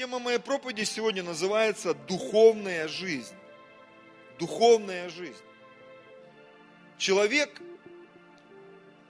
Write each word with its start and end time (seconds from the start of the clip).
Тема 0.00 0.18
моей 0.18 0.38
проповеди 0.38 0.84
сегодня 0.84 1.22
называется 1.22 1.92
«Духовная 1.92 2.88
жизнь». 2.88 3.34
Духовная 4.38 5.10
жизнь. 5.10 5.42
Человек, 6.96 7.60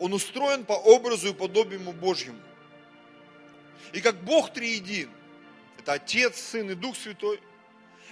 он 0.00 0.12
устроен 0.12 0.64
по 0.64 0.72
образу 0.72 1.28
и 1.28 1.32
подобию 1.32 1.78
Божьему. 1.92 2.40
И 3.92 4.00
как 4.00 4.16
Бог 4.24 4.52
триедин, 4.52 5.08
это 5.78 5.92
Отец, 5.92 6.40
Сын 6.40 6.68
и 6.72 6.74
Дух 6.74 6.96
Святой, 6.96 7.40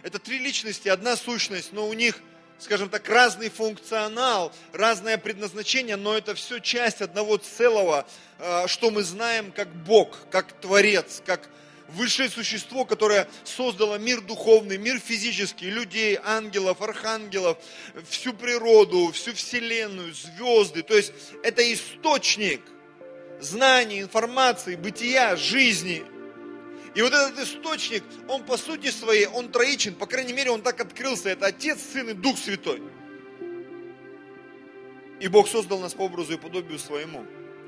это 0.05 0.21
три 0.21 0.39
личности, 0.39 0.87
одна 0.87 1.17
сущность, 1.17 1.73
но 1.73 1.89
у 1.89 1.95
них, 1.95 2.21
скажем 2.61 2.91
так, 2.91 3.09
разный 3.09 3.51
функционал, 3.51 4.53
разное 4.73 5.19
предназначение, 5.19 5.97
но 5.97 6.17
это 6.17 6.37
все 6.37 6.61
часть 6.61 7.03
одного 7.03 7.39
целого, 7.39 8.07
э, 8.39 8.69
что 8.69 8.93
мы 8.93 9.03
знаем 9.03 9.51
как 9.51 9.67
Бог, 9.69 10.17
как 10.31 10.53
Творец, 10.61 11.21
как 11.27 11.51
высшее 11.89 12.29
существо, 12.29 12.85
которое 12.85 13.29
создало 13.45 13.97
мир 13.99 14.21
духовный, 14.21 14.79
мир 14.79 14.99
физический, 14.99 15.71
людей, 15.71 16.19
ангелов, 16.23 16.83
архангелов, 16.83 17.59
всю 18.09 18.33
природу, 18.33 19.11
всю 19.13 19.33
вселенную, 19.33 20.15
звезды. 20.15 20.83
То 20.83 20.97
есть 20.97 21.13
это 21.43 21.73
источник 21.73 22.61
знаний, 23.41 24.01
информации, 24.01 24.77
бытия, 24.77 25.37
жизни. 25.37 26.05
И 26.95 27.03
вот 27.03 27.13
этот 27.13 27.39
источник, 27.39 28.03
он 28.29 28.45
по 28.45 28.57
сути 28.57 28.91
своей, 28.91 29.27
он 29.27 29.51
троичен, 29.51 29.95
по 29.95 30.07
крайней 30.07 30.33
мере, 30.33 30.51
он 30.51 30.63
так 30.63 30.81
открылся. 30.81 31.31
Это 31.31 31.47
Отец, 31.47 31.79
Сын 31.93 32.11
и 32.11 32.13
Дух 32.15 32.39
Святой. 32.39 32.83
И 35.21 35.29
Бог 35.29 35.49
создал 35.49 35.79
нас 35.81 35.95
по 35.95 36.03
образу 36.03 36.35
и 36.35 36.37
подобию 36.37 36.79
своему. 36.79 37.25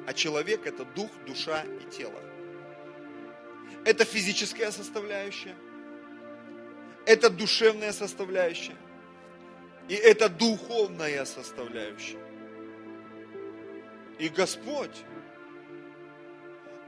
А 0.06 0.14
человек 0.14 0.66
это 0.66 0.84
дух, 0.84 1.10
душа 1.26 1.62
и 1.62 1.96
тело. 1.96 2.29
Это 3.84 4.04
физическая 4.04 4.70
составляющая, 4.70 5.54
это 7.06 7.30
душевная 7.30 7.92
составляющая, 7.92 8.76
и 9.88 9.94
это 9.94 10.28
духовная 10.28 11.24
составляющая. 11.24 12.18
И 14.18 14.28
Господь, 14.28 14.94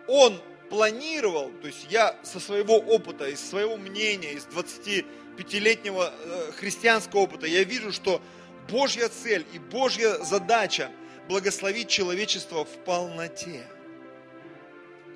Он 0.06 0.38
планировал, 0.68 1.50
то 1.60 1.66
есть 1.66 1.86
я 1.90 2.16
со 2.22 2.40
своего 2.40 2.76
опыта, 2.76 3.28
из 3.28 3.40
своего 3.40 3.76
мнения, 3.76 4.32
из 4.32 4.46
25-летнего 4.46 6.12
э, 6.14 6.52
христианского 6.52 7.20
опыта, 7.20 7.46
я 7.46 7.64
вижу, 7.64 7.92
что 7.92 8.22
Божья 8.70 9.08
цель 9.08 9.46
и 9.52 9.58
Божья 9.58 10.18
задача 10.18 10.90
благословить 11.28 11.88
человечество 11.88 12.64
в 12.64 12.84
полноте 12.84 13.66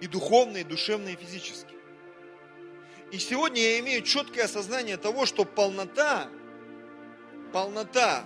и 0.00 0.06
духовно, 0.06 0.58
и 0.58 0.64
душевно, 0.64 1.08
и 1.08 1.16
физически. 1.16 1.74
И 3.12 3.18
сегодня 3.18 3.60
я 3.62 3.78
имею 3.80 4.02
четкое 4.02 4.44
осознание 4.44 4.96
того, 4.96 5.26
что 5.26 5.44
полнота, 5.44 6.28
полнота, 7.52 8.24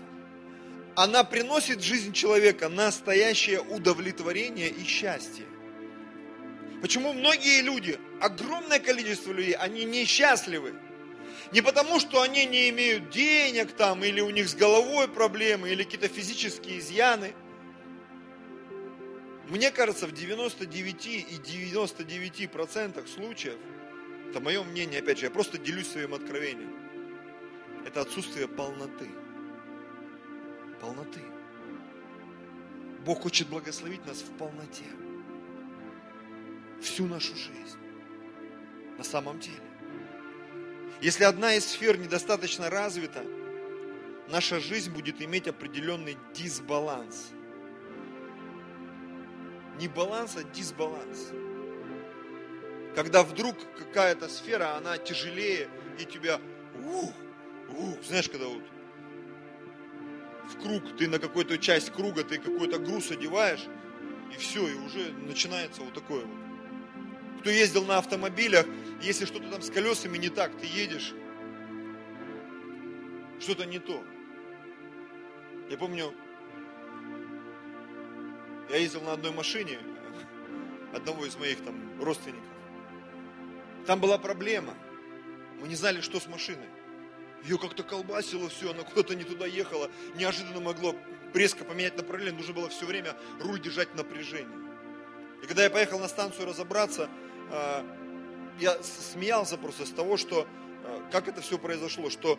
она 0.96 1.22
приносит 1.22 1.78
в 1.78 1.84
жизнь 1.84 2.12
человека 2.12 2.68
настоящее 2.68 3.60
удовлетворение 3.60 4.68
и 4.68 4.84
счастье. 4.84 5.44
Почему 6.82 7.12
многие 7.12 7.60
люди, 7.60 7.98
огромное 8.20 8.78
количество 8.78 9.32
людей, 9.32 9.52
они 9.52 9.84
несчастливы? 9.84 10.74
Не 11.52 11.60
потому, 11.60 12.00
что 12.00 12.22
они 12.22 12.46
не 12.46 12.70
имеют 12.70 13.10
денег 13.10 13.72
там, 13.72 14.02
или 14.02 14.20
у 14.20 14.30
них 14.30 14.48
с 14.48 14.54
головой 14.54 15.08
проблемы, 15.08 15.70
или 15.70 15.84
какие-то 15.84 16.08
физические 16.08 16.78
изъяны– 16.78 17.34
мне 19.51 19.73
кажется, 19.73 20.06
в 20.06 20.12
99 20.12 21.06
и 21.06 21.39
99 21.45 22.51
процентах 22.53 23.09
случаев, 23.09 23.59
это 24.31 24.39
мое 24.39 24.62
мнение, 24.62 25.01
опять 25.01 25.19
же, 25.19 25.25
я 25.25 25.31
просто 25.31 25.59
делюсь 25.59 25.91
своим 25.91 26.15
откровением, 26.15 26.73
это 27.84 28.03
отсутствие 28.03 28.47
полноты. 28.47 29.09
Полноты. 30.81 31.21
Бог 33.05 33.22
хочет 33.22 33.49
благословить 33.49 34.06
нас 34.06 34.19
в 34.19 34.31
полноте. 34.39 34.84
Всю 36.81 37.06
нашу 37.06 37.34
жизнь. 37.34 37.78
На 38.99 39.05
самом 39.05 39.41
деле. 39.41 39.59
Если 41.03 41.25
одна 41.25 41.56
из 41.56 41.65
сфер 41.65 41.99
недостаточно 41.99 42.71
развита, 42.71 43.25
наша 44.28 44.60
жизнь 44.60 44.93
будет 44.93 45.21
иметь 45.21 45.49
определенный 45.49 46.16
дисбаланс– 46.34 47.31
не 49.80 49.88
баланс, 49.88 50.36
а 50.36 50.44
дисбаланс. 50.44 51.32
Когда 52.94 53.22
вдруг 53.22 53.56
какая-то 53.78 54.28
сфера, 54.28 54.76
она 54.76 54.98
тяжелее, 54.98 55.68
и 55.98 56.04
тебя, 56.04 56.41
ух, 56.84 57.12
ух, 57.68 58.02
знаешь, 58.04 58.28
когда 58.28 58.46
вот 58.46 58.62
в 60.50 60.62
круг, 60.62 60.96
ты 60.98 61.08
на 61.08 61.18
какую-то 61.18 61.56
часть 61.58 61.91
круга, 61.92 62.24
ты 62.24 62.38
какой-то 62.38 62.78
груз 62.78 63.10
одеваешь, 63.10 63.64
и 64.34 64.36
все, 64.36 64.68
и 64.68 64.74
уже 64.74 65.12
начинается 65.12 65.80
вот 65.82 65.94
такое 65.94 66.24
вот. 66.24 66.36
Кто 67.41 67.50
ездил 67.50 67.84
на 67.86 67.98
автомобилях, 67.98 68.66
если 69.00 69.24
что-то 69.24 69.48
там 69.48 69.62
с 69.62 69.70
колесами 69.70 70.18
не 70.18 70.28
так, 70.28 70.52
ты 70.58 70.66
едешь, 70.66 71.14
что-то 73.38 73.64
не 73.64 73.78
то. 73.78 74.04
Я 75.70 75.78
помню, 75.78 76.12
я 78.70 78.76
ездил 78.76 79.03
на 79.03 79.12
одной 79.12 79.32
машине 79.32 79.78
одного 80.94 81.26
из 81.26 81.36
моих 81.36 81.62
там 81.64 82.00
родственников. 82.00 82.44
Там 83.86 84.00
была 84.00 84.16
проблема. 84.16 84.75
Мы 85.60 85.69
не 85.69 85.75
знали, 85.75 86.00
что 86.00 86.20
с 86.20 86.26
машиной. 86.28 86.69
Ее 87.42 87.59
как-то 87.59 87.82
колбасило 87.82 88.48
все, 88.48 88.70
она 88.70 88.84
куда-то 88.84 89.14
не 89.14 89.25
туда 89.25 89.47
ехала. 89.47 89.91
Неожиданно 90.14 90.60
могло 90.60 90.94
резко 91.34 91.64
поменять 91.64 91.97
направление. 91.97 92.38
Нужно 92.38 92.54
было 92.54 92.69
все 92.69 92.86
время 92.86 93.16
руль 93.41 93.60
держать 93.60 93.88
в 93.91 93.97
напряжении. 93.97 94.60
И 95.42 95.47
когда 95.47 95.64
я 95.64 95.70
поехал 95.70 95.98
на 95.98 96.09
станцию 96.09 96.47
разобраться, 96.47 97.09
а, 97.50 97.84
я 98.60 98.80
смеялся 98.82 99.56
просто 99.56 99.84
с 99.84 99.91
того, 99.91 100.16
что 100.16 100.47
а, 100.84 101.09
как 101.10 101.28
это 101.28 101.41
все 101.41 101.59
произошло, 101.59 102.10
что 102.10 102.38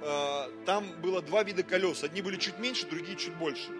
а, 0.00 0.50
там 0.64 0.86
было 1.02 1.20
два 1.20 1.42
вида 1.42 1.64
колес. 1.64 2.02
Одни 2.04 2.22
были 2.22 2.36
чуть 2.36 2.58
меньше, 2.58 2.86
другие 2.86 3.18
чуть 3.18 3.34
больше. 3.34 3.70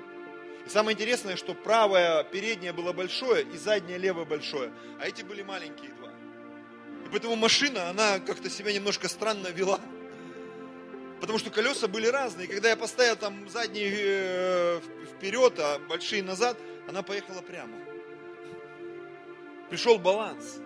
И 0.66 0.68
самое 0.68 0.96
интересное, 0.96 1.36
что 1.36 1.54
правое 1.54 2.24
переднее 2.24 2.72
было 2.72 2.92
большое 2.92 3.44
и 3.44 3.56
заднее 3.56 3.98
левое 3.98 4.24
большое, 4.24 4.72
а 4.98 5.06
эти 5.06 5.22
были 5.22 5.42
маленькие 5.42 5.92
два. 5.92 6.10
И 7.04 7.08
поэтому 7.08 7.36
машина, 7.36 7.88
она 7.88 8.18
как-то 8.18 8.50
себя 8.50 8.72
немножко 8.72 9.08
странно 9.08 9.46
вела. 9.46 9.78
Потому 11.20 11.38
что 11.38 11.50
колеса 11.50 11.86
были 11.86 12.08
разные. 12.08 12.48
И 12.48 12.50
когда 12.50 12.68
я 12.68 12.76
поставил 12.76 13.14
там 13.14 13.48
задние 13.48 13.92
э, 13.94 14.80
вперед, 15.14 15.54
а 15.58 15.78
большие 15.78 16.24
назад, 16.24 16.58
она 16.88 17.02
поехала 17.02 17.42
прямо. 17.42 17.78
Пришел 19.70 19.98
баланс. 19.98 20.58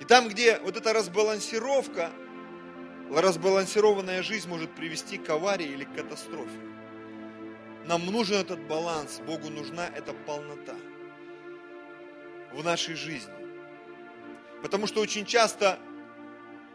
И 0.00 0.04
там, 0.04 0.28
где 0.28 0.58
вот 0.58 0.76
эта 0.76 0.92
разбалансировка, 0.92 2.10
разбалансированная 3.10 4.24
жизнь 4.24 4.48
может 4.48 4.74
привести 4.74 5.16
к 5.16 5.30
аварии 5.30 5.68
или 5.68 5.84
к 5.84 5.94
катастрофе. 5.94 6.73
Нам 7.84 8.06
нужен 8.06 8.36
этот 8.36 8.60
баланс, 8.60 9.20
Богу 9.26 9.50
нужна 9.50 9.86
эта 9.88 10.14
полнота 10.14 10.74
в 12.52 12.64
нашей 12.64 12.94
жизни. 12.94 13.32
Потому 14.62 14.86
что 14.86 15.00
очень 15.00 15.26
часто, 15.26 15.78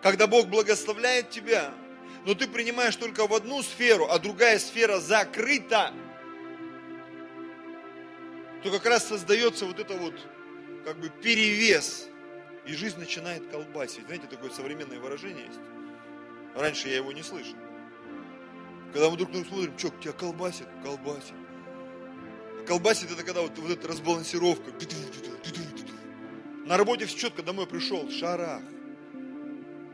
когда 0.04 0.28
Бог 0.28 0.48
благословляет 0.48 1.32
тебя, 1.32 1.74
но 2.26 2.36
ты 2.36 2.48
принимаешь 2.48 2.96
только 2.96 3.26
в 3.26 3.34
одну 3.34 3.64
сферу, 3.64 4.08
а 4.10 4.20
другая 4.20 4.60
сфера 4.60 5.00
закрыта, 5.00 5.94
то 8.64 8.70
как 8.72 8.86
раз 8.86 9.08
создается 9.08 9.66
вот 9.66 9.80
это 9.80 9.96
вот 9.96 10.14
как 10.86 11.00
бы 11.00 11.10
перевес, 11.10 12.08
и 12.66 12.74
жизнь 12.74 13.00
начинает 13.00 13.48
колбасить. 13.50 14.06
Знаете, 14.06 14.28
такое 14.28 14.52
современное 14.52 15.00
выражение 15.00 15.48
есть. 15.48 15.60
Раньше 16.56 16.90
я 16.90 16.98
его 16.98 17.12
не 17.12 17.24
слышал. 17.24 17.56
Когда 18.92 19.10
мы 19.10 19.18
друг 19.18 19.30
на 19.30 19.36
друга 19.36 19.50
смотрим, 19.50 19.78
что, 19.78 19.90
тебя 20.02 20.14
колбасит? 20.14 20.68
Колбасит. 20.84 21.34
Колбасит 22.68 23.12
это 23.12 23.24
когда 23.24 23.42
вот, 23.42 23.58
вот 23.58 23.72
эта 23.72 23.88
разбалансировка. 23.88 24.72
На 26.66 26.78
работе 26.78 27.06
все 27.06 27.18
четко, 27.18 27.44
домой 27.44 27.68
пришел, 27.68 28.10
шарах. 28.10 28.62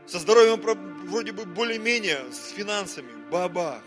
Со 0.06 0.18
здоровьем 0.18 0.60
вроде 1.08 1.32
бы 1.32 1.44
более-менее, 1.44 2.30
с 2.32 2.50
финансами, 2.50 3.10
бабах. 3.30 3.82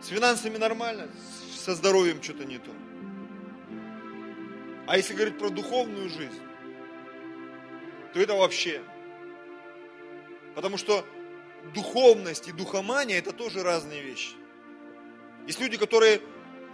С 0.00 0.08
финансами 0.08 0.56
нормально, 0.56 1.08
со 1.54 1.74
здоровьем 1.74 2.22
что-то 2.22 2.44
не 2.44 2.58
то. 2.58 2.70
А 4.86 4.96
если 4.96 5.14
говорить 5.14 5.38
про 5.38 5.50
духовную 5.50 6.08
жизнь, 6.08 6.40
то 8.12 8.20
это 8.20 8.34
вообще. 8.34 8.82
Потому 10.54 10.76
что 10.76 11.04
духовность 11.72 12.48
и 12.48 12.52
духомания– 12.52 13.18
это 13.18 13.32
тоже 13.32 13.62
разные 13.62 14.02
вещи. 14.02 14.34
Есть 15.46 15.60
люди, 15.60 15.76
которые, 15.76 16.20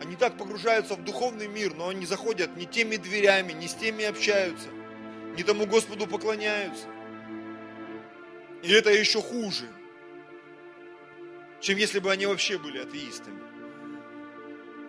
они 0.01 0.17
так 0.17 0.37
погружаются 0.39 0.95
в 0.95 1.05
духовный 1.05 1.49
мир, 1.49 1.75
но 1.75 1.89
они 1.89 2.07
заходят 2.07 2.57
не 2.57 2.67
теми 2.67 2.97
дверями, 2.97 3.53
не 3.53 3.69
с 3.69 3.75
теми 3.75 4.05
общаются, 4.05 4.69
не 5.37 5.43
тому 5.43 5.67
Господу 5.67 6.07
поклоняются. 6.07 6.87
И 8.63 8.73
это 8.73 8.91
еще 8.91 9.21
хуже, 9.21 9.69
чем 11.61 11.79
если 11.79 11.99
бы 11.99 12.11
они 12.11 12.27
вообще 12.27 12.59
были 12.59 12.79
атеистами. 12.79 13.41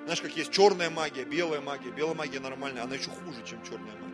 Знаешь, 0.04 0.22
как 0.22 0.36
есть 0.36 0.52
черная 0.52 0.90
магия, 0.90 1.24
белая 1.24 1.62
магия. 1.62 1.90
Белая 1.92 2.14
магия 2.14 2.40
нормальная, 2.40 2.84
она 2.84 2.96
еще 2.96 3.10
хуже, 3.10 3.42
чем 3.46 3.64
черная 3.64 3.94
магия. 3.94 4.14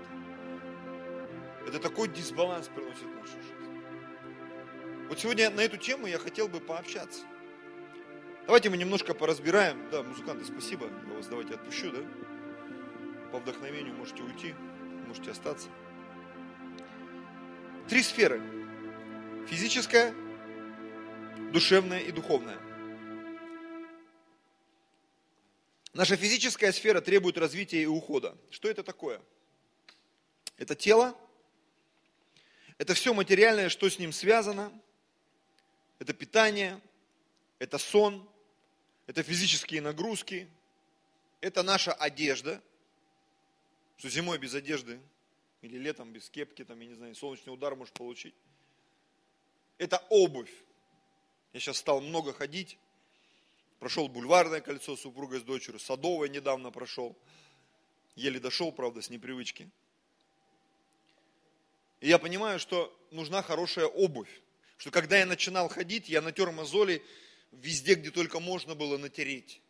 Это 1.67 1.79
такой 1.79 2.07
дисбаланс 2.07 2.67
приносит 2.67 3.05
нашу 3.15 3.33
жизнь. 3.33 3.58
Вот 5.09 5.19
сегодня 5.19 5.49
на 5.49 5.61
эту 5.61 5.77
тему 5.77 6.05
я 6.05 6.19
хотел 6.19 6.47
бы 6.47 6.59
пообщаться. 6.59 7.21
Давайте 8.45 8.69
мы 8.69 8.77
немножко 8.77 9.15
поразбираем. 9.15 9.89
Да, 9.89 10.03
музыканты, 10.03 10.45
спасибо. 10.45 10.87
Я 11.07 11.13
вас 11.15 11.25
давайте 11.25 11.55
отпущу, 11.55 11.91
да? 11.91 11.99
По 13.31 13.39
вдохновению 13.39 13.95
можете 13.95 14.21
уйти, 14.21 14.53
можете 15.07 15.31
остаться. 15.31 15.67
Три 17.87 18.03
сферы. 18.03 18.39
Физическая, 19.47 20.13
душевная 21.51 22.01
и 22.01 22.11
духовная. 22.11 22.59
Наша 25.93 26.17
физическая 26.17 26.71
сфера 26.71 27.01
требует 27.01 27.39
развития 27.39 27.81
и 27.81 27.87
ухода. 27.87 28.37
Что 28.51 28.69
это 28.69 28.83
такое? 28.83 29.19
Это 30.57 30.75
тело, 30.75 31.17
это 32.77 32.93
все 32.93 33.11
материальное, 33.15 33.69
что 33.69 33.89
с 33.89 33.97
ним 33.97 34.13
связано, 34.13 34.71
это 35.99 36.13
питание, 36.13 36.81
это 37.59 37.77
сон, 37.77 38.27
это 39.05 39.21
физические 39.23 39.81
нагрузки, 39.81 40.49
это 41.41 41.61
наша 41.63 41.93
одежда, 41.93 42.61
что 43.97 44.09
зимой 44.09 44.37
без 44.37 44.53
одежды 44.53 44.99
или 45.61 45.77
летом 45.77 46.11
без 46.11 46.29
кепки, 46.29 46.63
там, 46.63 46.79
я 46.79 46.87
не 46.87 46.95
знаю, 46.95 47.15
солнечный 47.15 47.53
удар 47.53 47.75
можешь 47.75 47.93
получить. 47.93 48.35
Это 49.77 50.03
обувь. 50.09 50.51
Я 51.53 51.59
сейчас 51.59 51.77
стал 51.77 52.01
много 52.01 52.33
ходить, 52.33 52.77
Прошел 53.79 54.09
бульварное 54.09 54.59
кольцо 54.59 54.97
с 54.97 55.01
супругой 55.01 55.39
с 55.39 55.43
дочерью, 55.43 55.79
садовое 55.79 56.27
недавно 56.27 56.69
прошел. 56.69 57.15
Еле 58.15 58.39
дошел, 58.39 58.73
правда, 58.73 59.01
с 59.01 59.09
непривычки. 59.09 59.69
И 62.01 62.09
я 62.09 62.19
понимаю, 62.19 62.59
что 62.59 62.93
нужна 63.11 63.41
хорошая 63.41 63.85
обувь. 63.85 64.41
Что 64.79 64.91
когда 64.91 65.19
я 65.19 65.25
начинал 65.25 65.67
ходить, 65.67 66.07
я 66.07 66.21
натер 66.21 66.51
мозоли 66.51 67.03
везде, 67.51 67.95
где 67.95 68.11
только 68.11 68.39
можно 68.39 68.75
было 68.75 68.97
натереть. 68.97 69.61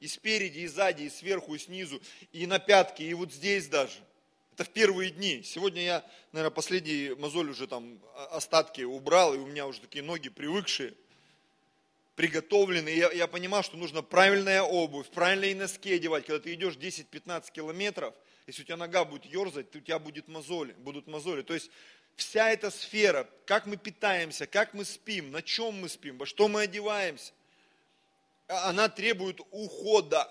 И 0.00 0.08
спереди, 0.08 0.58
и 0.58 0.66
сзади, 0.66 1.04
и 1.04 1.10
сверху, 1.10 1.54
и 1.54 1.58
снизу, 1.58 2.02
и 2.32 2.44
на 2.44 2.58
пятки, 2.58 3.02
и 3.02 3.14
вот 3.14 3.32
здесь 3.32 3.68
даже. 3.68 4.00
Это 4.52 4.64
в 4.64 4.70
первые 4.70 5.10
дни. 5.10 5.44
Сегодня 5.44 5.82
я, 5.82 6.10
наверное, 6.32 6.52
последний 6.52 7.14
мозоль 7.14 7.50
уже 7.50 7.68
там 7.68 8.00
остатки 8.32 8.82
убрал, 8.82 9.32
и 9.32 9.38
у 9.38 9.46
меня 9.46 9.64
уже 9.68 9.80
такие 9.80 10.02
ноги 10.02 10.28
привыкшие 10.28 10.94
приготовлены. 12.16 12.88
Я, 12.88 13.12
я 13.12 13.28
понимал, 13.28 13.62
что 13.62 13.76
нужно 13.76 14.02
правильная 14.02 14.62
обувь, 14.62 15.08
правильные 15.10 15.54
носки 15.54 15.92
одевать. 15.92 16.26
Когда 16.26 16.40
ты 16.40 16.52
идешь 16.54 16.74
10-15 16.74 17.52
километров, 17.52 18.12
если 18.48 18.62
у 18.62 18.64
тебя 18.64 18.76
нога 18.76 19.04
будет 19.04 19.24
ерзать, 19.24 19.70
то 19.70 19.78
у 19.78 19.80
тебя 19.80 20.00
будет 20.00 20.26
мозоли, 20.26 20.72
будут 20.78 21.06
мозоли. 21.06 21.42
То 21.42 21.54
есть 21.54 21.70
вся 22.18 22.50
эта 22.50 22.70
сфера, 22.70 23.28
как 23.46 23.66
мы 23.66 23.76
питаемся, 23.76 24.46
как 24.46 24.74
мы 24.74 24.84
спим, 24.84 25.30
на 25.30 25.40
чем 25.40 25.80
мы 25.80 25.88
спим, 25.88 26.18
во 26.18 26.26
что 26.26 26.48
мы 26.48 26.62
одеваемся, 26.62 27.32
она 28.48 28.88
требует 28.88 29.40
ухода, 29.52 30.28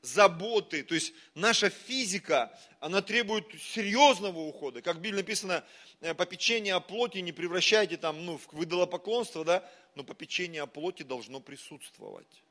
заботы. 0.00 0.82
То 0.82 0.94
есть 0.94 1.12
наша 1.34 1.68
физика, 1.68 2.58
она 2.80 3.02
требует 3.02 3.46
серьезного 3.60 4.38
ухода. 4.38 4.80
Как 4.80 4.96
в 4.96 5.00
Библии 5.00 5.20
написано, 5.20 5.64
э, 6.00 6.14
попечение 6.14 6.74
о 6.74 6.80
плоти 6.80 7.18
не 7.18 7.32
превращайте 7.32 7.98
там, 7.98 8.24
ну, 8.24 8.38
в 8.38 8.52
выдалопоклонство, 8.52 9.44
да, 9.44 9.70
но 9.94 10.02
попечение 10.02 10.62
о 10.62 10.66
плоти 10.66 11.02
должно 11.02 11.40
присутствовать. 11.40 12.42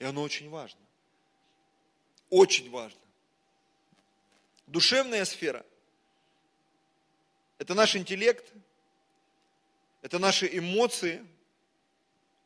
И 0.00 0.04
оно 0.04 0.22
очень 0.22 0.50
важно. 0.50 0.80
Очень 2.30 2.68
важно. 2.70 3.00
Душевная 4.66 5.24
сфера– 5.24 5.64
это 7.58 7.74
наш 7.74 7.96
интеллект, 7.96 8.52
это 10.02 10.18
наши 10.18 10.48
эмоции, 10.50 11.24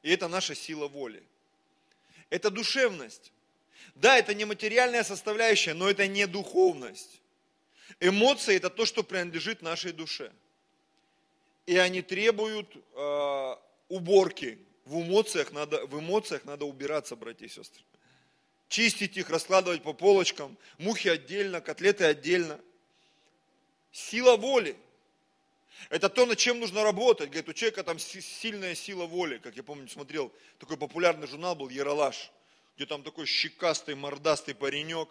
и 0.02 0.10
это 0.10 0.28
наша 0.28 0.54
сила 0.54 0.88
воли. 0.88 1.22
Это 2.30 2.50
душевность. 2.50 3.32
Да, 3.94 4.16
это 4.16 4.34
не 4.34 4.44
материальная 4.44 5.04
составляющая, 5.04 5.74
но 5.74 5.88
это 5.88 6.06
не 6.06 6.26
духовность. 6.26 7.20
Эмоции– 8.00 8.56
это 8.56 8.70
то, 8.70 8.86
что 8.86 9.02
принадлежит 9.02 9.60
нашей 9.60 9.92
душе. 9.92 10.32
И 11.66 11.76
они 11.76 12.02
требуют 12.02 12.74
э, 12.94 13.56
уборки. 13.88 14.58
В 14.86 15.02
эмоциях 15.02 15.52
надо, 15.52 15.86
в 15.86 16.00
эмоциях 16.00 16.44
надо 16.44 16.64
убираться, 16.64 17.14
братья 17.14 17.46
и 17.46 17.48
сестры. 17.48 17.82
Чистить 18.68 19.16
их, 19.16 19.28
раскладывать 19.28 19.82
по 19.82 19.92
полочкам. 19.92 20.56
Мухи 20.78 21.08
отдельно, 21.08 21.60
котлеты 21.60 22.04
отдельно. 22.04 22.58
Сила 23.92 24.36
воли. 24.36 24.76
Это 25.90 26.08
то, 26.08 26.26
над 26.26 26.38
чем 26.38 26.60
нужно 26.60 26.82
работать. 26.84 27.28
Говорит, 27.28 27.48
у 27.48 27.52
человека 27.52 27.82
там 27.84 27.98
сильная 27.98 28.74
сила 28.74 29.06
воли. 29.06 29.38
Как 29.38 29.56
я 29.56 29.62
помню, 29.62 29.88
смотрел, 29.88 30.32
такой 30.58 30.76
популярный 30.76 31.26
журнал 31.26 31.54
был 31.54 31.68
«Яралаш», 31.68 32.30
где 32.76 32.86
там 32.86 33.02
такой 33.02 33.26
щекастый, 33.26 33.94
мордастый 33.94 34.54
паренек. 34.54 35.08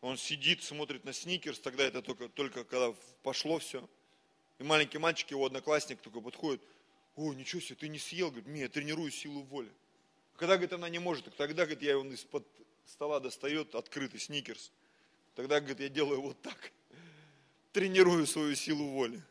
Он 0.00 0.18
сидит, 0.18 0.62
смотрит 0.62 1.04
на 1.04 1.12
сникерс, 1.12 1.58
тогда 1.58 1.84
это 1.84 2.02
только, 2.02 2.28
только 2.28 2.64
когда 2.64 2.94
пошло 3.22 3.58
все. 3.58 3.88
И 4.58 4.62
маленький 4.62 4.98
мальчик, 4.98 5.30
его 5.30 5.46
одноклассник 5.46 6.00
такой 6.00 6.20
подходит, 6.20 6.62
о, 7.16 7.32
ничего 7.32 7.60
себе, 7.60 7.76
ты 7.76 7.88
не 7.88 7.98
съел, 7.98 8.30
говорит, 8.30 8.48
нет, 8.48 8.62
я 8.62 8.68
тренирую 8.68 9.10
силу 9.10 9.42
воли. 9.42 9.70
А 10.34 10.38
когда, 10.38 10.54
говорит, 10.56 10.72
она 10.72 10.88
не 10.88 10.98
может, 10.98 11.24
тогда, 11.36 11.64
говорит, 11.64 11.82
я 11.82 11.92
его 11.92 12.04
из-под 12.04 12.46
стола 12.86 13.20
достает, 13.20 13.74
открытый 13.74 14.20
сникерс. 14.20 14.72
Тогда, 15.34 15.60
говорит, 15.60 15.80
я 15.80 15.88
делаю 15.88 16.20
вот 16.20 16.40
так. 16.42 16.72
Тренирую 17.72 18.26
свою 18.26 18.54
силу 18.54 18.88
воли. 18.88 19.22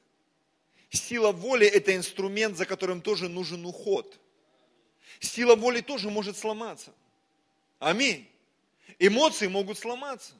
Сила 0.93 1.31
воли– 1.31 1.67
это 1.67 1.95
инструмент, 1.95 2.55
за 2.55 2.65
которым 2.65 3.01
тоже 3.01 3.27
нужен 3.27 3.65
уход. 3.65 4.19
Сила 5.19 5.55
воли 5.55 5.81
тоже 5.81 6.09
может 6.09 6.37
сломаться. 6.37 6.93
Аминь. 7.79 8.27
Эмоции 8.99 9.47
могут 9.47 9.77
сломаться. 9.77 10.33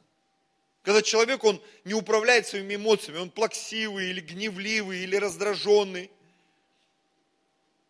Когда 0.84 1.02
человек, 1.02 1.44
он 1.44 1.62
не 1.84 1.94
управляет 1.94 2.48
своими 2.48 2.76
эмоциями, 2.76 3.20
он 3.20 3.30
плаксивый 3.30 4.10
или 4.10 4.22
гневливый 4.22 5.04
или 5.04 5.16
раздраженный– 5.16 6.10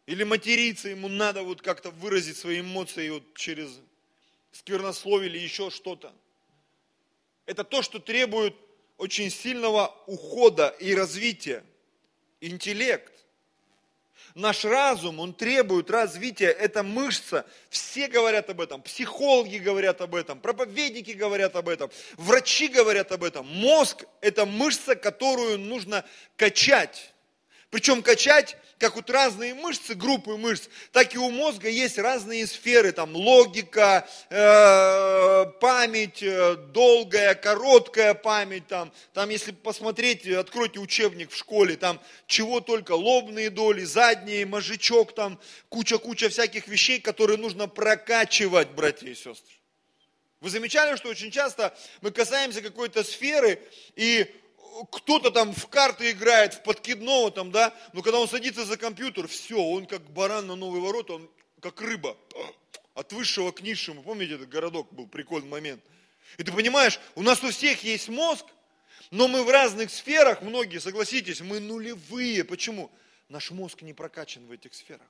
или 0.05 0.23
материться, 0.23 0.89
ему 0.89 1.07
надо 1.07 1.43
вот 1.43 1.61
как-то 1.61 1.89
выразить 1.91 2.37
свои 2.37 2.59
эмоции 2.59 3.09
вот 3.09 3.23
через 3.35 3.79
сквернословие 4.51 5.29
или 5.29 5.39
еще 5.39 5.69
что-то. 5.69 6.13
Это 7.45 7.63
то, 7.63 7.81
что 7.81 7.99
требует 7.99 8.55
очень 8.97 9.29
сильного 9.29 9.95
ухода 10.07 10.75
и 10.79 10.93
развития. 10.93 11.63
Интеллект. 12.43 13.13
Наш 14.35 14.65
разум, 14.65 15.19
он 15.19 15.33
требует 15.33 15.89
развития, 15.89 16.47
это 16.47 16.83
мышца. 16.83 17.45
Все 17.69 18.07
говорят 18.07 18.49
об 18.49 18.59
этом, 18.59 18.81
психологи 18.81 19.57
говорят 19.57 20.01
об 20.01 20.13
этом, 20.13 20.39
проповедники 20.39 21.11
говорят 21.11 21.55
об 21.55 21.69
этом, 21.69 21.89
врачи 22.17 22.67
говорят 22.67 23.11
об 23.11 23.23
этом. 23.23 23.45
Мозг– 23.47 24.03
это 24.21 24.45
мышца, 24.45 24.95
которую 24.95 25.59
нужно 25.59 26.03
качать. 26.35 27.13
Причем 27.69 28.01
качать 28.01 28.57
как 28.77 28.95
вот 28.95 29.09
разные 29.09 29.53
мышцы, 29.53 29.95
группы 29.95 30.37
мышц, 30.37 30.67
так 30.91 31.13
и 31.15 31.17
у 31.17 31.29
мозга 31.29 31.69
есть 31.69 31.97
разные 31.97 32.45
сферы, 32.47 32.91
там 32.91 33.15
логика, 33.15 34.07
э, 34.29 35.45
память, 35.59 36.21
э, 36.21 36.55
долгая, 36.73 37.35
короткая 37.35 38.13
память, 38.13 38.67
там, 38.67 38.91
там 39.13 39.29
если 39.29 39.51
посмотреть, 39.51 40.27
откройте 40.27 40.79
учебник 40.79 41.31
в 41.31 41.37
школе, 41.37 41.75
там 41.75 41.99
чего 42.27 42.59
только, 42.59 42.93
лобные 42.93 43.49
доли, 43.49 43.83
задние, 43.83 44.45
мозжечок, 44.45 45.13
там 45.15 45.39
куча-куча 45.69 46.29
всяких 46.29 46.67
вещей, 46.67 46.99
которые 46.99 47.37
нужно 47.37 47.67
прокачивать, 47.67 48.69
братья 48.69 49.07
и 49.07 49.15
сестры. 49.15 49.53
Вы 50.43 50.49
замечали, 50.49 50.97
что 50.97 51.07
очень 51.07 51.31
часто 51.31 51.73
мы 52.01 52.11
касаемся 52.11 52.61
какой-то 52.61 53.05
сферы, 53.05 53.61
и 53.95 54.27
кто-то 54.91 55.31
там 55.31 55.53
в 55.53 55.67
карты 55.67 56.11
играет, 56.11 56.55
в 56.55 56.63
подкидного 56.63 57.31
там, 57.31 57.51
да, 57.51 57.73
но 57.93 58.01
когда 58.01 58.19
он 58.19 58.27
садится 58.27 58.65
за 58.65 58.77
компьютер, 58.77 59.27
все, 59.27 59.57
он 59.57 59.85
как 59.85 60.01
баран 60.11 60.47
на 60.47 60.55
новый 60.55 60.81
ворот, 60.81 61.09
он 61.09 61.29
как 61.59 61.81
рыба, 61.81 62.17
от 62.93 63.11
высшего 63.13 63.51
к 63.51 63.61
низшему. 63.61 64.03
Помните, 64.03 64.35
этот 64.35 64.49
городок 64.49 64.91
был 64.93 65.07
прикольный 65.07 65.49
момент. 65.49 65.83
И 66.37 66.43
ты 66.43 66.51
понимаешь, 66.51 66.99
у 67.15 67.21
нас 67.21 67.43
у 67.43 67.49
всех 67.49 67.83
есть 67.83 68.09
мозг, 68.09 68.45
но 69.11 69.27
мы 69.27 69.43
в 69.43 69.49
разных 69.49 69.91
сферах, 69.91 70.41
многие, 70.41 70.79
согласитесь, 70.79 71.41
мы 71.41 71.59
нулевые. 71.59 72.43
Почему? 72.43 72.89
Наш 73.29 73.51
мозг 73.51 73.81
не 73.81 73.93
прокачан 73.93 74.45
в 74.45 74.51
этих 74.51 74.73
сферах. 74.73 75.07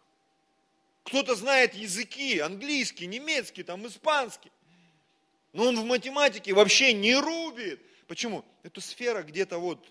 Кто-то 1.04 1.36
знает 1.36 1.74
языки, 1.74 2.40
английский, 2.40 3.08
немецкий, 3.08 3.64
там, 3.64 3.86
испанский. 3.88 4.52
Но 5.52 5.68
он 5.68 5.80
в 5.80 5.86
математике 5.86 6.54
вообще 6.54 6.94
не 6.94 7.16
рубит. 7.16 7.82
Почему? 8.08 8.46
Эта 8.64 8.82
сфера 8.82 9.24
где-то 9.24 9.58
вот, 9.58 9.86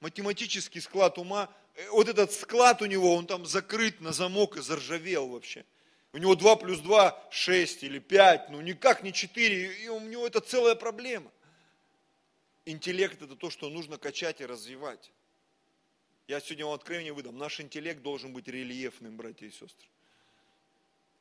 математический 0.00 0.80
склад 0.80 1.18
ума 1.18 1.50
э, 1.74 1.88
вот 1.90 2.08
этот 2.08 2.32
склад 2.32 2.82
у 2.82 2.86
него, 2.86 3.14
он 3.14 3.26
там 3.26 3.46
закрыт 3.46 4.00
на 4.00 4.12
замок 4.12 4.56
и 4.56 4.60
заржавел 4.60 5.28
вообще. 5.28 5.64
У 6.12 6.18
него 6.18 6.34
2 6.34 6.56
плюс 6.56 6.80
2, 6.80 7.28
6 7.30 7.82
или 7.84 7.98
5, 7.98 8.50
ну 8.50 8.60
никак 8.60 9.02
не 9.02 9.12
4, 9.12 9.84
и 9.84 9.88
у 9.88 10.00
него 10.00 10.26
это 10.26 10.40
целая 10.40 10.74
проблема. 10.74 11.30
Интеллект 12.64 13.20
это 13.22 13.36
то, 13.36 13.50
что 13.50 13.70
нужно 13.70 13.98
качать 13.98 14.40
и 14.40 14.46
развивать. 14.46 15.10
Я 16.26 16.40
сегодня 16.40 16.66
вам 16.66 16.74
откровение 16.74 17.12
выдам. 17.14 17.38
Наш 17.38 17.60
интеллект 17.60 18.02
должен 18.02 18.34
быть 18.34 18.48
рельефным, 18.48 19.16
братья 19.16 19.46
и 19.46 19.50
сестры. 19.50 19.88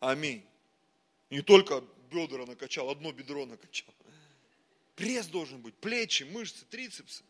Аминь. 0.01 0.45
Не 1.29 1.41
только 1.41 1.81
бедра 2.11 2.45
накачал, 2.45 2.89
одно 2.89 3.11
бедро 3.11 3.45
накачал. 3.45 3.93
Пресс 4.97 5.27
должен 5.27 5.61
быть, 5.61 5.75
плечи, 5.75 6.23
мышцы, 6.23 6.65
трицепсы. 6.65 7.23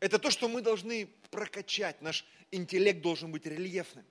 Это 0.00 0.18
то, 0.18 0.32
что 0.32 0.48
мы 0.48 0.62
должны 0.62 1.06
прокачать. 1.30 2.02
Наш 2.02 2.24
интеллект 2.50 3.00
должен 3.00 3.30
быть 3.30 3.46
рельефным. 3.46 4.04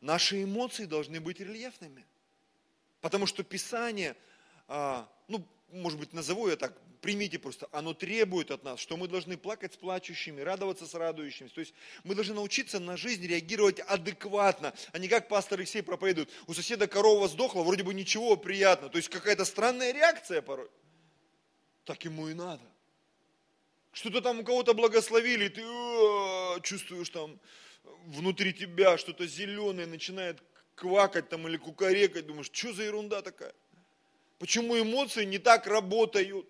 Наши 0.00 0.44
эмоции 0.44 0.84
должны 0.84 1.20
быть 1.20 1.40
рельефными. 1.40 2.06
Потому 3.00 3.26
что 3.26 3.42
Писание, 3.42 4.16
а, 4.68 5.12
ну, 5.26 5.44
может 5.72 5.98
быть, 5.98 6.12
назову 6.12 6.48
я 6.48 6.56
так, 6.56 6.72
примите 7.00 7.38
просто, 7.38 7.68
оно 7.72 7.94
требует 7.94 8.50
от 8.50 8.64
нас, 8.64 8.80
что 8.80 8.96
мы 8.96 9.08
должны 9.08 9.36
плакать 9.36 9.74
с 9.74 9.76
плачущими, 9.76 10.40
радоваться 10.40 10.86
с 10.86 10.94
радующимися. 10.94 11.54
То 11.54 11.60
есть 11.60 11.74
мы 12.04 12.14
должны 12.14 12.34
научиться 12.34 12.78
на 12.80 12.96
жизнь 12.96 13.26
реагировать 13.26 13.80
адекватно, 13.80 14.74
а 14.92 14.98
не 14.98 15.08
как 15.08 15.28
пастор 15.28 15.58
Алексей 15.58 15.82
проповедует. 15.82 16.30
У 16.46 16.54
соседа 16.54 16.86
корова 16.86 17.28
сдохла, 17.28 17.62
вроде 17.62 17.82
бы 17.82 17.94
ничего, 17.94 18.36
приятно. 18.36 18.88
То 18.88 18.98
есть 18.98 19.08
какая-то 19.08 19.44
странная 19.44 19.92
реакция 19.92 20.42
порой. 20.42 20.68
Так 21.84 22.04
ему 22.04 22.28
и 22.28 22.34
надо. 22.34 22.64
Что-то 23.92 24.20
там 24.20 24.40
у 24.40 24.44
кого-то 24.44 24.74
благословили, 24.74 25.48
ты 25.48 25.62
чувствуешь 26.62 27.08
там 27.10 27.40
внутри 28.06 28.52
тебя 28.52 28.98
что-то 28.98 29.26
зеленое 29.26 29.86
начинает 29.86 30.42
квакать 30.74 31.28
там 31.28 31.46
или 31.48 31.56
кукарекать, 31.56 32.26
думаешь, 32.26 32.50
что 32.52 32.72
за 32.72 32.84
ерунда 32.84 33.22
такая? 33.22 33.54
Почему 34.38 34.78
эмоции 34.78 35.24
не 35.24 35.38
так 35.38 35.66
работают? 35.66 36.46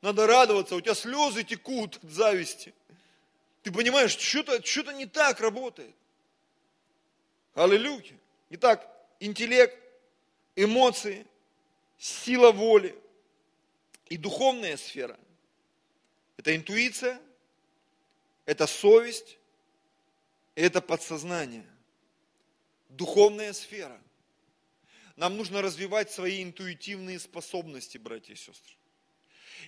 Надо 0.00 0.26
радоваться, 0.26 0.76
у 0.76 0.80
тебя 0.80 0.94
слезы 0.94 1.42
текут 1.42 1.96
от 2.02 2.10
зависти. 2.10 2.74
Ты 3.62 3.72
понимаешь, 3.72 4.16
что-то 4.16 4.64
что 4.64 4.92
не 4.92 5.06
так 5.06 5.40
работает. 5.40 5.94
Аллилуйя. 7.54 8.16
Итак, 8.50 8.88
интеллект, 9.18 9.76
эмоции, 10.54 11.26
сила 11.98 12.52
воли 12.52 12.96
и 14.08 14.16
духовная 14.16 14.76
сфера. 14.76 15.18
Это 16.36 16.54
интуиция, 16.54 17.20
это 18.44 18.66
совесть, 18.66 19.38
это 20.54 20.80
подсознание. 20.80 21.66
Духовная 22.90 23.52
сфера. 23.52 24.00
Нам 25.16 25.36
нужно 25.38 25.62
развивать 25.62 26.10
свои 26.10 26.42
интуитивные 26.42 27.18
способности, 27.18 27.96
братья 27.96 28.34
и 28.34 28.36
сестры. 28.36 28.74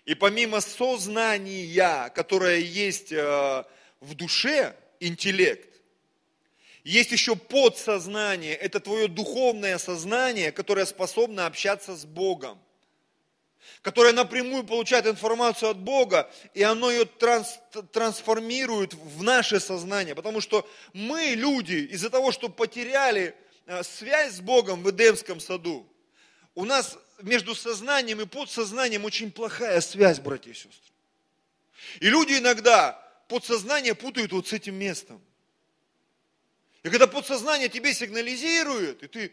И 0.04 0.14
помимо 0.14 0.60
сознания, 0.60 2.10
которое 2.10 2.58
есть 2.58 3.12
э, 3.12 3.64
в 4.00 4.14
душе, 4.14 4.76
интеллект, 5.00 5.68
есть 6.84 7.12
еще 7.12 7.34
подсознание, 7.34 8.54
это 8.54 8.78
твое 8.80 9.08
духовное 9.08 9.78
сознание, 9.78 10.52
которое 10.52 10.84
способно 10.86 11.46
общаться 11.46 11.96
с 11.96 12.04
Богом, 12.04 12.58
которое 13.80 14.12
напрямую 14.12 14.64
получает 14.64 15.06
информацию 15.06 15.70
от 15.70 15.78
Бога, 15.78 16.30
и 16.54 16.62
оно 16.62 16.90
ее 16.90 17.06
транс, 17.06 17.58
трансформирует 17.92 18.94
в 18.94 19.22
наше 19.22 19.60
сознание. 19.60 20.14
Потому 20.14 20.40
что 20.40 20.68
мы, 20.92 21.34
люди, 21.34 21.88
из-за 21.90 22.10
того, 22.10 22.32
что 22.32 22.48
потеряли 22.48 23.34
связь 23.82 24.36
с 24.36 24.40
Богом 24.40 24.82
в 24.82 24.90
Эдемском 24.90 25.40
саду, 25.40 25.86
у 26.54 26.64
нас 26.64 26.98
между 27.22 27.54
сознанием 27.54 28.20
и 28.20 28.26
подсознанием 28.26 29.04
очень 29.04 29.30
плохая 29.30 29.80
связь, 29.80 30.20
братья 30.20 30.50
и 30.50 30.54
сестры. 30.54 30.92
И 32.00 32.08
люди 32.08 32.34
иногда 32.34 32.92
подсознание 33.28 33.94
путают 33.94 34.32
вот 34.32 34.48
с 34.48 34.52
этим 34.52 34.74
местом. 34.74 35.20
И 36.82 36.90
когда 36.90 37.06
подсознание 37.06 37.68
тебе 37.68 37.92
сигнализирует, 37.92 39.02
и 39.02 39.08
ты 39.08 39.32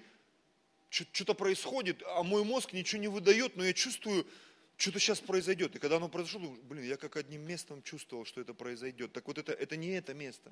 что-то 0.89 1.33
происходит, 1.33 2.01
а 2.05 2.23
мой 2.23 2.43
мозг 2.43 2.73
ничего 2.73 3.01
не 3.01 3.07
выдает, 3.07 3.55
но 3.55 3.65
я 3.65 3.73
чувствую, 3.73 4.25
что-то 4.77 4.99
сейчас 4.99 5.19
произойдет. 5.19 5.75
И 5.75 5.79
когда 5.79 5.97
оно 5.97 6.09
произошло, 6.09 6.41
думаю, 6.41 6.61
блин, 6.63 6.85
я 6.85 6.97
как 6.97 7.15
одним 7.15 7.41
местом 7.41 7.81
чувствовал, 7.83 8.25
что 8.25 8.41
это 8.41 8.53
произойдет. 8.53 9.13
Так 9.13 9.27
вот 9.27 9.37
это, 9.37 9.51
это 9.53 9.77
не 9.77 9.89
это 9.89 10.13
место. 10.13 10.51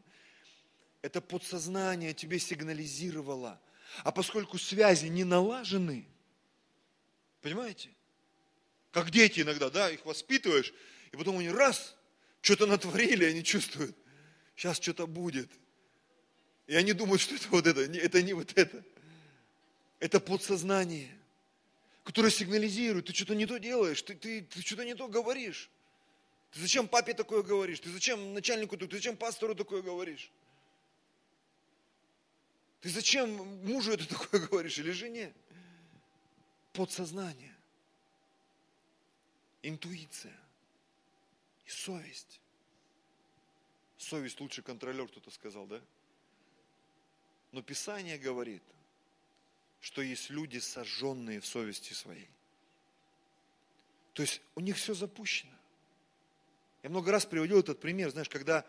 Это 1.01 1.19
подсознание 1.21 2.13
тебе 2.13 2.39
сигнализировало. 2.39 3.59
А 4.03 4.11
поскольку 4.11 4.57
связи 4.57 5.07
не 5.07 5.23
налажены, 5.23 6.07
Понимаете? 7.43 7.89
Как 8.91 9.11
дети 9.11 9.41
иногда, 9.41 9.69
да, 9.69 9.91
их 9.91 10.05
воспитываешь, 10.05 10.73
и 11.11 11.17
потом 11.17 11.39
они 11.39 11.49
раз, 11.49 11.95
что-то 12.41 12.65
натворили, 12.65 13.25
они 13.25 13.43
чувствуют, 13.43 13.95
сейчас 14.55 14.79
что-то 14.79 15.05
будет. 15.07 15.51
И 16.67 16.75
они 16.75 16.93
думают, 16.93 17.21
что 17.21 17.35
это 17.35 17.47
вот 17.49 17.67
это, 17.67 17.81
это 17.81 18.21
не 18.21 18.33
вот 18.33 18.53
это. 18.57 18.83
Это 19.99 20.19
подсознание, 20.19 21.11
которое 22.03 22.31
сигнализирует, 22.31 23.07
ты 23.07 23.13
что-то 23.13 23.35
не 23.35 23.45
то 23.45 23.57
делаешь, 23.57 24.01
ты, 24.01 24.15
ты, 24.15 24.41
ты 24.41 24.61
что-то 24.61 24.85
не 24.85 24.95
то 24.95 25.07
говоришь. 25.07 25.69
Ты 26.51 26.61
зачем 26.61 26.87
папе 26.87 27.13
такое 27.13 27.43
говоришь? 27.43 27.79
Ты 27.79 27.89
зачем 27.89 28.33
начальнику, 28.33 28.77
ты 28.77 28.87
зачем 28.89 29.17
пастору 29.17 29.53
такое 29.53 29.81
говоришь? 29.81 30.31
Ты 32.83 32.89
зачем 32.89 33.29
мужу 33.65 33.93
это 33.93 34.05
такое 34.07 34.45
говоришь 34.47 34.77
или 34.77 34.91
жене? 34.91 35.33
подсознание, 36.73 37.55
интуиция 39.61 40.35
и 41.65 41.69
совесть. 41.69 42.41
Совесть 43.97 44.41
лучший 44.41 44.63
контролер, 44.63 45.07
кто-то 45.07 45.29
сказал, 45.31 45.65
да? 45.67 45.79
Но 47.51 47.61
Писание 47.61 48.17
говорит, 48.17 48.63
что 49.79 50.01
есть 50.01 50.31
люди, 50.31 50.57
сожженные 50.57 51.39
в 51.39 51.45
совести 51.45 51.93
своей. 51.93 52.29
То 54.13 54.23
есть 54.23 54.41
у 54.55 54.59
них 54.59 54.77
все 54.77 54.95
запущено. 54.95 55.55
Я 56.81 56.89
много 56.89 57.11
раз 57.11 57.25
приводил 57.25 57.59
этот 57.59 57.79
пример, 57.79 58.09
знаешь, 58.09 58.29
когда 58.29 58.65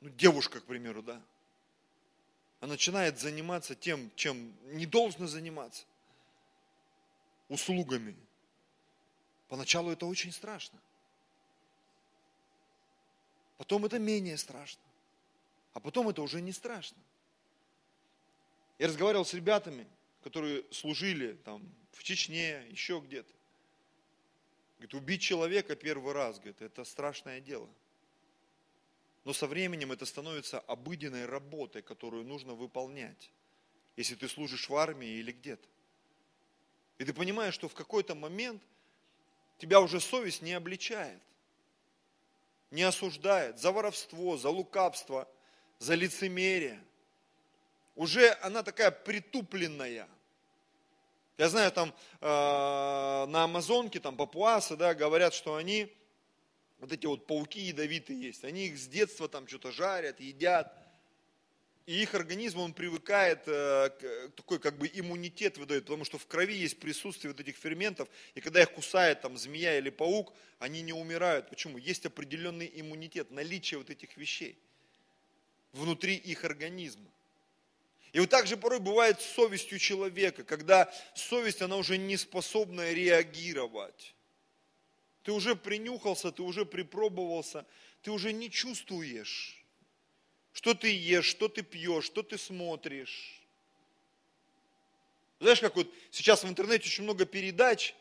ну, 0.00 0.08
девушка, 0.08 0.60
к 0.60 0.64
примеру, 0.64 1.02
да, 1.02 1.22
она 2.60 2.72
начинает 2.72 3.18
заниматься 3.18 3.74
тем, 3.74 4.10
чем 4.16 4.52
не 4.76 4.86
должна 4.86 5.26
заниматься. 5.26 5.84
Услугами. 7.48 8.16
Поначалу 9.48 9.90
это 9.90 10.06
очень 10.06 10.32
страшно. 10.32 10.78
Потом 13.56 13.84
это 13.84 13.98
менее 13.98 14.36
страшно. 14.36 14.82
А 15.72 15.80
потом 15.80 16.08
это 16.08 16.22
уже 16.22 16.40
не 16.40 16.52
страшно. 16.52 16.98
Я 18.78 18.88
разговаривал 18.88 19.24
с 19.24 19.34
ребятами, 19.34 19.86
которые 20.22 20.64
служили 20.72 21.34
там 21.44 21.62
в 21.92 22.02
Чечне, 22.02 22.64
еще 22.70 23.00
где-то. 23.00 23.32
Говорит, 24.78 24.94
убить 24.94 25.22
человека 25.22 25.74
первый 25.74 26.12
раз, 26.12 26.38
говорит, 26.38 26.60
это 26.60 26.84
страшное 26.84 27.40
дело. 27.40 27.68
Но 29.28 29.34
со 29.34 29.46
временем 29.46 29.92
это 29.92 30.06
становится 30.06 30.58
обыденной 30.60 31.26
работой, 31.26 31.82
которую 31.82 32.24
нужно 32.24 32.54
выполнять, 32.54 33.30
если 33.94 34.14
ты 34.14 34.26
служишь 34.26 34.70
в 34.70 34.74
армии 34.74 35.06
или 35.06 35.32
где-то. 35.32 35.68
И 36.96 37.04
ты 37.04 37.12
понимаешь, 37.12 37.52
что 37.52 37.68
в 37.68 37.74
какой-то 37.74 38.14
момент 38.14 38.62
тебя 39.58 39.82
уже 39.82 40.00
совесть 40.00 40.40
не 40.40 40.54
обличает, 40.54 41.20
не 42.70 42.84
осуждает 42.84 43.58
за 43.58 43.70
воровство, 43.70 44.38
за 44.38 44.48
лукавство, 44.48 45.28
за 45.78 45.94
лицемерие. 45.94 46.82
Уже 47.96 48.30
она 48.40 48.62
такая 48.62 48.90
притупленная. 48.90 50.08
Я 51.36 51.48
знаю, 51.50 51.70
там 51.70 51.92
э, 52.22 53.26
на 53.26 53.44
Амазонке, 53.44 54.00
там 54.00 54.16
папуасы, 54.16 54.74
да, 54.74 54.94
говорят, 54.94 55.34
что 55.34 55.56
они 55.56 55.94
вот 56.80 56.92
эти 56.92 57.06
вот 57.06 57.26
пауки 57.26 57.60
ядовитые 57.60 58.20
есть, 58.20 58.44
они 58.44 58.66
их 58.66 58.78
с 58.78 58.86
детства 58.86 59.28
там 59.28 59.46
что-то 59.48 59.72
жарят, 59.72 60.20
едят, 60.20 60.72
и 61.86 62.02
их 62.02 62.14
организм, 62.14 62.60
он 62.60 62.74
привыкает, 62.74 63.44
э, 63.46 63.88
такой 64.36 64.58
как 64.58 64.76
бы 64.76 64.90
иммунитет 64.92 65.56
выдает, 65.56 65.84
потому 65.84 66.04
что 66.04 66.18
в 66.18 66.26
крови 66.26 66.54
есть 66.54 66.78
присутствие 66.78 67.32
вот 67.32 67.40
этих 67.40 67.56
ферментов, 67.56 68.10
и 68.34 68.42
когда 68.42 68.60
их 68.60 68.70
кусает 68.72 69.22
там 69.22 69.38
змея 69.38 69.78
или 69.78 69.88
паук, 69.88 70.34
они 70.58 70.82
не 70.82 70.92
умирают. 70.92 71.48
Почему? 71.48 71.78
Есть 71.78 72.04
определенный 72.04 72.70
иммунитет, 72.74 73.30
наличие 73.30 73.78
вот 73.78 73.88
этих 73.88 74.18
вещей 74.18 74.58
внутри 75.72 76.14
их 76.14 76.44
организма. 76.44 77.10
И 78.12 78.20
вот 78.20 78.30
так 78.30 78.46
же 78.46 78.56
порой 78.56 78.80
бывает 78.80 79.20
с 79.20 79.26
совестью 79.26 79.78
человека, 79.78 80.44
когда 80.44 80.92
совесть, 81.14 81.62
она 81.62 81.76
уже 81.76 81.98
не 81.98 82.16
способна 82.16 82.92
реагировать. 82.92 84.14
Ты 85.28 85.32
уже 85.32 85.54
принюхался, 85.54 86.32
ты 86.32 86.42
уже 86.42 86.64
припробовался, 86.64 87.66
ты 88.00 88.10
уже 88.10 88.32
не 88.32 88.50
чувствуешь, 88.50 89.62
что 90.54 90.72
ты 90.72 90.88
ешь, 90.90 91.26
что 91.26 91.48
ты 91.48 91.60
пьешь, 91.60 92.06
что 92.06 92.22
ты 92.22 92.38
смотришь. 92.38 93.38
Знаешь, 95.38 95.60
как 95.60 95.76
вот 95.76 95.92
сейчас 96.12 96.44
в 96.44 96.48
интернете 96.48 96.86
очень 96.86 97.04
много 97.04 97.26
передач, 97.26 97.94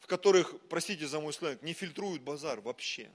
в 0.00 0.08
которых, 0.08 0.52
простите 0.68 1.06
за 1.06 1.20
мой 1.20 1.32
сленг, 1.32 1.62
не 1.62 1.74
фильтруют 1.74 2.22
базар 2.22 2.60
вообще. 2.60 3.08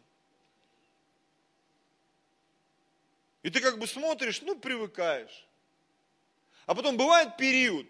И 3.43 3.49
ты 3.49 3.59
как 3.59 3.77
бы 3.77 3.87
смотришь, 3.87 4.41
ну, 4.41 4.57
привыкаешь. 4.57 5.45
А 6.65 6.73
потом 6.73 6.95
бывает 6.95 7.35
период, 7.35 7.87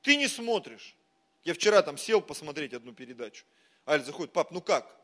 ты 0.00 0.16
не 0.16 0.26
смотришь. 0.26 0.96
Я 1.44 1.54
вчера 1.54 1.82
там 1.82 1.98
сел 1.98 2.22
посмотреть 2.22 2.72
одну 2.72 2.92
передачу. 2.92 3.44
Аль 3.86 4.02
заходит, 4.02 4.32
пап, 4.32 4.50
ну 4.50 4.60
как? 4.60 4.98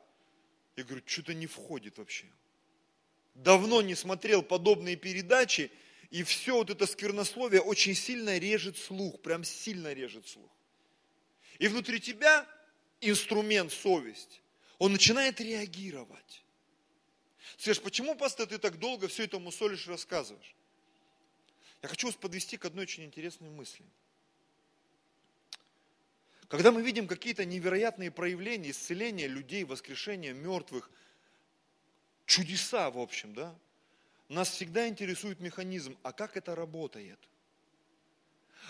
Я 0.77 0.85
говорю, 0.85 1.03
что-то 1.07 1.35
не 1.35 1.47
входит 1.47 1.99
вообще. 1.99 2.27
Давно 3.35 3.83
не 3.83 3.95
смотрел 3.95 4.43
подобные 4.43 4.97
передачи, 4.97 5.71
и 6.11 6.23
все 6.23 6.55
вот 6.57 6.71
это 6.71 6.87
сквернословие 6.87 7.61
очень 7.61 7.95
сильно 7.95 8.39
режет 8.39 8.79
слух, 8.79 9.21
прям 9.21 9.45
сильно 9.45 9.93
режет 9.93 10.27
слух. 10.27 10.51
И 11.59 11.69
внутри 11.69 12.01
тебя 12.01 12.47
инструмент 13.01 13.73
совесть, 13.73 14.41
он 14.79 14.93
начинает 14.93 15.41
реагировать. 15.41 16.45
Скажешь, 17.59 17.83
почему, 17.83 18.15
пастор, 18.15 18.47
ты 18.47 18.59
так 18.59 18.79
долго 18.79 19.09
все 19.09 19.25
это 19.25 19.39
мусолишь 19.39 19.87
и 19.87 19.91
рассказываешь? 19.91 20.55
Я 21.83 21.89
хочу 21.89 22.07
вас 22.07 22.17
подвести 22.17 22.57
к 22.57 22.65
одной 22.65 22.85
очень 22.85 23.05
интересной 23.05 23.51
мысли. 23.51 23.85
Когда 26.50 26.73
мы 26.73 26.83
видим 26.83 27.07
какие-то 27.07 27.45
невероятные 27.45 28.11
проявления, 28.11 28.73
исцеления 28.73 29.28
людей, 29.28 29.62
воскрешения 29.62 30.33
мертвых, 30.33 30.90
чудеса, 32.26 32.90
в 32.90 32.99
общем, 32.99 33.33
да, 33.35 33.54
нас 34.28 34.50
всегда 34.50 34.88
интересует 34.88 35.38
механизм, 35.38 35.97
а 36.02 36.12
как 36.12 36.37
это 36.37 36.57
работает? 36.57 37.21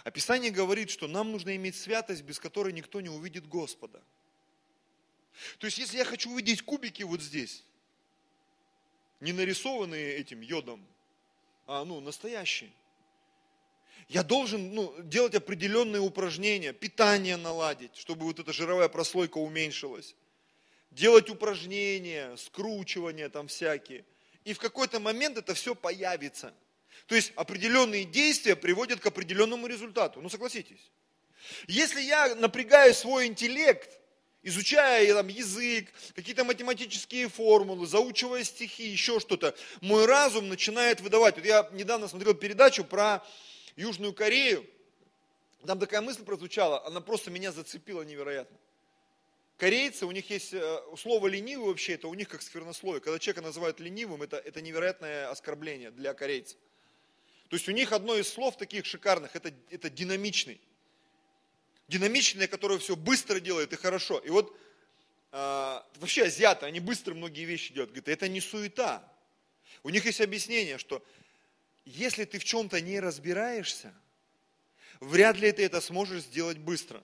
Описание 0.04 0.50
говорит, 0.50 0.90
что 0.90 1.08
нам 1.08 1.32
нужно 1.32 1.56
иметь 1.56 1.75
святость, 1.75 2.20
без 2.20 2.38
которой 2.38 2.75
никто 2.75 3.00
не 3.00 3.08
увидит 3.08 3.49
Господа. 3.49 4.02
То 5.58 5.64
есть, 5.64 5.78
если 5.78 5.96
я 5.96 6.04
хочу 6.04 6.30
увидеть 6.30 6.60
кубики 6.60 7.02
вот 7.02 7.22
здесь, 7.22 7.64
не 9.20 9.32
нарисованные 9.32 10.16
этим 10.16 10.42
йодом, 10.42 10.87
а 11.66 11.87
ну, 11.87 12.00
настоящие, 12.00 12.70
я 14.09 14.23
должен 14.23 14.75
ну, 14.75 14.95
делать 15.02 15.35
определенные 15.35 16.00
упражнения, 16.00 16.73
питание 16.73 17.37
наладить, 17.37 17.97
чтобы 17.97 18.25
вот 18.25 18.38
эта 18.38 18.52
жировая 18.52 18.88
прослойка 18.88 19.38
уменьшилась. 19.38 20.14
Делать 20.90 21.30
упражнения, 21.30 22.37
скручивания 22.37 23.28
там 23.28 23.47
всякие. 23.49 24.04
И 24.45 24.52
в 24.52 24.59
какой-то 24.59 24.99
момент 24.99 25.38
это 25.38 25.54
все 25.54 25.75
появится. 25.75 26.52
То 27.07 27.14
есть 27.14 27.33
определенные 27.37 28.04
действия 28.04 28.57
приводят 28.57 29.00
к 29.00 29.07
определенному 29.07 29.66
результату. 29.66 30.21
Ну 30.21 30.28
согласитесь. 30.28 30.90
Если 31.66 32.02
я 32.02 32.35
напрягаю 32.35 32.95
свой 32.95 33.26
интеллект, 33.26 34.00
изучая 34.42 35.12
там, 35.14 35.28
язык, 35.28 35.88
какие-то 36.14 36.45
математические 36.45 37.28
формулы, 37.28 37.87
заучивая 37.87 38.45
стихи, 38.45 38.88
еще 38.88 39.21
что-то, 39.21 39.54
мой 39.80 40.07
разум 40.07 40.49
начинает 40.49 41.00
выдавать. 41.00 41.37
Вот 41.37 41.45
я 41.45 41.69
недавно 41.73 42.09
смотрел 42.09 42.35
передачу 42.35 42.85
про 42.85 43.25
Южную 43.80 44.12
Корею, 44.12 44.66
там 45.66 45.78
такая 45.78 46.02
мысль 46.02 46.22
прозвучала, 46.22 46.87
она 46.87 47.00
просто 47.00 47.30
меня 47.30 47.50
зацепила 47.50 48.02
невероятно. 48.02 48.58
Корейцы, 49.56 50.06
у 50.06 50.10
них 50.10 50.28
есть 50.30 50.52
э, 50.52 50.80
слово 50.99 51.26
ленивый 51.26 51.68
вообще, 51.68 51.94
это 51.94 52.08
у 52.08 52.14
них 52.14 52.28
как 52.28 52.42
сквернословие. 52.42 53.00
Когда 53.00 53.18
человека 53.18 53.42
называют 53.42 53.80
ленивым, 53.80 54.22
это, 54.22 54.37
это 54.37 54.60
невероятное 54.62 55.30
оскорбление 55.30 55.90
для 55.90 56.14
корейцев. 56.14 56.58
То 57.49 57.56
есть 57.56 57.69
у 57.69 57.73
них 57.73 57.93
одно 57.93 58.16
из 58.16 58.28
слов 58.28 58.56
таких 58.56 58.86
шикарных, 58.86 59.34
это, 59.34 59.52
это 59.71 59.90
динамичный. 59.90 60.60
Динамичный, 61.88 62.49
который 62.49 62.78
все 62.78 62.97
быстро 62.97 63.40
делает 63.40 63.73
и 63.73 63.76
хорошо. 63.76 64.19
И 64.19 64.30
вот 64.30 64.54
э, 65.32 65.36
вообще 65.97 66.25
азиаты, 66.25 66.66
они 66.66 66.80
быстро 66.80 67.14
многие 67.14 67.45
вещи 67.45 67.73
делают. 67.73 67.90
Говорят, 67.90 68.08
это 68.08 68.28
не 68.28 68.40
суета. 68.40 69.10
У 69.82 69.90
них 69.90 70.04
есть 70.04 70.21
объяснение, 70.21 70.76
что 70.76 71.02
если 71.91 72.25
ты 72.25 72.39
в 72.39 72.45
чем-то 72.45 72.81
не 72.81 73.00
разбираешься, 73.00 73.93
вряд 75.00 75.37
ли 75.37 75.50
ты 75.53 75.65
это 75.65 75.81
сможешь 75.81 76.23
сделать 76.23 76.59
быстро. 76.59 77.03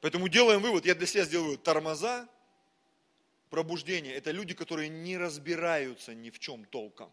Поэтому 0.00 0.28
делаем 0.28 0.60
вывод, 0.60 0.86
я 0.86 0.94
для 0.94 1.06
себя 1.06 1.24
сделаю 1.24 1.50
вывод, 1.50 1.62
тормоза, 1.62 2.28
пробуждение, 3.50 4.14
это 4.14 4.30
люди, 4.30 4.54
которые 4.54 4.88
не 4.88 5.18
разбираются 5.18 6.14
ни 6.14 6.30
в 6.30 6.38
чем 6.38 6.64
толком. 6.64 7.12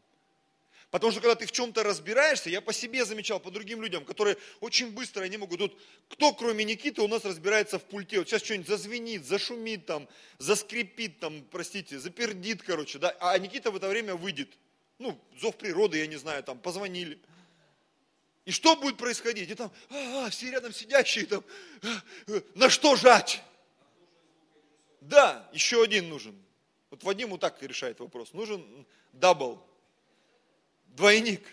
Потому 0.89 1.11
что 1.11 1.19
когда 1.19 1.35
ты 1.35 1.45
в 1.45 1.51
чем-то 1.51 1.83
разбираешься, 1.83 2.49
я 2.49 2.61
по 2.61 2.71
себе 2.71 3.03
замечал, 3.03 3.41
по 3.41 3.51
другим 3.51 3.81
людям, 3.81 4.05
которые 4.05 4.37
очень 4.61 4.91
быстро, 4.91 5.23
они 5.23 5.35
могут, 5.35 5.59
тут, 5.59 5.77
кто 6.07 6.33
кроме 6.33 6.63
Никиты 6.63 7.01
у 7.01 7.09
нас 7.09 7.25
разбирается 7.25 7.77
в 7.77 7.83
пульте, 7.83 8.19
вот 8.19 8.29
сейчас 8.29 8.41
что-нибудь 8.41 8.69
зазвенит, 8.69 9.25
зашумит 9.25 9.85
там, 9.85 10.07
заскрипит 10.37 11.19
там, 11.19 11.43
простите, 11.51 11.99
запердит, 11.99 12.63
короче, 12.63 12.99
да, 12.99 13.13
а 13.19 13.37
Никита 13.37 13.69
в 13.69 13.75
это 13.75 13.89
время 13.89 14.15
выйдет 14.15 14.57
ну, 14.99 15.19
зов 15.39 15.57
природы, 15.57 15.99
я 15.99 16.07
не 16.07 16.15
знаю, 16.15 16.43
там, 16.43 16.59
позвонили. 16.59 17.19
И 18.45 18.51
что 18.51 18.75
будет 18.75 18.97
происходить? 18.97 19.49
И 19.49 19.55
там, 19.55 19.71
а, 19.89 20.25
а, 20.25 20.29
все 20.29 20.49
рядом 20.51 20.73
сидящие, 20.73 21.25
там, 21.25 21.43
а, 21.83 21.87
а, 22.27 22.41
на 22.55 22.69
что 22.69 22.95
жать? 22.95 23.43
Да, 25.01 25.49
еще 25.53 25.83
один 25.83 26.09
нужен. 26.09 26.35
Вот 26.89 27.03
Вадим 27.03 27.29
вот 27.29 27.41
так 27.41 27.61
решает 27.61 27.99
вопрос. 27.99 28.33
Нужен 28.33 28.87
double, 29.13 29.61
двойник. 30.87 31.45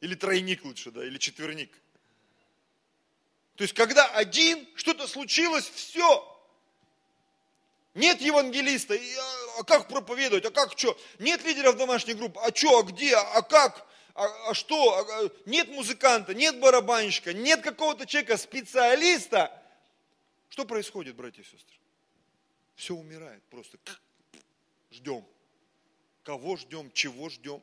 Или 0.00 0.14
тройник 0.14 0.64
лучше, 0.64 0.90
да, 0.90 1.04
или 1.04 1.16
четверник. 1.16 1.72
То 3.56 3.62
есть, 3.62 3.72
когда 3.72 4.06
один, 4.08 4.68
что-то 4.74 5.06
случилось, 5.06 5.66
все, 5.66 6.30
нет 7.94 8.20
евангелиста, 8.20 8.94
а, 9.58 9.64
как 9.64 9.88
проповедовать, 9.88 10.44
а 10.44 10.50
как 10.50 10.76
что? 10.78 10.98
Нет 11.18 11.44
лидеров 11.44 11.76
домашних 11.76 12.16
групп, 12.16 12.38
а 12.38 12.54
что, 12.54 12.78
а 12.78 12.82
где, 12.82 13.16
а 13.16 13.42
как? 13.42 13.86
А, 14.14 14.50
а 14.50 14.54
что? 14.54 14.98
А, 14.98 15.00
а, 15.00 15.30
нет 15.46 15.68
музыканта, 15.68 16.34
нет 16.34 16.58
барабанщика, 16.60 17.32
нет 17.32 17.62
какого-то 17.62 18.06
человека, 18.06 18.36
специалиста. 18.36 19.50
Что 20.48 20.64
происходит, 20.64 21.16
братья 21.16 21.42
и 21.42 21.44
сестры? 21.44 21.76
Все 22.76 22.94
умирает 22.94 23.42
просто. 23.44 23.78
Ждем. 24.90 25.24
Кого 26.22 26.56
ждем, 26.56 26.90
чего 26.92 27.28
ждем. 27.28 27.62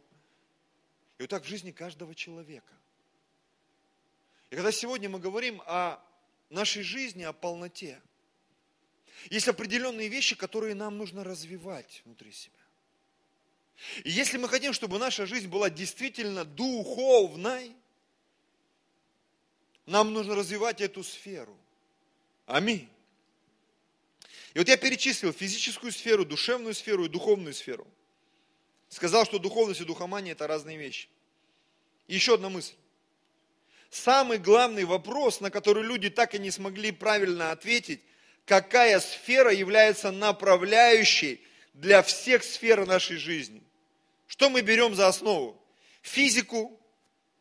И 1.18 1.24
вот 1.24 1.30
так 1.30 1.44
в 1.44 1.48
жизни 1.48 1.72
каждого 1.72 2.14
человека. 2.16 2.74
И 4.50 4.56
когда 4.56 4.72
сегодня 4.72 5.10
мы 5.10 5.20
говорим 5.20 5.62
о 5.66 6.00
нашей 6.50 6.84
жизни, 6.84 7.24
о 7.24 7.34
полноте– 7.34 8.02
есть 9.30 9.48
определенные 9.48 10.08
вещи, 10.08 10.36
которые 10.36 10.76
нам 10.76 10.98
нужно 10.98 11.24
развивать 11.24 12.02
внутри 12.06 12.32
себя. 12.32 12.58
И 14.04 14.12
если 14.12 14.38
мы 14.38 14.48
хотим, 14.48 14.74
чтобы 14.74 15.00
наша 15.00 15.26
жизнь 15.26 15.48
была 15.48 15.70
действительно 15.70 16.46
духовной, 16.46 17.76
нам 19.86 20.14
нужно 20.14 20.36
развивать 20.36 20.82
эту 20.82 21.04
сферу. 21.04 21.58
Аминь. 22.46 22.90
И 24.54 24.60
вот 24.60 24.68
я 24.68 24.78
перечислил 24.78 25.32
физическую 25.34 25.92
сферу, 25.92 26.26
душевную 26.26 26.76
сферу 26.76 27.06
и 27.06 27.10
духовную 27.10 27.54
сферу. 27.54 27.88
Сказал, 28.90 29.26
что 29.26 29.40
духовность 29.40 29.82
и 29.82 29.86
духомания– 29.86 30.32
это 30.34 30.48
разные 30.48 30.78
вещи. 30.78 31.08
И 32.08 32.16
еще 32.16 32.36
одна 32.36 32.50
мысль. 32.50 32.74
Самый 33.90 34.38
главный 34.38 34.84
вопрос, 34.84 35.40
на 35.40 35.50
который 35.50 35.84
люди 35.84 36.10
так 36.10 36.36
и 36.36 36.40
не 36.40 36.52
смогли 36.52 36.92
правильно 36.92 37.52
ответить, 37.52 38.02
какая 38.46 39.00
сфера 39.00 39.52
является 39.52 40.12
направляющей 40.12 41.42
для 41.74 42.02
всех 42.02 42.44
сфер 42.44 42.86
нашей 42.86 43.18
жизни. 43.18 43.64
Что 44.28 44.50
мы 44.50 44.62
берем 44.62 44.96
за 44.96 45.08
основу? 45.08 45.62
Физику, 46.02 46.80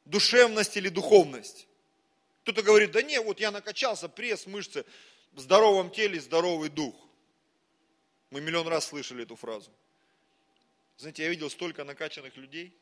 душевность 0.04 0.76
или 0.76 0.88
духовность? 0.88 1.66
Кто-то 2.42 2.62
говорит, 2.62 2.90
да 2.92 3.02
не, 3.02 3.20
вот 3.20 3.40
я 3.40 3.50
накачался, 3.50 4.08
пресс, 4.08 4.46
мышцы, 4.46 4.84
в 5.32 5.40
здоровом 5.40 5.90
теле 5.90 6.20
здоровый 6.20 6.68
дух. 6.68 6.94
Мы 8.30 8.40
миллион 8.40 8.68
раз 8.68 8.86
слышали 8.86 9.22
эту 9.22 9.36
фразу. 9.36 9.70
Знаете, 10.96 11.24
я 11.24 11.28
видел 11.28 11.50
столько 11.50 11.84
накачанных 11.84 12.36
людей, 12.36 12.76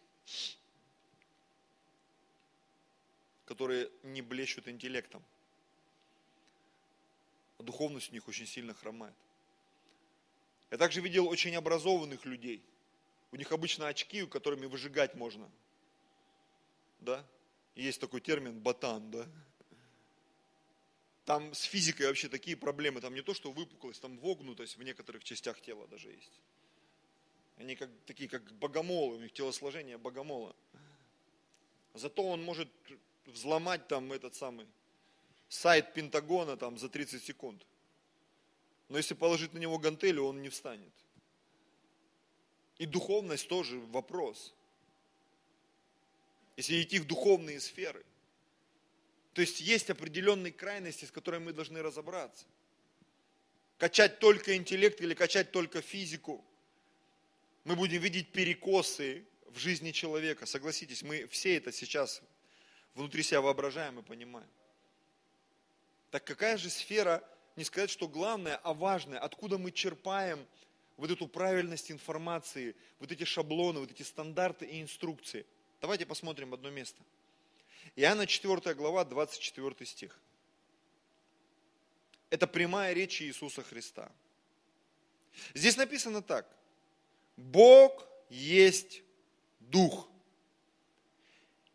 которые 3.44 3.90
не 4.02 4.22
блещут 4.22 4.68
интеллектом 4.68 5.24
а 7.58 7.62
духовность 7.62 8.10
у 8.10 8.12
них 8.12 8.26
очень 8.28 8.46
сильно 8.46 8.74
хромает. 8.74 9.14
Я 10.70 10.78
также 10.78 11.00
видел 11.00 11.26
очень 11.26 11.54
образованных 11.56 12.24
людей. 12.24 12.62
У 13.32 13.36
них 13.36 13.52
обычно 13.52 13.88
очки, 13.88 14.24
которыми 14.26 14.66
выжигать 14.66 15.14
можно. 15.14 15.50
Да? 17.00 17.24
есть 17.74 18.00
такой 18.00 18.20
термин 18.20 18.58
батан, 18.58 19.10
да? 19.10 19.26
Там 21.24 21.52
с 21.54 21.62
физикой 21.62 22.06
вообще 22.06 22.28
такие 22.28 22.56
проблемы. 22.56 23.00
Там 23.00 23.14
не 23.14 23.22
то, 23.22 23.34
что 23.34 23.52
выпуклость, 23.52 24.00
там 24.00 24.18
вогнутость 24.18 24.76
в 24.76 24.82
некоторых 24.82 25.24
частях 25.24 25.60
тела 25.60 25.86
даже 25.88 26.10
есть. 26.10 26.40
Они 27.58 27.76
как, 27.76 27.90
такие, 28.06 28.28
как 28.28 28.42
богомолы, 28.54 29.16
у 29.16 29.20
них 29.20 29.32
телосложение 29.32 29.98
богомола. 29.98 30.56
Зато 31.94 32.24
он 32.24 32.42
может 32.42 32.68
взломать 33.26 33.86
там 33.88 34.12
этот 34.12 34.34
самый 34.34 34.66
сайт 35.48 35.94
Пентагона 35.94 36.56
там 36.56 36.78
за 36.78 36.88
30 36.88 37.22
секунд. 37.22 37.66
Но 38.88 38.96
если 38.96 39.14
положить 39.14 39.52
на 39.52 39.58
него 39.58 39.78
гантелю, 39.78 40.24
он 40.24 40.42
не 40.42 40.48
встанет. 40.48 40.92
И 42.78 42.86
духовность 42.86 43.48
тоже 43.48 43.78
вопрос. 43.78 44.54
Если 46.56 46.82
идти 46.82 46.98
в 46.98 47.06
духовные 47.06 47.60
сферы. 47.60 48.04
То 49.34 49.42
есть 49.42 49.60
есть 49.60 49.90
определенные 49.90 50.52
крайности, 50.52 51.04
с 51.04 51.10
которыми 51.10 51.46
мы 51.46 51.52
должны 51.52 51.82
разобраться. 51.82 52.46
Качать 53.76 54.18
только 54.18 54.56
интеллект 54.56 55.00
или 55.00 55.14
качать 55.14 55.52
только 55.52 55.82
физику. 55.82 56.44
Мы 57.64 57.76
будем 57.76 58.00
видеть 58.00 58.32
перекосы 58.32 59.24
в 59.46 59.58
жизни 59.58 59.92
человека. 59.92 60.46
Согласитесь, 60.46 61.02
мы 61.02 61.26
все 61.26 61.56
это 61.56 61.70
сейчас 61.70 62.22
внутри 62.94 63.22
себя 63.22 63.40
воображаем 63.40 64.00
и 64.00 64.02
понимаем. 64.02 64.48
Так 66.10 66.24
какая 66.24 66.56
же 66.56 66.70
сфера, 66.70 67.22
не 67.56 67.64
сказать, 67.64 67.90
что 67.90 68.08
главное, 68.08 68.56
а 68.62 68.72
важное, 68.72 69.18
откуда 69.18 69.58
мы 69.58 69.72
черпаем 69.72 70.46
вот 70.96 71.10
эту 71.10 71.28
правильность 71.28 71.90
информации, 71.90 72.74
вот 72.98 73.12
эти 73.12 73.24
шаблоны, 73.24 73.80
вот 73.80 73.90
эти 73.90 74.02
стандарты 74.02 74.66
и 74.66 74.82
инструкции. 74.82 75.46
Давайте 75.80 76.06
посмотрим 76.06 76.54
одно 76.54 76.70
место. 76.70 77.00
Иоанна 77.94 78.26
4 78.26 78.74
глава, 78.74 79.04
24 79.04 79.86
стих. 79.86 80.18
Это 82.30 82.46
прямая 82.46 82.92
речь 82.92 83.22
Иисуса 83.22 83.62
Христа. 83.62 84.10
Здесь 85.54 85.76
написано 85.76 86.22
так. 86.22 86.46
Бог 87.36 88.06
есть 88.28 89.02
Дух. 89.60 90.08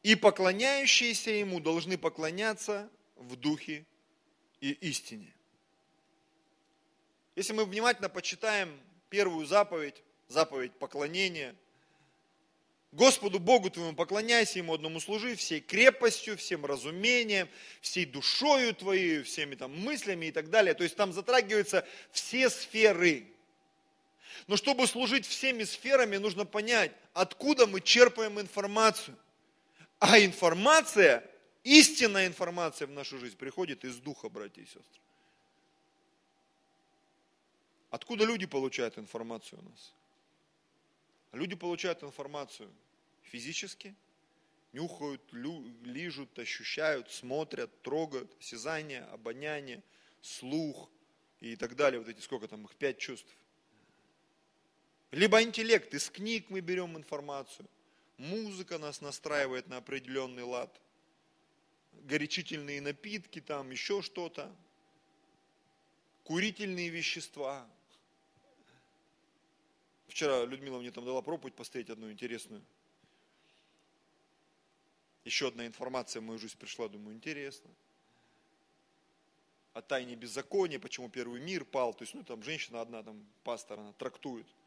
И 0.02 0.16
поклоняющиеся 0.16 1.32
Ему 1.32 1.60
должны 1.60 1.98
поклоняться 1.98 2.90
в 3.16 3.36
Духе 3.38 3.86
и 4.64 4.72
истине. 4.88 5.28
Если 7.36 7.52
мы 7.52 7.66
внимательно 7.66 8.08
почитаем 8.08 8.80
первую 9.10 9.46
заповедь, 9.46 10.02
заповедь 10.30 10.72
поклонения, 10.80 11.54
Господу 12.94 13.40
Богу 13.40 13.70
твоему 13.70 13.94
поклоняйся, 13.94 14.60
Ему 14.60 14.74
одному 14.74 15.02
служи, 15.02 15.36
всей 15.36 15.60
крепостью, 15.60 16.38
всем 16.38 16.66
разумением, 16.66 17.50
всей 17.82 18.06
душою 18.06 18.74
твоей, 18.74 19.24
всеми 19.24 19.56
там 19.56 19.78
мыслями 19.78 20.28
и 20.28 20.32
так 20.32 20.50
далее. 20.50 20.74
То 20.76 20.84
есть 20.84 20.96
там 20.96 21.12
затрагиваются 21.12 21.86
все 22.12 22.50
сферы. 22.50 23.28
Но 24.48 24.56
чтобы 24.56 24.88
служить 24.88 25.26
всеми 25.26 25.66
сферами, 25.66 26.16
нужно 26.16 26.46
понять, 26.46 26.92
откуда 27.12 27.68
мы 27.68 27.82
черпаем 27.82 28.40
информацию. 28.40 29.18
А 30.00 30.20
информация 30.20 31.30
истинная 31.64 32.28
информация 32.28 32.88
в 32.88 32.92
нашу 32.92 33.18
жизнь 33.18 33.38
приходит 33.38 33.86
из 33.86 33.98
Духа, 33.98 34.30
братья 34.30 34.62
и 34.62 34.66
сестры. 34.66 35.02
Откуда 37.90 38.26
люди 38.26 38.46
получают 38.46 38.98
информацию 38.98 39.60
у 39.60 39.70
нас? 39.70 39.94
Люди 41.32 41.56
получают 41.56 42.04
информацию 42.04 42.72
физически, 43.24 43.96
нюхают, 44.74 45.22
лижут, 45.32 46.38
ощущают, 46.38 47.12
смотрят, 47.12 47.70
трогают, 47.82 48.32
осязание, 48.40 49.04
обоняние, 49.06 49.82
слух 50.22 50.90
и 51.40 51.56
так 51.56 51.76
далее. 51.76 52.00
Вот 52.00 52.10
эти 52.10 52.20
сколько 52.20 52.48
там 52.48 52.66
их, 52.66 52.76
пять 52.76 52.98
чувств. 52.98 53.32
Либо 55.12 55.42
интеллект, 55.44 55.94
из 55.94 56.10
книг 56.10 56.50
мы 56.50 56.60
берем 56.62 56.98
информацию. 56.98 57.68
Музыка 58.18 58.80
нас 58.80 59.02
настраивает 59.02 59.68
на 59.68 59.78
определенный 59.78 60.44
лад 60.44 60.82
горячительные 62.04 62.82
напитки, 62.82 63.42
там 63.42 63.72
еще 63.72 64.02
что-то, 64.02 64.54
курительные 66.24 66.90
вещества. 66.90 67.68
Вчера 70.08 70.46
Людмила 70.46 70.80
мне 70.80 70.92
там 70.92 71.06
дала 71.06 71.22
проповедь 71.22 71.56
постоять 71.56 71.90
одну 71.90 72.12
интересную. 72.12 72.62
Еще 75.26 75.48
одна 75.48 75.66
информация 75.66 76.22
в 76.22 76.26
мою 76.26 76.38
жизнь 76.40 76.58
пришла, 76.58 76.88
думаю, 76.88 77.16
интересно. 77.16 77.70
О 79.74 79.82
тайне 79.82 80.16
беззакония, 80.16 80.80
почему 80.80 81.10
первый 81.10 81.42
мир 81.42 81.66
пал. 81.66 81.94
То 81.94 82.04
есть, 82.04 82.14
ну, 82.14 82.24
там 82.24 82.44
женщина 82.44 82.82
одна, 82.82 83.02
там, 83.02 83.26
пастор, 83.44 83.80
она 83.80 83.94
трактует– 83.94 84.46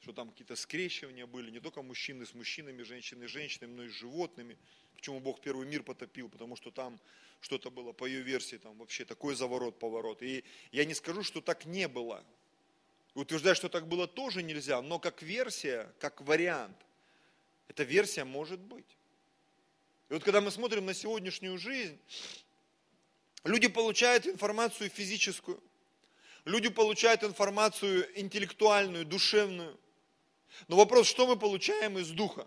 что 0.00 0.12
там 0.12 0.30
какие-то 0.30 0.56
скрещивания 0.56 1.26
были, 1.26 1.50
не 1.50 1.60
только 1.60 1.82
мужчины 1.82 2.24
с 2.24 2.34
мужчинами, 2.34 2.82
женщины 2.82 3.26
с 3.26 3.30
женщинами, 3.30 3.74
но 3.74 3.82
и 3.84 3.88
с 3.88 3.92
животными. 3.92 4.56
Почему 4.94 5.20
Бог 5.20 5.40
первый 5.40 5.66
мир 5.66 5.82
потопил? 5.82 6.28
Потому 6.28 6.56
что 6.56 6.70
там 6.70 7.00
что-то 7.40 7.70
было, 7.70 7.92
по 7.92 8.06
ее 8.06 8.22
версии, 8.22 8.56
там 8.56 8.76
вообще 8.78 9.04
такой 9.04 9.34
заворот, 9.34 9.78
поворот. 9.78 10.22
И 10.22 10.44
я 10.72 10.84
не 10.84 10.94
скажу, 10.94 11.22
что 11.22 11.40
так 11.40 11.66
не 11.66 11.88
было. 11.88 12.24
Утверждать, 13.14 13.56
что 13.56 13.68
так 13.68 13.88
было, 13.88 14.06
тоже 14.06 14.42
нельзя, 14.42 14.80
но 14.82 14.98
как 14.98 15.22
версия, 15.22 15.92
как 15.98 16.20
вариант, 16.20 16.76
эта 17.66 17.82
версия 17.82 18.24
может 18.24 18.60
быть. 18.60 18.86
И 20.08 20.14
вот 20.14 20.22
когда 20.22 20.40
мы 20.40 20.50
смотрим 20.50 20.86
на 20.86 20.94
сегодняшнюю 20.94 21.58
жизнь, 21.58 21.98
люди 23.44 23.66
получают 23.66 24.26
информацию 24.26 24.90
физическую, 24.90 25.60
люди 26.44 26.68
получают 26.68 27.24
информацию 27.24 28.08
интеллектуальную, 28.20 29.04
душевную– 29.04 29.78
но 30.68 30.76
вопрос, 30.76 31.06
что 31.06 31.26
мы 31.26 31.36
получаем 31.36 31.98
из 31.98 32.08
Духа? 32.10 32.46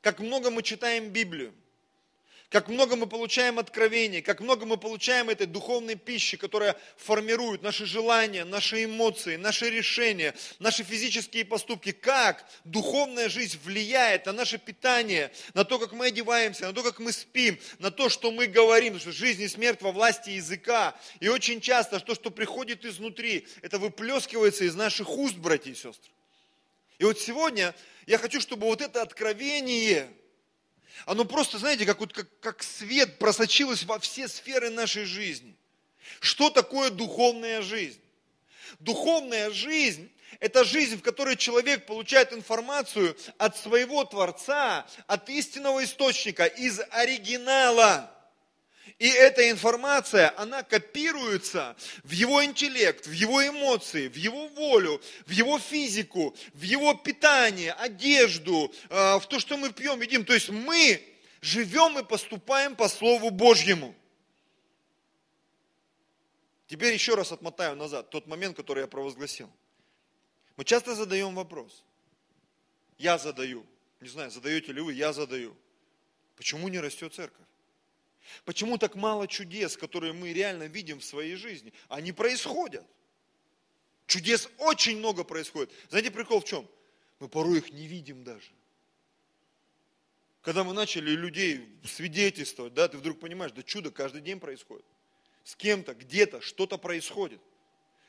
Как 0.00 0.20
много 0.20 0.50
мы 0.50 0.62
читаем 0.62 1.08
Библию, 1.10 1.54
как 2.54 2.68
много 2.68 2.94
мы 2.94 3.08
получаем 3.08 3.58
откровений, 3.58 4.22
как 4.22 4.40
много 4.40 4.64
мы 4.64 4.76
получаем 4.76 5.28
этой 5.28 5.48
духовной 5.48 5.96
пищи, 5.96 6.36
которая 6.36 6.76
формирует 6.96 7.62
наши 7.62 7.84
желания, 7.84 8.44
наши 8.44 8.84
эмоции, 8.84 9.34
наши 9.34 9.70
решения, 9.70 10.34
наши 10.60 10.84
физические 10.84 11.44
поступки, 11.44 11.90
как 11.90 12.46
духовная 12.62 13.28
жизнь 13.28 13.58
влияет 13.64 14.26
на 14.26 14.32
наше 14.32 14.58
питание, 14.58 15.32
на 15.54 15.64
то, 15.64 15.80
как 15.80 15.92
мы 15.92 16.06
одеваемся, 16.06 16.66
на 16.66 16.72
то, 16.72 16.84
как 16.84 17.00
мы 17.00 17.10
спим, 17.10 17.58
на 17.80 17.90
то, 17.90 18.08
что 18.08 18.30
мы 18.30 18.46
говорим, 18.46 19.00
что 19.00 19.10
жизнь 19.10 19.42
и 19.42 19.48
смерть 19.48 19.82
во 19.82 19.90
власти 19.90 20.30
языка. 20.30 20.94
И 21.18 21.26
очень 21.26 21.60
часто 21.60 21.98
то, 21.98 22.14
что 22.14 22.30
приходит 22.30 22.84
изнутри, 22.84 23.48
это 23.62 23.80
выплескивается 23.80 24.62
из 24.62 24.76
наших 24.76 25.10
уст, 25.10 25.34
братья 25.34 25.72
и 25.72 25.74
сестры. 25.74 26.12
И 26.98 27.04
вот 27.04 27.18
сегодня 27.18 27.74
я 28.06 28.18
хочу, 28.18 28.40
чтобы 28.40 28.66
вот 28.66 28.80
это 28.80 29.02
откровение, 29.02 30.08
оно 31.06 31.24
просто, 31.24 31.58
знаете, 31.58 31.86
как, 31.86 32.00
вот, 32.00 32.12
как, 32.12 32.28
как 32.40 32.62
свет 32.62 33.18
просочилось 33.18 33.84
во 33.84 33.98
все 33.98 34.28
сферы 34.28 34.70
нашей 34.70 35.04
жизни. 35.04 35.56
Что 36.20 36.50
такое 36.50 36.90
духовная 36.90 37.62
жизнь? 37.62 38.00
Духовная 38.78 39.50
жизнь– 39.50 40.10
это 40.40 40.64
жизнь, 40.64 40.96
в 40.96 41.02
которой 41.02 41.36
человек 41.36 41.86
получает 41.86 42.32
информацию 42.32 43.16
от 43.38 43.56
своего 43.56 44.04
Творца, 44.04 44.86
от 45.06 45.28
истинного 45.28 45.84
источника, 45.84 46.46
из 46.46 46.80
оригинала– 46.90 48.10
и 48.98 49.08
эта 49.08 49.50
информация, 49.50 50.32
она 50.38 50.62
копируется 50.62 51.76
в 52.04 52.12
его 52.12 52.44
интеллект, 52.44 53.06
в 53.06 53.12
его 53.12 53.46
эмоции, 53.46 54.08
в 54.08 54.16
его 54.16 54.48
волю, 54.48 55.00
в 55.26 55.30
его 55.30 55.58
физику, 55.58 56.36
в 56.52 56.62
его 56.62 56.94
питание, 56.94 57.72
одежду, 57.72 58.72
э, 58.90 59.18
в 59.18 59.26
то, 59.26 59.40
что 59.40 59.56
мы 59.56 59.72
пьем, 59.72 60.00
едим. 60.00 60.24
То 60.24 60.34
есть 60.34 60.50
мы 60.50 61.02
живем 61.40 61.98
и 61.98 62.04
поступаем 62.04 62.76
по 62.76 62.88
Слову 62.88 63.30
Божьему. 63.30 63.94
Теперь 66.66 66.94
еще 66.94 67.14
раз 67.14 67.32
отмотаю 67.32 67.76
назад 67.76 68.10
тот 68.10 68.26
момент, 68.26 68.56
который 68.56 68.80
я 68.80 68.86
провозгласил. 68.86 69.50
Мы 70.56 70.64
часто 70.64 70.94
задаем 70.94 71.34
вопрос. 71.34 71.84
Я 72.96 73.18
задаю. 73.18 73.66
Не 74.00 74.08
знаю, 74.08 74.30
задаете 74.30 74.72
ли 74.72 74.80
вы, 74.80 74.92
я 74.92 75.12
задаю. 75.12 75.56
Почему 76.36 76.68
не 76.68 76.78
растет 76.78 77.14
церковь? 77.14 77.46
Почему 78.44 78.78
так 78.78 78.94
мало 78.94 79.26
чудес, 79.26 79.76
которые 79.76 80.12
мы 80.12 80.32
реально 80.32 80.64
видим 80.64 81.00
в 81.00 81.04
своей 81.04 81.36
жизни? 81.36 81.72
Они 81.88 82.12
происходят. 82.12 82.84
Чудес 84.06 84.48
очень 84.58 84.98
много 84.98 85.24
происходит. 85.24 85.72
Знаете, 85.88 86.10
прикол 86.10 86.40
в 86.40 86.44
чем? 86.44 86.68
Мы 87.20 87.28
порой 87.28 87.58
их 87.58 87.72
не 87.72 87.86
видим 87.86 88.24
даже. 88.24 88.50
Когда 90.42 90.62
мы 90.62 90.74
начали 90.74 91.10
людей 91.10 91.66
свидетельствовать, 91.84 92.74
да, 92.74 92.86
ты 92.86 92.98
вдруг 92.98 93.18
понимаешь, 93.18 93.52
да 93.52 93.62
чудо 93.62 93.90
каждый 93.90 94.20
день 94.20 94.38
происходит. 94.38 94.84
С 95.42 95.56
кем-то, 95.56 95.94
где-то, 95.94 96.40
что-то 96.42 96.76
происходит. 96.76 97.40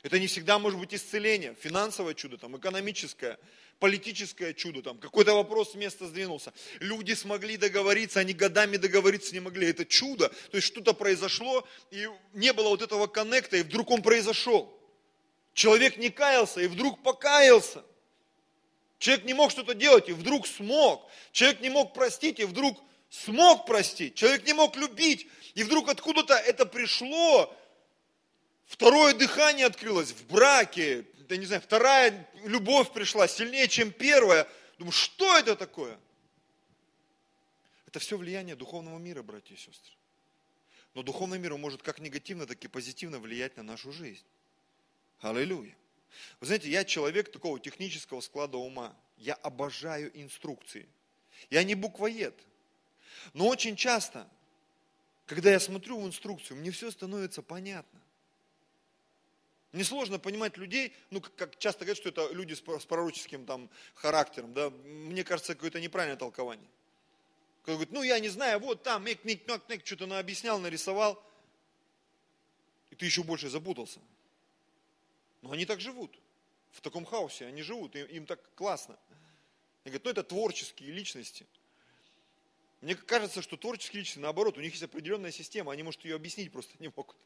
Это 0.02 0.18
не 0.18 0.26
всегда 0.26 0.58
может 0.58 0.78
быть 0.78 0.94
исцеление, 0.94 1.56
финансовое 1.60 2.14
чудо, 2.14 2.38
там, 2.38 2.56
экономическое, 2.56 3.38
политическое 3.78 4.54
чудо, 4.54 4.82
там, 4.82 4.98
какой-то 4.98 5.34
вопрос 5.34 5.72
с 5.72 5.74
места 5.74 6.06
сдвинулся. 6.06 6.52
Люди 6.80 7.12
смогли 7.14 7.56
договориться, 7.56 8.20
они 8.20 8.32
годами 8.32 8.76
договориться 8.76 9.32
не 9.32 9.40
могли. 9.40 9.68
Это 9.68 9.84
чудо. 9.84 10.28
То 10.50 10.56
есть 10.56 10.66
что-то 10.66 10.92
произошло, 10.92 11.66
и 11.90 12.08
не 12.34 12.52
было 12.52 12.68
вот 12.68 12.82
этого 12.82 13.06
коннекта, 13.06 13.56
и 13.56 13.62
вдруг 13.62 13.90
он 13.90 14.02
произошел. 14.02 14.72
Человек 15.54 15.96
не 15.96 16.10
каялся, 16.10 16.60
и 16.60 16.66
вдруг 16.66 17.02
покаялся. 17.02 17.82
Человек 18.98 19.24
не 19.24 19.34
мог 19.34 19.50
что-то 19.50 19.74
делать, 19.74 20.08
и 20.08 20.12
вдруг 20.12 20.46
смог. 20.46 21.10
Человек 21.32 21.60
не 21.60 21.70
мог 21.70 21.94
простить, 21.94 22.38
и 22.40 22.44
вдруг 22.44 22.78
смог 23.10 23.66
простить. 23.66 24.14
Человек 24.14 24.46
не 24.46 24.52
мог 24.52 24.76
любить, 24.76 25.26
и 25.54 25.62
вдруг 25.62 25.88
откуда-то 25.88 26.34
это 26.34 26.66
пришло. 26.66 27.54
Второе 28.66 29.14
дыхание 29.14 29.66
открылось 29.66 30.12
в 30.12 30.26
браке. 30.26 31.04
Я 31.28 31.36
не 31.36 31.46
знаю, 31.46 31.62
вторая 31.62 32.28
любовь 32.44 32.92
пришла 32.92 33.28
сильнее, 33.28 33.68
чем 33.68 33.92
первая. 33.92 34.46
Думаю, 34.78 34.92
что 34.92 35.36
это 35.38 35.56
такое? 35.56 35.98
Это 37.86 37.98
все 38.00 38.18
влияние 38.18 38.56
духовного 38.56 38.98
мира, 38.98 39.22
братья 39.22 39.54
и 39.54 39.58
сестры. 39.58 39.94
Но 40.94 41.02
духовный 41.02 41.38
мир 41.38 41.56
может 41.56 41.82
как 41.82 42.00
негативно, 42.00 42.46
так 42.46 42.62
и 42.64 42.68
позитивно 42.68 43.18
влиять 43.18 43.56
на 43.56 43.62
нашу 43.62 43.92
жизнь. 43.92 44.24
Аллилуйя. 45.20 45.76
Вы 46.40 46.46
знаете, 46.46 46.68
я 46.70 46.84
человек 46.84 47.30
такого 47.30 47.60
технического 47.60 48.20
склада 48.20 48.56
ума. 48.56 48.94
Я 49.18 49.34
обожаю 49.34 50.10
инструкции. 50.20 50.88
Я 51.50 51.62
не 51.64 51.74
буквоед. 51.74 52.34
Но 53.34 53.46
очень 53.46 53.76
часто, 53.76 54.28
когда 55.26 55.50
я 55.50 55.60
смотрю 55.60 56.00
в 56.00 56.06
инструкцию, 56.06 56.58
мне 56.58 56.70
все 56.70 56.90
становится 56.90 57.42
понятно. 57.42 58.00
Мне 59.76 59.84
сложно 59.84 60.18
понимать 60.18 60.56
людей, 60.56 60.94
ну, 61.10 61.20
как 61.20 61.58
часто 61.58 61.80
говорят, 61.80 61.98
что 61.98 62.08
это 62.08 62.32
люди 62.32 62.54
с 62.54 62.62
пророческим 62.62 63.44
там 63.44 63.68
характером, 63.92 64.54
да, 64.54 64.70
мне 64.70 65.22
кажется, 65.22 65.54
какое-то 65.54 65.78
неправильное 65.80 66.16
толкование. 66.16 66.66
Когда 67.62 67.74
говорит, 67.74 67.92
ну, 67.92 68.02
я 68.02 68.18
не 68.18 68.30
знаю, 68.30 68.58
вот 68.58 68.82
там, 68.84 69.04
мик, 69.04 69.22
мик, 69.24 69.46
мик, 69.46 69.60
мик, 69.68 69.84
что-то 69.84 70.06
наобъяснял, 70.06 70.58
нарисовал, 70.58 71.22
и 72.88 72.94
ты 72.94 73.04
еще 73.04 73.22
больше 73.22 73.50
запутался. 73.50 74.00
Но 75.42 75.52
они 75.52 75.66
так 75.66 75.78
живут, 75.78 76.18
в 76.72 76.80
таком 76.80 77.04
хаосе 77.04 77.44
они 77.44 77.60
живут, 77.60 77.96
им, 77.96 78.06
им 78.06 78.24
так 78.24 78.40
классно. 78.54 78.98
И 79.84 79.90
говорят, 79.90 80.04
ну, 80.06 80.10
это 80.10 80.22
творческие 80.22 80.90
личности– 80.90 81.46
мне 82.80 82.94
кажется, 82.94 83.42
что 83.42 83.56
творческие 83.58 84.00
личности, 84.00 84.20
наоборот, 84.20 84.56
у 84.56 84.60
них 84.60 84.72
есть 84.72 84.84
определенная 84.84 85.32
система, 85.32 85.72
они, 85.72 85.82
может, 85.82 86.02
ее 86.04 86.14
объяснить 86.14 86.52
просто 86.52 86.72
не 86.78 86.88
могут. 86.88 87.16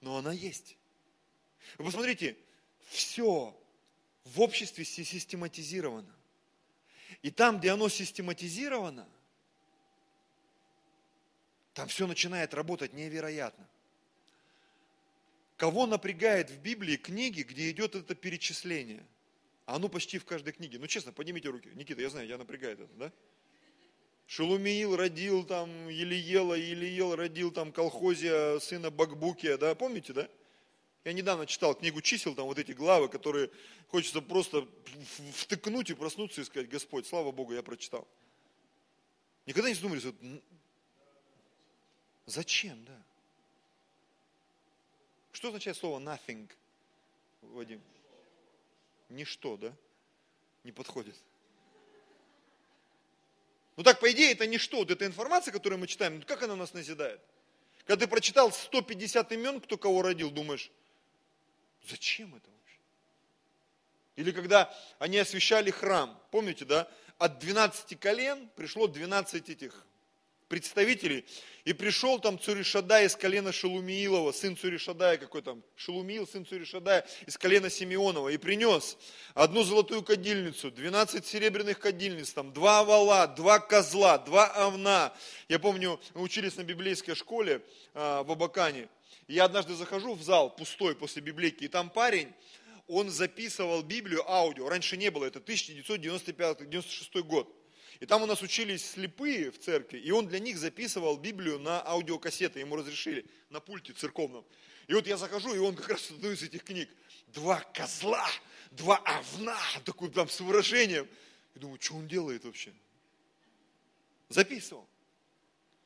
Но 0.00 0.18
она 0.18 0.32
есть. 0.32 0.76
Вы 1.76 1.84
посмотрите, 1.84 2.36
все 2.88 3.56
в 4.24 4.40
обществе 4.40 4.84
систематизировано. 4.84 6.14
И 7.22 7.30
там, 7.30 7.58
где 7.58 7.70
оно 7.70 7.88
систематизировано, 7.88 9.08
там 11.74 11.88
все 11.88 12.06
начинает 12.06 12.54
работать 12.54 12.92
невероятно. 12.92 13.68
Кого 15.56 15.86
напрягает 15.86 16.50
в 16.50 16.58
Библии 16.60 16.96
книги, 16.96 17.42
где 17.42 17.70
идет 17.70 17.94
это 17.94 18.14
перечисление? 18.14 19.04
А 19.66 19.76
оно 19.76 19.88
почти 19.88 20.18
в 20.18 20.24
каждой 20.24 20.52
книге. 20.52 20.78
Ну, 20.78 20.86
честно, 20.86 21.12
поднимите 21.12 21.48
руки. 21.48 21.68
Никита, 21.74 22.00
я 22.00 22.10
знаю, 22.10 22.26
я 22.26 22.38
напрягает 22.38 22.80
это, 22.80 22.92
да? 22.94 23.12
Шелумиил 24.26 24.94
родил 24.94 25.44
там 25.44 25.88
Елиела, 25.88 26.54
Елиел 26.54 27.16
родил 27.16 27.50
там 27.50 27.72
колхозия 27.72 28.58
сына 28.60 28.90
Бакбукия, 28.90 29.56
да, 29.56 29.74
помните, 29.74 30.12
да? 30.12 30.28
Я 31.04 31.12
недавно 31.12 31.46
читал 31.46 31.74
книгу 31.74 32.00
чисел, 32.00 32.34
там 32.34 32.46
вот 32.46 32.58
эти 32.58 32.72
главы, 32.72 33.08
которые 33.08 33.50
хочется 33.88 34.20
просто 34.20 34.66
втыкнуть 35.34 35.90
и 35.90 35.94
проснуться 35.94 36.40
и 36.40 36.44
сказать, 36.44 36.68
Господь, 36.68 37.06
слава 37.06 37.32
Богу, 37.32 37.54
я 37.54 37.62
прочитал. 37.62 38.06
Никогда 39.46 39.68
не 39.68 39.74
задумались, 39.74 40.04
вот, 40.04 40.14
зачем, 42.26 42.84
да? 42.84 43.02
Что 45.32 45.48
означает 45.48 45.76
слово 45.76 46.00
nothing, 46.00 46.50
Вадим? 47.42 47.80
Ничто, 49.08 49.56
да? 49.56 49.72
Не 50.64 50.72
подходит. 50.72 51.14
Ну 53.76 53.84
так, 53.84 54.00
по 54.00 54.10
идее, 54.10 54.32
это 54.32 54.46
ничто. 54.46 54.78
Вот 54.78 54.90
эта 54.90 55.06
информация, 55.06 55.52
которую 55.52 55.78
мы 55.78 55.86
читаем, 55.86 56.18
ну, 56.18 56.26
как 56.26 56.42
она 56.42 56.56
нас 56.56 56.74
назидает? 56.74 57.20
Когда 57.86 58.04
ты 58.04 58.10
прочитал 58.10 58.52
150 58.52 59.32
имен, 59.32 59.60
кто 59.60 59.78
кого 59.78 60.02
родил, 60.02 60.30
думаешь, 60.30 60.72
зачем 61.88 62.34
это 62.34 62.50
вообще? 62.50 62.80
Или 64.16 64.32
когда 64.32 64.74
они 64.98 65.18
освещали 65.18 65.70
храм, 65.70 66.20
помните, 66.30 66.64
да? 66.64 66.88
От 67.18 67.38
12 67.38 67.98
колен 67.98 68.48
пришло 68.56 68.86
12 68.86 69.48
этих 69.48 69.84
представителей. 70.48 71.24
И 71.64 71.74
пришел 71.74 72.18
там 72.18 72.38
Цуришадай 72.38 73.06
из 73.06 73.14
колена 73.14 73.52
Шелумиилова, 73.52 74.32
сын 74.32 74.56
Цуришадая, 74.56 75.18
какой 75.18 75.42
там, 75.42 75.62
Шелумиил, 75.76 76.26
сын 76.26 76.46
Цуришадая, 76.46 77.06
из 77.26 77.36
колена 77.36 77.68
Симеонова, 77.68 78.30
и 78.30 78.38
принес 78.38 78.96
одну 79.34 79.62
золотую 79.62 80.02
кадильницу, 80.02 80.70
12 80.70 81.26
серебряных 81.26 81.78
кадильниц, 81.78 82.32
там, 82.32 82.52
два 82.52 82.84
вала, 82.84 83.26
два 83.26 83.58
козла, 83.60 84.16
два 84.18 84.46
овна. 84.66 85.12
Я 85.48 85.58
помню, 85.58 86.00
мы 86.14 86.22
учились 86.22 86.56
на 86.56 86.64
библейской 86.64 87.14
школе 87.14 87.62
а, 87.92 88.22
в 88.22 88.32
Абакане. 88.32 88.88
Я 89.28 89.44
однажды 89.44 89.74
захожу 89.74 90.14
в 90.14 90.22
зал 90.22 90.54
пустой 90.56 90.96
после 90.96 91.20
библейки, 91.20 91.64
и 91.64 91.68
там 91.68 91.90
парень, 91.90 92.32
он 92.86 93.10
записывал 93.10 93.82
Библию 93.82 94.28
аудио. 94.28 94.68
Раньше 94.70 94.96
не 94.96 95.10
было, 95.10 95.26
это 95.26 95.38
1995-96 95.40 97.22
год. 97.22 97.54
И 98.00 98.06
там 98.06 98.22
у 98.22 98.26
нас 98.26 98.40
учились 98.40 98.92
слепые 98.92 99.50
в 99.50 99.58
церкви, 99.58 99.98
и 99.98 100.10
он 100.10 100.28
для 100.28 100.38
них 100.38 100.56
записывал 100.56 101.18
Библию 101.18 101.58
на 101.58 101.86
аудиокассеты, 101.86 102.60
ему 102.60 102.76
разрешили, 102.76 103.26
на 103.50 103.60
пульте 103.60 103.92
церковном. 103.92 104.46
И 104.86 104.94
вот 104.94 105.06
я 105.06 105.18
захожу, 105.18 105.54
и 105.54 105.58
он 105.58 105.76
как 105.76 105.88
раз 105.90 106.10
одну 106.10 106.30
из 106.30 106.42
этих 106.42 106.64
книг. 106.64 106.88
Два 107.26 107.60
козла, 107.74 108.26
два 108.70 108.96
овна, 109.04 109.58
такой 109.84 110.10
там 110.10 110.30
с 110.30 110.40
выражением. 110.40 111.06
И 111.54 111.58
думаю, 111.58 111.78
что 111.78 111.96
он 111.96 112.08
делает 112.08 112.44
вообще? 112.44 112.72
Записывал. 114.30 114.88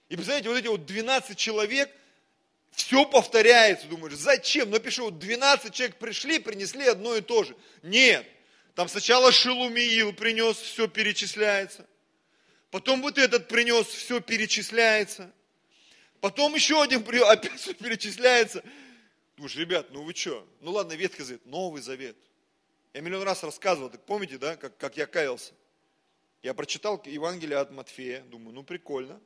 И 0.09 0.15
представляете, 0.15 0.49
вот 0.49 0.59
эти 0.59 0.69
вот 0.69 0.87
12 0.87 1.37
человек, 1.37 1.91
все 2.73 3.05
повторяется. 3.05 3.87
Думаешь, 3.87 4.15
зачем? 4.15 4.71
Напишу, 4.71 5.05
вот 5.05 5.19
12 5.19 5.73
человек 5.73 5.97
пришли, 5.97 6.39
принесли 6.39 6.87
одно 6.87 7.15
и 7.15 7.21
то 7.21 7.45
же. 7.45 7.57
Нет. 7.83 8.27
Там 8.75 8.89
сначала 8.89 9.31
Шелумиил 9.31 10.13
принес, 10.15 10.57
все 10.57 10.89
перечисляется. 10.89 11.87
Потом 12.71 13.03
вот 13.03 13.19
этот 13.19 13.49
принес, 13.49 13.87
все 13.87 14.21
перечисляется. 14.21 15.31
Потом 16.21 16.55
еще 16.55 16.83
один 16.83 17.05
принес, 17.05 17.25
опять 17.29 17.61
все 17.61 17.75
перечисляется. 17.75 18.65
Думаешь, 19.37 19.57
ребят, 19.57 19.89
ну 19.91 20.03
вы 20.03 20.15
что? 20.15 20.47
Ну 20.61 20.73
ладно, 20.73 20.95
Ветхий 20.95 21.23
Завет, 21.23 21.45
Новый 21.45 21.83
Завет. 21.83 22.17
Я 22.95 23.01
миллион 23.01 23.23
раз 23.23 23.43
рассказывал, 23.43 23.91
так 23.91 24.05
помните, 24.05 24.39
да, 24.39 24.57
как, 24.57 24.77
как 24.77 24.97
я 24.97 25.07
каялся? 25.07 25.53
Я 26.43 26.55
прочитал 26.55 27.03
Евангелие 27.05 27.59
от 27.59 27.71
Матфея, 27.71 28.23
думаю, 28.23 28.55
ну 28.55 28.63
прикольно. 28.63 29.21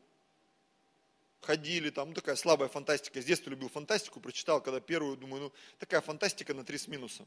Ходили 1.47 1.91
там, 1.91 2.09
ну 2.09 2.15
такая 2.15 2.35
слабая 2.35 2.69
фантастика. 2.69 3.23
С 3.23 3.25
детства 3.25 3.51
любил 3.51 3.69
фантастику, 3.69 4.19
прочитал, 4.19 4.61
когда 4.61 4.81
первую, 4.81 5.17
думаю, 5.17 5.45
ну 5.45 5.53
такая 5.79 6.01
фантастика 6.01 6.55
на 6.55 6.65
три 6.65 6.77
с 6.77 6.89
минусом. 6.89 7.25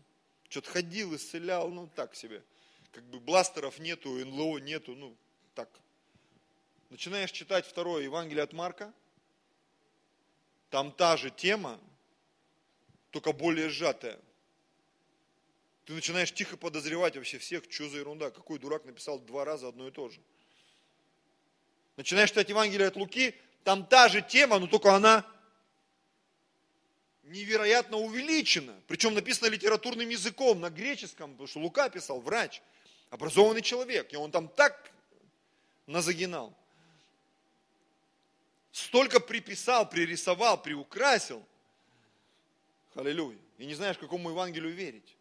Что-то 0.49 0.69
ходил, 0.71 1.15
исцелял, 1.15 1.69
ну 1.69 1.89
так 1.95 2.15
себе. 2.15 2.43
Как 2.91 3.01
бы 3.05 3.21
бластеров 3.21 3.79
нету, 3.79 4.09
НЛО 4.09 4.57
нету, 4.57 4.93
ну 4.93 5.15
так, 5.55 5.69
начинаешь 6.89 7.31
читать 7.31 7.65
второе 7.65 8.03
Евангелие 8.03 8.43
от 8.43 8.51
Марка, 8.51 8.93
там 10.69 10.91
та 10.91 11.15
же 11.15 11.29
тема, 11.29 11.79
только 13.11 13.31
более 13.31 13.69
сжатая. 13.69 14.19
Ты 15.85 15.93
начинаешь 15.93 16.33
тихо 16.33 16.57
подозревать 16.57 17.15
вообще 17.15 17.37
всех, 17.37 17.63
что 17.69 17.87
за 17.87 17.99
ерунда, 17.99 18.31
какой 18.31 18.59
дурак 18.59 18.83
написал 18.83 19.17
два 19.17 19.45
раза 19.45 19.69
одно 19.69 19.87
и 19.87 19.91
то 19.91 20.09
же. 20.09 20.19
Начинаешь 21.95 22.31
читать 22.31 22.49
Евангелие 22.49 22.89
от 22.89 22.97
Луки, 22.97 23.33
там 23.63 23.85
та 23.85 24.07
же 24.07 24.21
тема, 24.21 24.59
но 24.59 24.67
только 24.67 24.93
она 24.93 25.25
невероятно 27.23 27.97
увеличена. 27.97 28.75
Причем 28.87 29.13
написано 29.13 29.47
литературным 29.47 30.09
языком, 30.09 30.59
на 30.59 30.69
греческом, 30.69 31.31
потому 31.31 31.47
что 31.47 31.59
Лука 31.59 31.89
писал, 31.89 32.19
врач, 32.21 32.61
образованный 33.09 33.61
человек. 33.61 34.11
И 34.13 34.15
он 34.15 34.31
там 34.31 34.47
так 34.47 34.91
назагинал 35.85 36.55
столько 38.71 39.19
приписал, 39.19 39.89
пририсовал, 39.89 40.61
приукрасил. 40.61 41.45
Аллилуйя. 42.95 43.37
И 43.57 43.65
не 43.65 43.75
знаешь, 43.75 43.97
какому 43.97 44.29
Евангелию 44.29 44.73
верить. 44.73 45.15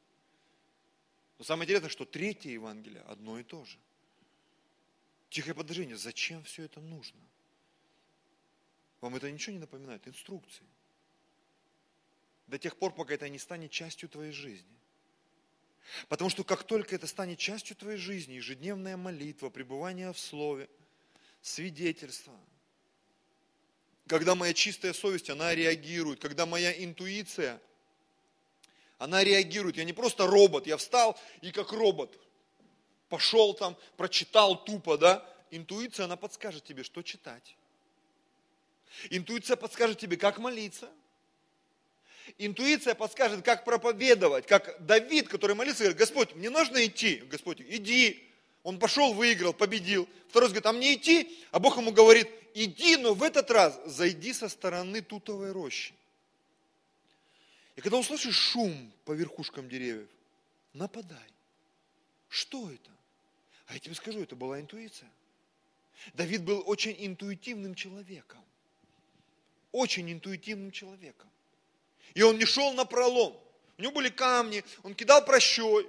Но 1.39 1.45
самое 1.45 1.67
интересное, 1.67 1.91
что 1.91 2.05
третье 2.05 2.51
Евангелие 2.51 3.03
одно 3.03 3.39
и 3.39 3.45
то 3.45 3.65
же. 3.65 3.79
Тихое 5.31 5.55
подозрение, 5.55 5.97
зачем 5.97 6.43
все 6.45 6.65
это 6.65 6.81
нужно? 6.81 7.21
Вам 9.01 9.15
это 9.17 9.31
ничего 9.31 9.55
не 9.55 9.61
напоминает? 9.61 10.07
Инструкции. 10.07 10.67
до 12.47 12.59
тех 12.59 12.77
пор, 12.79 12.95
пока 12.95 13.15
это 13.15 13.29
не 13.29 13.39
станет 13.39 13.71
частью 13.71 14.09
твоей 14.09 14.33
жизни. 14.33 14.79
Потому 16.09 16.31
что 16.31 16.45
как 16.45 16.65
только 16.65 16.95
это 16.95 17.07
станет 17.07 17.39
частью 17.39 17.77
твоей 17.77 17.99
жизни, 17.99 18.35
ежедневная 18.35 18.97
молитва, 18.97 19.51
пребывание 19.51 20.13
в 20.13 20.19
Слове, 20.19 20.69
свидетельство, 21.43 22.35
когда 24.07 24.35
моя 24.35 24.55
чистая 24.55 24.95
совесть, 24.95 25.29
она 25.29 25.55
реагирует, 25.55 26.21
когда 26.21 26.47
моя 26.47 26.73
интуиция, 26.73 27.61
она 28.97 29.23
реагирует. 29.23 29.77
Я 29.77 29.85
не 29.85 29.93
просто 29.93 30.27
робот, 30.27 30.67
я 30.67 30.79
встал 30.79 31.19
и 31.43 31.53
как 31.53 31.73
робот 31.73 32.19
пошел 33.09 33.55
там, 33.55 33.77
прочитал 33.97 34.65
тупо, 34.65 34.97
да? 34.97 35.25
Интуиция, 35.51 36.05
она 36.05 36.17
подскажет 36.17 36.65
тебе, 36.65 36.83
что 36.83 37.03
читать. 37.03 37.57
Интуиция 39.11 39.57
подскажет 39.57 39.99
тебе, 39.99 40.17
как 40.17 40.39
молиться. 40.39 40.89
Интуиция 42.37 42.95
подскажет, 42.95 43.45
как 43.45 43.65
проповедовать, 43.65 44.47
как 44.47 44.85
Давид, 44.85 45.29
который 45.29 45.57
молился, 45.57 45.85
говорит, 45.85 45.99
Господь, 45.99 46.35
мне 46.35 46.51
нужно 46.51 46.85
идти. 46.85 47.23
Господь, 47.31 47.61
иди. 47.61 48.23
Он 48.63 48.79
пошел, 48.79 49.15
выиграл, 49.15 49.55
победил. 49.55 50.09
Второй 50.29 50.49
говорит, 50.49 50.67
а 50.67 50.73
мне 50.73 50.95
идти? 50.95 51.39
А 51.53 51.59
Бог 51.59 51.79
ему 51.79 51.91
говорит, 51.91 52.29
иди, 52.55 52.97
но 52.97 53.15
в 53.15 53.23
этот 53.23 53.51
раз 53.51 53.81
зайди 53.87 54.33
со 54.33 54.49
стороны 54.49 55.01
тутовой 55.01 55.53
рощи. 55.53 55.95
И 57.77 57.81
когда 57.81 57.97
услышишь 57.97 58.37
шум 58.37 58.93
по 59.05 59.13
верхушкам 59.13 59.69
деревьев, 59.69 60.09
нападай. 60.75 61.29
Что 62.29 62.71
это? 62.71 62.91
А 63.69 63.75
я 63.75 63.81
тебе 63.81 63.95
скажу, 63.95 64.21
это 64.21 64.37
была 64.37 64.61
интуиция. 64.61 65.09
Давид 66.15 66.43
был 66.43 66.63
очень 66.67 66.95
интуитивным 66.99 67.75
человеком. 67.75 68.43
Очень 69.73 70.11
интуитивным 70.13 70.71
человеком. 70.71 71.29
И 72.15 72.23
он 72.23 72.39
не 72.39 72.45
шел 72.45 72.73
на 72.73 72.85
пролом. 72.85 73.39
У 73.77 73.83
него 73.83 73.93
были 73.93 74.09
камни, 74.09 74.65
он 74.83 74.95
кидал 74.95 75.25
прощой. 75.25 75.87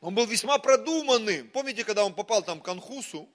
Он 0.00 0.14
был 0.14 0.26
весьма 0.26 0.58
продуманным. 0.58 1.48
Помните, 1.50 1.84
когда 1.84 2.04
он 2.04 2.14
попал 2.14 2.42
там 2.42 2.60
к 2.60 2.68
Анхусу, 2.68 3.28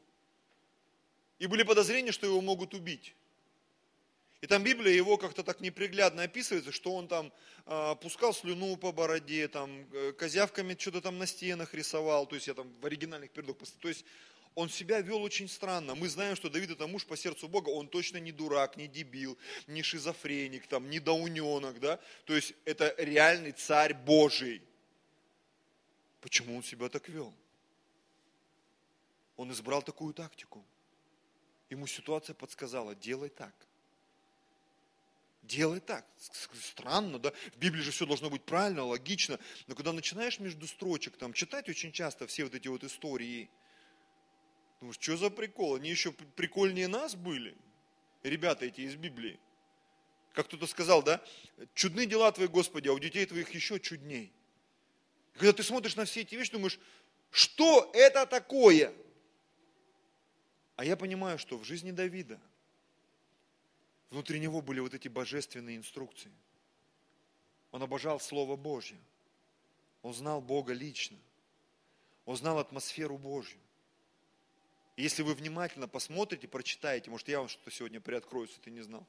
и 1.40 1.48
были 1.48 1.64
подозрения, 1.64 2.12
что 2.12 2.26
его 2.26 2.42
могут 2.42 2.74
убить. 2.74 3.14
И 4.42 4.48
там 4.48 4.64
Библия 4.64 4.94
его 4.94 5.18
как-то 5.18 5.44
так 5.44 5.62
неприглядно 5.62 6.24
описывается, 6.24 6.72
что 6.72 6.94
он 6.94 7.08
там 7.08 7.32
э, 7.66 7.96
пускал 8.02 8.34
слюну 8.34 8.78
по 8.78 8.92
бороде, 8.92 9.48
там 9.48 9.88
э, 9.92 10.14
козявками 10.14 10.76
что-то 10.78 11.02
там 11.02 11.18
на 11.18 11.26
стенах 11.26 11.74
рисовал, 11.74 12.28
то 12.28 12.36
есть 12.36 12.48
я 12.48 12.54
там 12.54 12.72
в 12.80 12.86
оригинальных 12.86 13.32
переводах, 13.32 13.68
то 13.80 13.88
есть 13.88 14.06
он 14.58 14.70
себя 14.70 15.02
вел 15.02 15.22
очень 15.22 15.48
странно. 15.48 15.94
Мы 15.94 16.10
знаем, 16.10 16.36
что 16.36 16.50
Давид 16.50 16.72
это 16.72 16.88
муж 16.88 17.06
по 17.06 17.16
сердцу 17.16 17.48
Бога, 17.48 17.70
он 17.70 17.88
точно 17.88 18.18
не 18.18 18.32
дурак, 18.32 18.76
не 18.76 18.88
дебил, 18.88 19.38
не 19.68 19.84
шизофреник, 19.84 20.66
там, 20.66 20.90
не 20.90 21.00
дауненок, 21.00 21.80
да? 21.80 22.00
То 22.26 22.36
есть 22.36 22.56
это 22.66 22.96
реальный 22.98 23.52
царь 23.52 23.94
Божий. 23.94 24.64
Почему 26.22 26.58
он 26.58 26.64
себя 26.64 26.90
так 26.90 27.08
вел? 27.08 27.32
Он 29.36 29.52
избрал 29.52 29.84
такую 29.84 30.16
тактику. 30.16 30.66
Ему 31.70 31.86
ситуация 31.86 32.34
подсказала, 32.34 32.96
делай 32.96 33.30
так. 33.30 33.54
Делай 35.44 35.82
так. 35.82 36.04
Странно, 36.64 37.20
да? 37.20 37.32
В 37.54 37.58
Библии 37.58 37.84
же 37.84 37.92
все 37.92 38.08
должно 38.08 38.32
быть 38.32 38.42
правильно, 38.42 38.84
логично. 38.86 39.38
Но 39.68 39.76
когда 39.76 39.94
начинаешь 39.94 40.40
между 40.40 40.66
строчек 40.66 41.16
там 41.16 41.32
читать 41.34 41.70
очень 41.70 41.92
часто 41.92 42.26
все 42.26 42.46
вот 42.46 42.56
эти 42.56 42.68
вот 42.68 42.84
истории, 42.84 43.52
Думаешь, 44.80 44.98
что 45.00 45.18
за 45.18 45.30
прикол? 45.30 45.76
Они 45.76 45.90
еще 45.90 46.12
прикольнее 46.12 46.88
нас 46.88 47.16
были. 47.16 47.56
Ребята 48.24 48.66
эти 48.66 48.82
из 48.82 48.96
Библии. 48.96 49.40
Как 50.34 50.48
кто-то 50.48 50.68
сказал, 50.68 51.02
да? 51.02 51.24
Чудны 51.74 52.06
дела 52.06 52.32
твои, 52.32 52.48
Господи, 52.48 52.88
а 52.88 52.94
у 52.94 53.00
детей 53.00 53.26
твоих 53.26 53.50
еще 53.52 53.80
чудней. 53.80 54.32
когда 55.34 55.54
ты 55.54 55.64
смотришь 55.64 55.96
на 55.96 56.06
все 56.06 56.22
эти 56.22 56.36
вещи, 56.36 56.52
думаешь, 56.52 56.80
что 57.32 57.90
это 57.94 58.26
такое? 58.26 58.94
А 60.76 60.86
я 60.86 60.96
понимаю, 60.96 61.40
что 61.40 61.58
в 61.58 61.64
жизни 61.64 61.92
Давида 61.92 62.40
внутри 64.12 64.40
него 64.40 64.62
были 64.62 64.80
вот 64.80 64.94
эти 64.94 65.08
божественные 65.08 65.78
инструкции. 65.78 66.32
Он 67.72 67.82
обожал 67.82 68.20
Слово 68.20 68.56
Божье. 68.56 68.98
Он 70.04 70.14
знал 70.14 70.40
Бога 70.40 70.74
лично. 70.74 71.18
Он 72.26 72.36
знал 72.38 72.60
атмосферу 72.60 73.18
Божью 73.18 73.60
если 74.98 75.22
вы 75.22 75.36
внимательно 75.36 75.88
посмотрите, 75.88 76.48
прочитаете, 76.48 77.12
может 77.12 77.28
я 77.28 77.38
вам 77.38 77.48
что-то 77.48 77.70
сегодня 77.70 78.02
приоткрою, 78.02 78.48
если 78.48 78.60
ты 78.60 78.72
не 78.72 78.82
знал. 78.82 79.06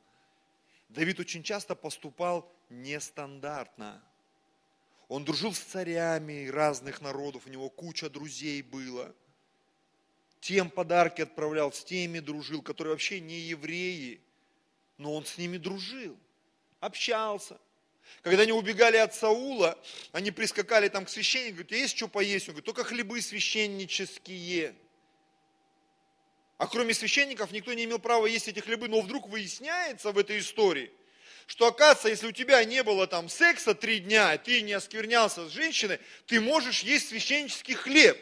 Давид 0.91 1.19
очень 1.19 1.43
часто 1.43 1.75
поступал 1.75 2.51
нестандартно. 2.69 4.03
Он 5.09 5.25
дружил 5.25 5.55
с 5.55 5.59
царями 5.59 6.47
разных 6.49 7.01
народов, 7.01 7.47
у 7.47 7.49
него 7.49 7.71
куча 7.71 8.11
друзей 8.11 8.61
было. 8.61 9.15
Тем 10.41 10.69
подарки 10.69 11.23
отправлял, 11.23 11.73
с 11.73 11.83
теми 11.83 12.21
дружил, 12.21 12.61
которые 12.61 12.93
вообще 12.93 13.19
не 13.19 13.41
евреи, 13.41 14.21
но 14.99 15.15
он 15.15 15.25
с 15.25 15.39
ними 15.39 15.57
дружил, 15.57 16.19
общался. 16.81 17.59
Когда 18.21 18.43
они 18.43 18.53
убегали 18.53 18.99
от 18.99 19.15
Саула, 19.15 19.79
они 20.13 20.31
прискакали 20.31 20.89
там 20.89 21.07
к 21.07 21.09
священнику, 21.09 21.57
говорят, 21.57 21.73
есть 21.73 21.97
что 21.97 22.09
поесть? 22.09 22.49
Он 22.49 22.53
говорит, 22.53 22.67
только 22.67 22.85
хлебы 22.85 23.23
священнические– 23.23 24.75
а 26.59 26.67
кроме 26.67 26.93
священников 26.93 27.53
никто 27.53 27.73
не 27.73 27.85
имел 27.85 28.01
права 28.01 28.27
есть 28.27 28.49
эти 28.49 28.59
хлебы. 28.59 28.89
Но 28.89 29.01
вдруг 29.01 29.29
выясняется 29.29 30.11
в 30.11 30.19
этой 30.19 30.41
истории, 30.41 30.91
что 31.47 31.69
оказывается, 31.69 32.09
если 32.09 32.27
у 32.27 32.33
тебя 32.33 32.63
не 32.65 32.83
было 32.83 33.07
там 33.07 33.29
секса 33.29 33.75
три 33.75 34.01
дня, 34.01 34.37
ты 34.39 34.61
не 34.63 34.73
осквернялся 34.73 35.49
с 35.49 35.53
женщиной, 35.53 36.01
ты 36.27 36.41
можешь 36.41 36.83
есть 36.83 37.09
священнический 37.09 37.75
хлеб. 37.75 38.19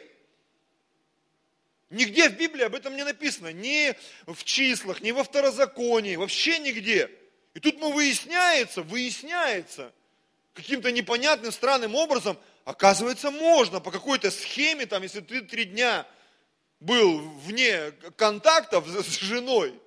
Нигде 1.89 2.29
в 2.29 2.37
Библии 2.37 2.63
об 2.63 2.75
этом 2.75 2.95
не 2.95 3.03
написано, 3.03 3.51
ни 3.51 3.95
в 4.27 4.43
числах, 4.43 5.01
ни 5.01 5.11
во 5.11 5.23
второзаконии, 5.23 6.15
вообще 6.15 6.59
нигде. 6.59 7.09
И 7.55 7.59
тут 7.59 7.79
мы 7.79 7.91
выясняется, 7.91 8.83
выясняется, 8.83 9.91
каким-то 10.53 10.91
непонятным, 10.91 11.51
странным 11.51 11.95
образом, 11.95 12.37
оказывается, 12.65 13.31
можно 13.31 13.79
по 13.79 13.89
какой-то 13.89 14.29
схеме, 14.29 14.85
там, 14.85 15.01
если 15.01 15.21
ты 15.21 15.41
три 15.41 15.65
дня 15.65 16.05
был 16.79 17.29
вне 17.39 17.91
контактов 18.15 18.87
с 18.87 19.19
женой, 19.19 19.79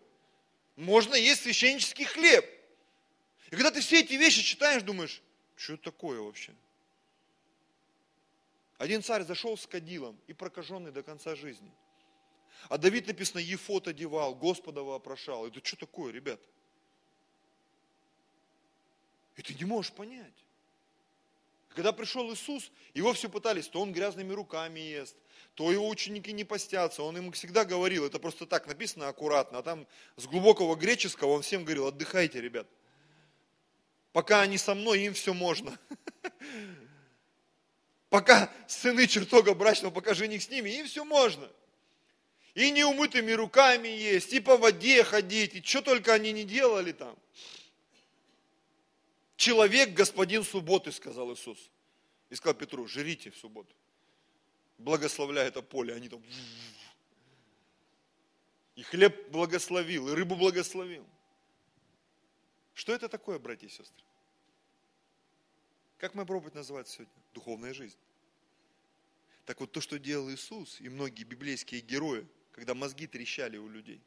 можно 0.77 1.15
есть 1.15 1.43
священнический 1.43 2.05
хлеб. 2.05 2.45
И 3.51 3.51
когда 3.51 3.71
ты 3.71 3.81
все 3.81 4.01
эти 4.01 4.15
вещи 4.15 4.43
читаешь, 4.43 4.83
думаешь, 4.83 5.23
что 5.57 5.75
это 5.75 5.85
такое 5.85 6.21
вообще? 6.21 6.55
Один 8.79 9.03
царь 9.03 9.25
зашел 9.25 9.59
с 9.59 9.67
кадилом 9.67 10.19
и 10.27 10.33
прокаженный 10.33 10.91
до 10.91 11.03
конца 11.03 11.35
жизни. 11.37 11.71
А 12.69 12.79
Давид 12.79 13.07
написано, 13.07 13.41
Ефот 13.41 13.89
одевал, 13.89 14.35
Господа 14.35 14.83
вопрошал. 14.83 15.47
Это 15.47 15.65
что 15.65 15.77
такое, 15.77 16.13
ребят? 16.13 16.41
И 19.37 19.43
ты 19.43 19.55
не 19.55 19.65
можешь 19.65 19.93
понять. 19.93 20.33
Когда 21.75 21.93
пришел 21.93 22.33
Иисус, 22.33 22.71
его 22.95 23.13
все 23.13 23.29
пытались, 23.29 23.69
то 23.69 23.81
он 23.81 23.93
грязными 23.93 24.33
руками 24.33 24.81
ест, 24.81 25.17
то 25.55 25.71
его 25.71 25.89
ученики 25.89 26.33
не 26.33 26.45
постятся. 26.45 27.03
Он 27.03 27.17
им 27.17 27.33
всегда 27.33 27.65
говорил, 27.65 28.07
это 28.07 28.19
просто 28.19 28.47
так 28.47 28.67
написано 28.67 29.09
аккуратно, 29.09 29.59
а 29.59 29.63
там 29.63 29.87
с 30.17 30.27
глубокого 30.27 30.75
греческого 30.75 31.31
он 31.31 31.43
всем 31.43 31.65
говорил, 31.65 31.87
отдыхайте, 31.87 32.41
ребят. 32.41 32.67
Пока 34.13 34.41
они 34.41 34.59
со 34.59 34.75
мной, 34.75 35.03
им 35.03 35.15
все 35.15 35.33
можно. 35.33 35.79
Пока 38.09 38.53
сыны 38.67 39.07
чертога 39.07 39.55
брачного, 39.55 39.93
пока 39.93 40.15
жених 40.15 40.43
с 40.43 40.51
ними, 40.51 40.71
им 40.71 40.87
все 40.87 41.05
можно. 41.05 41.49
И 42.55 42.73
неумытыми 42.73 43.31
руками 43.31 43.87
есть, 43.87 44.33
и 44.33 44.41
по 44.41 44.57
воде 44.57 45.05
ходить, 45.05 45.55
и 45.55 45.63
что 45.63 45.81
только 45.81 46.13
они 46.13 46.33
не 46.33 46.43
делали 46.43 46.91
там. 46.91 47.17
Человек 49.41 49.95
господин 49.95 50.45
субботы, 50.45 50.93
сказал 50.93 51.33
Иисус. 51.33 51.71
И 52.29 52.35
сказал 52.35 52.53
Петру, 52.53 52.87
жрите 52.87 53.31
в 53.31 53.39
субботу. 53.39 53.75
Благословляя 54.77 55.49
это 55.49 55.63
поле, 55.63 55.95
они 55.95 56.11
там... 56.11 56.23
И 58.77 58.83
хлеб 58.83 59.31
благословил, 59.31 60.11
и 60.11 60.13
рыбу 60.13 60.37
благословил. 60.37 61.07
Что 62.75 62.93
это 62.93 63.09
такое, 63.09 63.39
братья 63.39 63.67
и 63.67 63.71
сестры? 63.71 64.05
Как 65.97 66.15
мы 66.15 66.27
пробовать 66.27 66.55
называть 66.55 66.89
сегодня? 66.89 67.15
Духовная 67.33 67.73
жизнь. 67.73 67.97
Так 69.47 69.59
вот, 69.61 69.73
то, 69.73 69.81
что 69.81 69.99
делал 69.99 70.31
Иисус 70.31 70.83
и 70.83 70.91
многие 70.91 71.25
библейские 71.25 71.81
герои, 71.81 72.27
когда 72.53 72.75
мозги 72.75 73.07
трещали 73.07 73.57
у 73.57 73.71
людей, 73.71 74.03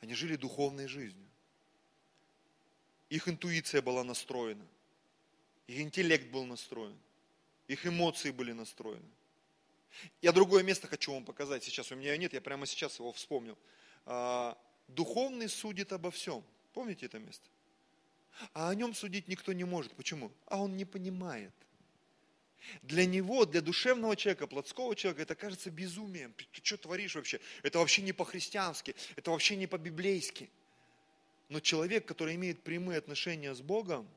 они 0.00 0.14
жили 0.14 0.36
духовной 0.36 0.86
жизнью. 0.86 1.28
Их 3.10 3.28
интуиция 3.28 3.82
была 3.82 4.04
настроена. 4.04 4.66
Их 5.66 5.80
интеллект 5.80 6.30
был 6.30 6.44
настроен. 6.44 6.96
Их 7.66 7.86
эмоции 7.86 8.30
были 8.30 8.52
настроены. 8.52 9.08
Я 10.22 10.32
другое 10.32 10.62
место 10.62 10.86
хочу 10.86 11.12
вам 11.12 11.24
показать 11.24 11.64
сейчас. 11.64 11.92
У 11.92 11.96
меня 11.96 12.16
нет, 12.16 12.32
я 12.32 12.40
прямо 12.40 12.66
сейчас 12.66 12.98
его 12.98 13.12
вспомнил. 13.12 13.58
А, 14.06 14.56
Духовный 14.88 15.48
судит 15.48 15.92
обо 15.92 16.10
всем. 16.10 16.42
Помните 16.72 17.06
это 17.06 17.18
место? 17.18 17.46
А 18.54 18.70
о 18.70 18.74
нем 18.74 18.94
судить 18.94 19.28
никто 19.28 19.52
не 19.52 19.64
может. 19.64 19.92
Почему? 19.92 20.32
А 20.46 20.58
он 20.62 20.76
не 20.76 20.84
понимает. 20.84 21.52
Для 22.82 23.06
него, 23.06 23.44
для 23.44 23.60
душевного 23.60 24.16
человека, 24.16 24.46
плотского 24.46 24.96
человека, 24.96 25.22
это 25.22 25.34
кажется 25.34 25.70
безумием. 25.70 26.32
Ты, 26.32 26.46
что 26.62 26.76
творишь 26.76 27.14
вообще? 27.14 27.40
Это 27.62 27.78
вообще 27.78 28.02
не 28.02 28.12
по-христиански, 28.12 28.94
это 29.16 29.30
вообще 29.30 29.56
не 29.56 29.66
по-библейски. 29.66 30.50
Но 31.48 31.60
человек, 31.60 32.06
который 32.06 32.34
имеет 32.34 32.62
прямые 32.62 32.98
отношения 32.98 33.54
с 33.54 33.60
Богом, 33.60 34.08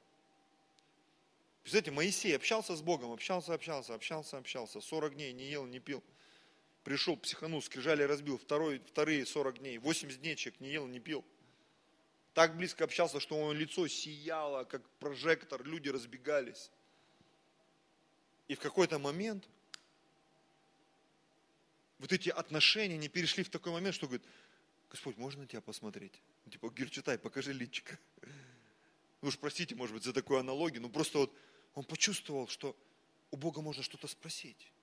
Представляете, 1.61 1.91
Моисей 1.91 2.35
общался 2.35 2.75
с 2.75 2.81
Богом, 2.81 3.11
общался, 3.11 3.53
общался, 3.53 3.93
общался, 3.93 4.37
общался, 4.37 4.81
40 4.81 5.13
дней 5.13 5.31
не 5.31 5.45
ел, 5.45 5.65
не 5.65 5.79
пил. 5.79 6.03
Пришел, 6.83 7.15
психанул, 7.15 7.61
скрижали 7.61 8.01
разбил, 8.01 8.39
второй, 8.39 8.79
вторые 8.79 9.25
40 9.25 9.59
дней, 9.59 9.77
80 9.77 10.19
дней 10.21 10.35
человек 10.35 10.59
не 10.59 10.69
ел, 10.71 10.87
не 10.87 10.99
пил. 10.99 11.23
Так 12.33 12.57
близко 12.57 12.85
общался, 12.85 13.19
что 13.19 13.37
его 13.37 13.51
лицо 13.51 13.87
сияло, 13.87 14.63
как 14.63 14.87
прожектор, 14.97 15.63
люди 15.63 15.89
разбегались. 15.89 16.71
И 18.47 18.55
в 18.55 18.59
какой-то 18.59 18.97
момент 18.97 19.47
вот 21.99 22.11
эти 22.11 22.29
отношения 22.29 22.97
не 22.97 23.09
перешли 23.09 23.43
в 23.43 23.49
такой 23.49 23.71
момент, 23.71 23.93
что 23.93 24.07
говорит, 24.07 24.25
Господь, 24.91 25.15
можно 25.15 25.47
тебя 25.47 25.61
посмотреть? 25.61 26.21
Типа, 26.51 26.69
Гирчатай, 26.69 27.17
покажи 27.17 27.53
личико. 27.53 27.97
Ну 29.21 29.29
уж 29.29 29.37
простите, 29.37 29.73
может 29.73 29.95
быть, 29.95 30.03
за 30.03 30.11
такую 30.11 30.39
аналогию, 30.39 30.81
но 30.81 30.89
просто 30.89 31.19
вот 31.19 31.33
он 31.75 31.85
почувствовал, 31.85 32.49
что 32.49 32.75
у 33.31 33.37
Бога 33.37 33.61
можно 33.61 33.83
что-то 33.83 34.07
спросить. 34.07 34.73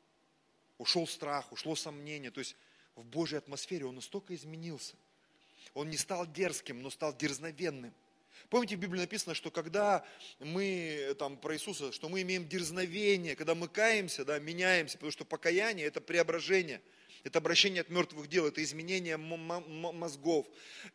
Ушел 0.78 1.06
страх, 1.06 1.52
ушло 1.52 1.76
сомнение. 1.76 2.30
То 2.30 2.38
есть 2.38 2.56
в 2.94 3.04
Божьей 3.04 3.36
атмосфере 3.36 3.84
он 3.84 3.96
настолько 3.96 4.34
изменился. 4.34 4.96
Он 5.74 5.90
не 5.90 5.98
стал 5.98 6.26
дерзким, 6.26 6.80
но 6.80 6.88
стал 6.88 7.14
дерзновенным. 7.14 7.92
Помните, 8.48 8.76
в 8.76 8.80
Библии 8.80 9.00
написано, 9.00 9.34
что 9.34 9.50
когда 9.50 10.06
мы, 10.38 11.14
там, 11.18 11.36
про 11.36 11.54
Иисуса, 11.54 11.92
что 11.92 12.09
мы 12.09 12.22
имеем 12.22 12.48
дерзновение, 12.48 13.36
когда 13.36 13.54
мы 13.54 13.68
каемся, 13.68 14.24
да, 14.24 14.38
меняемся, 14.38 14.96
потому 14.96 15.12
что 15.12 15.26
покаяние– 15.26 15.86
это 15.88 16.00
преображение, 16.00 16.80
это 17.24 17.38
обращение 17.38 17.80
от 17.80 17.90
мертвых 17.90 18.28
дел, 18.28 18.46
это 18.46 18.62
изменение 18.62 19.16
мозгов, 19.16 20.46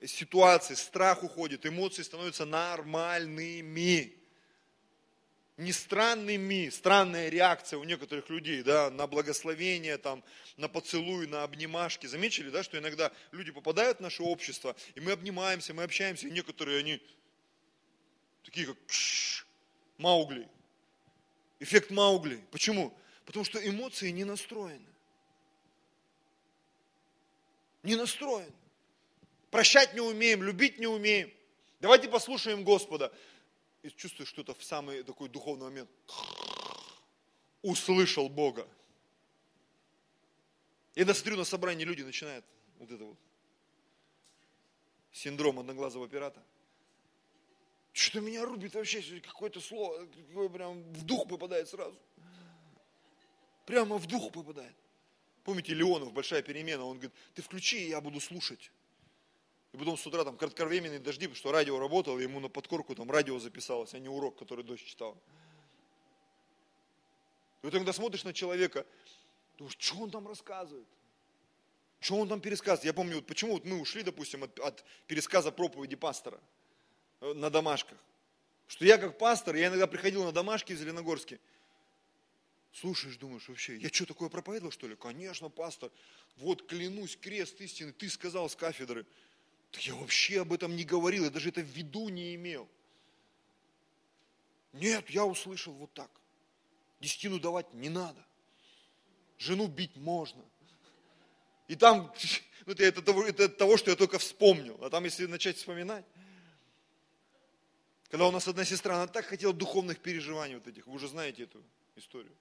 ситуации, 0.05 0.75
страх 0.75 1.23
уходит, 1.23 1.65
эмоции 1.65 2.01
становятся 2.01 2.45
нормальными 2.45 4.23
не 5.57 5.71
странными, 5.71 6.69
странная 6.69 7.29
реакция 7.29 7.77
у 7.77 7.83
некоторых 7.83 8.29
людей, 8.29 8.63
да, 8.63 8.89
на 8.89 9.05
благословение, 9.05 9.97
там, 9.97 10.23
на 10.57 10.67
поцелуй, 10.67 11.27
на 11.27 11.43
обнимашки. 11.43 12.07
Заметили, 12.07 12.49
да, 12.49 12.63
что 12.63 12.77
иногда 12.77 13.11
люди 13.31 13.51
попадают 13.51 13.99
в 13.99 14.01
наше 14.01 14.23
общество, 14.23 14.75
и 14.95 14.99
мы 14.99 15.11
обнимаемся, 15.11 15.73
мы 15.73 15.83
общаемся, 15.83 16.27
и 16.27 16.31
некоторые, 16.31 16.79
они 16.79 17.01
такие, 18.43 18.65
как 18.65 18.77
Маугли. 19.97 20.47
Эффект 21.59 21.91
Маугли. 21.91 22.43
Почему? 22.51 22.93
Потому 23.25 23.45
что 23.45 23.65
эмоции 23.65 24.09
не 24.09 24.23
настроены. 24.23 24.87
Не 27.83 27.95
настроены. 27.95 28.51
Прощать 29.51 29.93
не 29.93 30.01
умеем, 30.01 30.41
любить 30.41 30.79
не 30.79 30.87
умеем. 30.87 31.31
Давайте 31.79 32.07
послушаем 32.07 32.63
Господа 32.63 33.13
и 33.83 33.89
чувствуешь 33.89 34.29
что-то 34.29 34.55
в 34.55 34.63
самый 34.63 35.03
такой 35.03 35.29
духовный 35.29 35.65
момент. 35.65 35.89
Услышал 37.61 38.29
Бога. 38.29 38.67
Я 40.95 41.05
смотрю 41.13 41.37
на 41.37 41.43
собрании, 41.43 41.83
люди 41.83 42.01
начинают 42.01 42.45
вот 42.79 42.89
это 42.89 43.03
вот. 43.03 43.17
Синдром 45.11 45.59
одноглазого 45.59 46.07
пирата. 46.07 46.41
Что-то 47.91 48.21
меня 48.21 48.43
рубит 48.45 48.73
вообще, 48.73 49.19
какое-то 49.19 49.61
слово, 49.61 50.07
какое 50.27 50.49
прям 50.49 50.81
в 50.93 51.03
дух 51.03 51.27
попадает 51.27 51.69
сразу. 51.69 51.97
Прямо 53.65 53.97
в 53.97 54.07
дух 54.07 54.31
попадает. 54.31 54.75
Помните, 55.43 55.73
Леонов, 55.73 56.13
большая 56.13 56.41
перемена, 56.41 56.85
он 56.85 56.97
говорит, 56.97 57.13
ты 57.33 57.41
включи, 57.41 57.89
я 57.89 57.99
буду 57.99 58.19
слушать. 58.19 58.71
И 59.73 59.77
потом 59.77 59.97
с 59.97 60.05
утра 60.05 60.23
там 60.23 60.37
кратковременные 60.37 60.99
дожди, 60.99 61.25
потому 61.25 61.35
что 61.35 61.51
радио 61.51 61.79
работало, 61.79 62.19
ему 62.19 62.39
на 62.39 62.47
подкорку 62.47 62.95
там 62.95 63.09
радио 63.11 63.39
записалось, 63.39 63.93
а 63.93 63.99
не 63.99 64.07
урок, 64.07 64.37
который 64.37 64.63
дождь 64.63 64.85
читал. 64.85 65.17
И 67.61 67.65
вот 67.65 67.73
когда 67.73 67.91
смотришь 67.91 68.23
на 68.23 68.33
человека, 68.33 68.85
думаешь, 69.57 69.75
что 69.79 69.97
он 69.97 70.11
там 70.11 70.27
рассказывает? 70.27 70.87
Что 71.99 72.17
он 72.17 72.29
там 72.29 72.39
пересказывает? 72.39 72.85
Я 72.85 72.93
помню, 72.93 73.15
вот 73.15 73.25
почему 73.25 73.53
вот 73.53 73.65
мы 73.65 73.79
ушли, 73.79 74.03
допустим, 74.03 74.43
от, 74.43 74.59
от 74.59 74.83
пересказа 75.07 75.51
проповеди 75.51 75.95
пастора 75.95 76.39
э, 77.21 77.33
на 77.33 77.49
домашках. 77.49 77.97
Что 78.67 78.85
я 78.85 78.97
как 78.97 79.17
пастор, 79.17 79.55
я 79.55 79.67
иногда 79.67 79.87
приходил 79.87 80.23
на 80.23 80.31
домашки 80.31 80.73
в 80.73 80.77
Зеленогорске, 80.77 81.39
слушаешь, 82.73 83.17
думаешь, 83.17 83.47
вообще, 83.47 83.77
я 83.77 83.89
что, 83.89 84.05
такое 84.05 84.29
проповедовал, 84.29 84.71
что 84.71 84.87
ли? 84.87 84.95
Конечно, 84.95 85.49
пастор, 85.49 85.91
вот 86.37 86.67
клянусь, 86.67 87.15
крест 87.15 87.61
истины, 87.61 87.93
ты 87.93 88.09
сказал 88.09 88.49
с 88.49 88.55
кафедры. 88.55 89.05
Я 89.79 89.95
вообще 89.95 90.41
об 90.41 90.53
этом 90.53 90.75
не 90.75 90.83
говорил, 90.83 91.23
я 91.23 91.29
даже 91.29 91.49
это 91.49 91.61
в 91.61 91.67
виду 91.67 92.09
не 92.09 92.35
имел. 92.35 92.69
Нет, 94.73 95.09
я 95.09 95.25
услышал 95.25 95.73
вот 95.73 95.93
так. 95.93 96.09
Десятину 96.99 97.39
давать 97.39 97.73
не 97.73 97.89
надо. 97.89 98.23
Жену 99.37 99.67
бить 99.67 99.95
можно. 99.95 100.43
И 101.67 101.75
там, 101.75 102.13
ну, 102.65 102.73
это, 102.73 102.83
это, 102.83 103.11
это 103.11 103.49
того, 103.49 103.77
что 103.77 103.91
я 103.91 103.95
только 103.95 104.19
вспомнил. 104.19 104.77
А 104.83 104.89
там, 104.89 105.03
если 105.03 105.25
начать 105.25 105.57
вспоминать, 105.57 106.05
когда 108.09 108.27
у 108.27 108.31
нас 108.31 108.47
одна 108.47 108.63
сестра, 108.63 108.95
она 108.95 109.07
так 109.07 109.25
хотела 109.25 109.53
духовных 109.53 109.99
переживаний 109.99 110.55
вот 110.55 110.67
этих. 110.67 110.85
Вы 110.87 110.93
уже 110.93 111.07
знаете 111.07 111.43
эту 111.43 111.63
историю. 111.95 112.35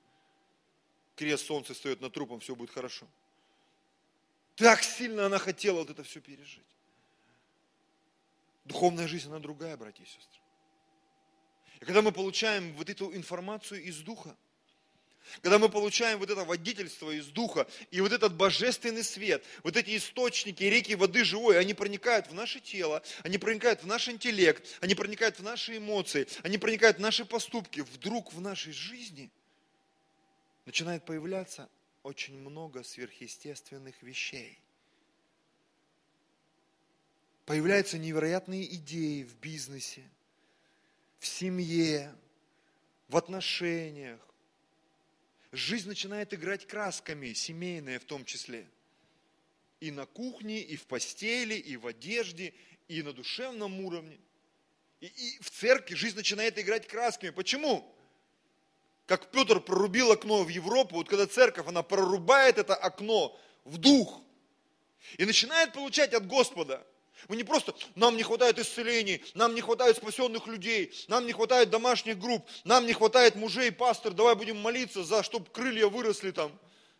Крест 1.22 1.46
солнце 1.46 1.72
стоит 1.72 2.00
над 2.00 2.12
трупом, 2.12 2.40
все 2.40 2.56
будет 2.56 2.70
хорошо. 2.70 3.06
Так 4.56 4.82
сильно 4.82 5.26
она 5.26 5.38
хотела 5.38 5.78
вот 5.78 5.90
это 5.90 6.02
все 6.02 6.20
пережить. 6.20 6.66
Духовная 8.64 9.06
жизнь, 9.06 9.28
она 9.28 9.38
другая, 9.38 9.76
братья 9.76 10.02
и 10.02 10.06
сестры. 10.06 10.40
И 11.80 11.84
когда 11.84 12.02
мы 12.02 12.10
получаем 12.10 12.74
вот 12.74 12.90
эту 12.90 13.14
информацию 13.14 13.84
из 13.84 13.98
Духа, 13.98 14.36
когда 15.42 15.60
мы 15.60 15.68
получаем 15.68 16.18
вот 16.18 16.28
это 16.28 16.42
водительство 16.44 17.12
из 17.12 17.28
Духа, 17.28 17.68
и 17.92 18.00
вот 18.00 18.10
этот 18.10 18.34
божественный 18.34 19.04
свет, 19.04 19.44
вот 19.62 19.76
эти 19.76 19.96
источники, 19.96 20.64
реки 20.64 20.96
воды 20.96 21.22
живой, 21.22 21.56
они 21.56 21.72
проникают 21.72 22.26
в 22.26 22.34
наше 22.34 22.58
тело, 22.58 23.00
они 23.22 23.38
проникают 23.38 23.84
в 23.84 23.86
наш 23.86 24.08
интеллект, 24.08 24.66
они 24.80 24.96
проникают 24.96 25.38
в 25.38 25.44
наши 25.44 25.76
эмоции, 25.76 26.26
они 26.42 26.58
проникают 26.58 26.96
в 26.96 27.00
наши 27.00 27.24
поступки, 27.24 27.78
вдруг 27.78 28.32
в 28.32 28.40
нашей 28.40 28.72
жизни 28.72 29.30
начинает 30.64 31.04
появляться 31.04 31.68
очень 32.02 32.38
много 32.38 32.82
сверхъестественных 32.82 34.02
вещей– 34.02 34.58
Появляются 37.44 37.98
невероятные 37.98 38.72
идеи 38.76 39.24
в 39.24 39.36
бизнесе, 39.36 40.02
в 41.18 41.26
семье, 41.26 42.14
в 43.08 43.16
отношениях. 43.16 44.20
Жизнь 45.50 45.88
начинает 45.88 46.32
играть 46.32 46.66
красками, 46.66 47.32
семейная 47.32 47.98
в 47.98 48.04
том 48.04 48.24
числе. 48.24 48.66
И 49.80 49.90
на 49.90 50.06
кухне, 50.06 50.60
и 50.60 50.76
в 50.76 50.86
постели, 50.86 51.54
и 51.54 51.76
в 51.76 51.88
одежде, 51.88 52.54
и 52.86 53.02
на 53.02 53.12
душевном 53.12 53.80
уровне. 53.80 54.18
И, 55.00 55.06
и 55.06 55.38
в 55.42 55.50
церкви 55.50 55.96
жизнь 55.96 56.16
начинает 56.16 56.58
играть 56.58 56.86
красками. 56.86 57.30
Почему? 57.30 57.92
Как 59.06 59.30
Петр 59.30 59.60
прорубил 59.60 60.12
окно 60.12 60.42
в 60.44 60.48
Европу, 60.48 60.96
вот 60.96 61.08
когда 61.08 61.26
церковь, 61.26 61.66
она 61.66 61.82
прорубает 61.82 62.58
это 62.58 62.74
окно 62.74 63.38
в 63.64 63.78
дух 63.78 64.20
и 65.18 65.24
начинает 65.24 65.72
получать 65.72 66.14
от 66.14 66.26
Господа– 66.26 66.86
мы 67.28 67.36
не 67.36 67.44
просто, 67.44 67.74
нам 67.94 68.16
не 68.16 68.22
хватает 68.22 68.58
исцелений, 68.58 69.22
нам 69.34 69.54
не 69.54 69.60
хватает 69.60 69.96
спасенных 69.96 70.46
людей, 70.46 70.92
нам 71.08 71.26
не 71.26 71.32
хватает 71.32 71.70
домашних 71.70 72.18
групп, 72.18 72.46
нам 72.64 72.86
не 72.86 72.92
хватает 72.92 73.36
мужей, 73.36 73.70
пастор, 73.70 74.12
давай 74.12 74.34
будем 74.34 74.60
молиться 74.60 75.04
за, 75.04 75.22
чтобы 75.22 75.46
крылья 75.46 75.86
выросли 75.86 76.32
там. 76.32 76.52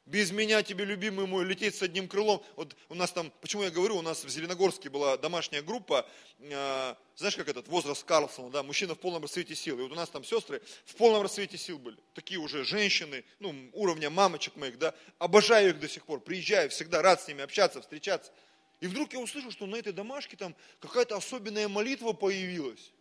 Без 0.05 0.33
меня 0.33 0.65
тебе, 0.65 0.85
любимый 0.85 1.27
мой, 1.27 1.45
лететь 1.45 1.77
с 1.77 1.83
одним 1.83 2.09
крылом. 2.09 2.43
Вот 2.57 2.77
у 2.89 2.95
нас 2.95 3.13
там, 3.13 3.33
почему 3.41 3.63
я 3.63 3.71
говорю, 3.71 3.97
у 3.97 4.03
нас 4.03 4.25
в 4.25 4.29
Зеленогорске 4.29 4.91
была 4.91 5.17
домашняя 5.17 5.63
группа, 5.63 6.09
э, 6.41 6.95
знаешь, 7.15 7.37
как 7.37 7.49
этот 7.49 7.69
возраст 7.69 8.03
Карлсона, 8.03 8.51
да, 8.51 8.65
мужчина 8.65 8.97
в 8.97 8.99
полном 8.99 9.23
расцвете 9.23 9.55
сил. 9.55 9.79
И 9.79 9.83
вот 9.83 9.93
у 9.93 9.95
нас 9.95 10.09
там 10.09 10.25
сестры 10.25 10.61
в 10.87 10.97
полном 10.97 11.23
расцвете 11.23 11.57
сил 11.57 11.79
были. 11.79 11.97
Такие 12.15 12.41
уже 12.41 12.65
женщины, 12.65 13.25
ну, 13.39 13.55
уровня 13.75 14.11
мамочек 14.11 14.57
моих, 14.57 14.77
да. 14.77 14.93
Обожаю 15.19 15.71
их 15.71 15.79
до 15.79 15.89
сих 15.89 16.05
пор, 16.05 16.21
приезжаю, 16.21 16.69
всегда 16.71 17.01
рад 17.01 17.23
с 17.23 17.29
ними 17.29 17.43
общаться, 17.43 17.81
встречаться. 17.81 18.33
И 18.81 18.89
вдруг 18.89 19.13
я 19.13 19.21
услышал, 19.21 19.53
что 19.53 19.67
на 19.67 19.77
этой 19.77 19.93
домашке 19.93 20.37
там 20.37 20.57
какая-то 20.81 21.17
особенная 21.17 21.69
молитва 21.69 22.13
появилась. 22.13 22.93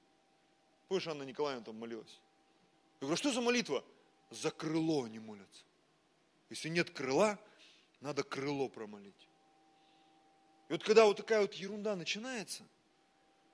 Помнишь, 0.87 1.07
Анна 1.07 1.23
Николаевна 1.23 1.65
там 1.65 1.77
молилась? 1.77 2.19
Я 2.99 3.07
говорю, 3.07 3.13
«А 3.15 3.17
что 3.17 3.31
за 3.31 3.41
молитва? 3.41 3.83
За 4.29 4.51
крыло 4.51 5.05
они 5.05 5.17
молятся. 5.17 5.63
Если 6.51 6.67
нет 6.67 6.91
крыла, 6.91 7.39
надо 8.01 8.23
крыло 8.23 8.67
промолить. 8.67 9.27
И 10.67 10.73
вот 10.73 10.83
когда 10.83 11.05
вот 11.05 11.17
такая 11.17 11.41
вот 11.41 11.53
ерунда 11.53 11.95
начинается, 11.95 12.63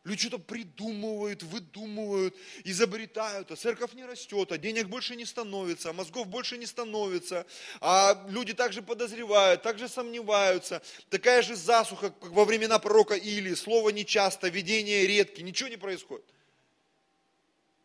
Люди 0.03 0.21
что-то 0.21 0.39
придумывают, 0.39 1.43
выдумывают, 1.43 2.33
изобретают, 2.63 3.51
а 3.51 3.57
церковь 3.57 3.91
не 3.93 4.05
растет, 4.05 4.53
а 4.53 4.57
денег 4.57 4.87
больше 4.87 5.17
не 5.17 5.25
становится, 5.25 5.89
а 5.89 5.93
мозгов 5.93 6.27
больше 6.27 6.57
не 6.57 6.65
становится, 6.65 7.45
а 7.81 8.25
люди 8.29 8.53
также 8.53 8.81
подозревают, 8.81 9.63
также 9.63 9.89
сомневаются. 9.89 10.81
Такая 11.09 11.41
же 11.41 11.57
засуха, 11.57 12.11
как 12.11 12.31
во 12.31 12.45
времена 12.45 12.79
пророка 12.79 13.15
Или, 13.15 13.53
слово 13.53 13.89
нечасто, 13.89 14.47
видение 14.47 15.05
редки, 15.05 15.41
ничего 15.41 15.67
не 15.67 15.75
происходит. 15.75 16.25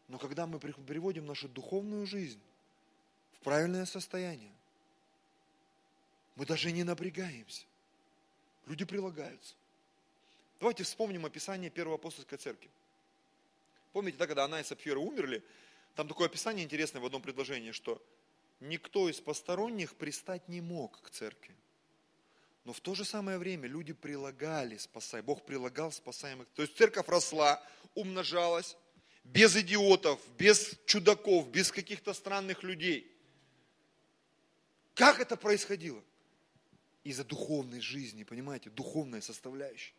Но 0.07 0.19
когда 0.19 0.47
мы 0.47 0.61
приводим 0.61 1.27
нашу 1.27 1.49
духовную 1.49 2.07
жизнь 2.07 2.41
в 3.33 3.41
правильное 3.41 3.85
состояние, 3.85 4.53
мы 6.37 6.47
даже 6.47 6.73
не 6.73 6.85
напрягаемся. 6.85 7.65
Люди 8.67 8.85
прилагаются. 8.85 9.55
Давайте 10.61 10.85
вспомним 10.85 11.27
описание 11.27 11.71
первой 11.71 11.97
апостольской 11.97 12.39
церкви. 12.39 12.71
Помните, 13.93 14.17
да, 14.17 14.27
когда 14.27 14.45
Анна 14.45 14.61
и 14.61 14.65
Сапфира 14.65 14.99
умерли, 14.99 15.43
там 15.95 16.09
такое 16.09 16.29
описание 16.29 16.65
интересное 16.65 17.01
в 17.01 17.07
одном 17.07 17.21
предложении, 17.21 17.73
что 17.73 18.01
никто 18.61 19.09
из 19.09 19.21
посторонних 19.21 19.95
пристать 19.97 20.49
не 20.49 20.61
мог 20.61 21.01
к 21.03 21.11
церкви. 21.11 21.55
Но 22.65 22.73
в 22.73 22.81
то 22.81 22.95
же 22.95 23.05
самое 23.05 23.39
время 23.39 23.69
люди 23.69 23.93
прилагали, 23.93 24.77
спасая, 24.77 25.23
Бог 25.23 25.45
прилагал 25.45 25.91
спасаемых. 25.91 26.47
То 26.55 26.63
есть 26.63 26.77
церковь 26.77 27.09
росла, 27.09 27.61
умножалась, 27.95 28.77
без 29.25 29.57
идиотов, 29.57 30.21
без 30.39 30.77
чудаков, 30.87 31.49
без 31.49 31.73
каких-то 31.73 32.15
странных 32.15 32.63
людей. 32.63 33.11
Как 34.95 35.21
это 35.21 35.37
происходило? 35.37 36.03
Из-за 37.05 37.25
духовной 37.25 37.81
жизни, 37.81 38.25
понимаете, 38.25 38.71
духовная 38.71 39.21
составляющая. 39.21 39.95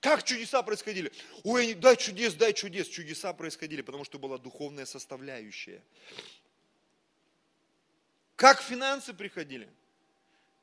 Как 0.00 0.24
чудеса 0.24 0.62
происходили? 0.62 1.12
Ой, 1.44 1.74
дай 1.74 1.96
чудес, 1.96 2.34
дай 2.34 2.54
чудес. 2.54 2.88
Чудеса 2.88 3.32
происходили, 3.32 3.82
потому 3.82 4.04
что 4.04 4.18
была 4.18 4.38
духовная 4.38 4.86
составляющая. 4.86 5.82
Как 8.36 8.62
финансы 8.62 9.12
приходили? 9.12 9.68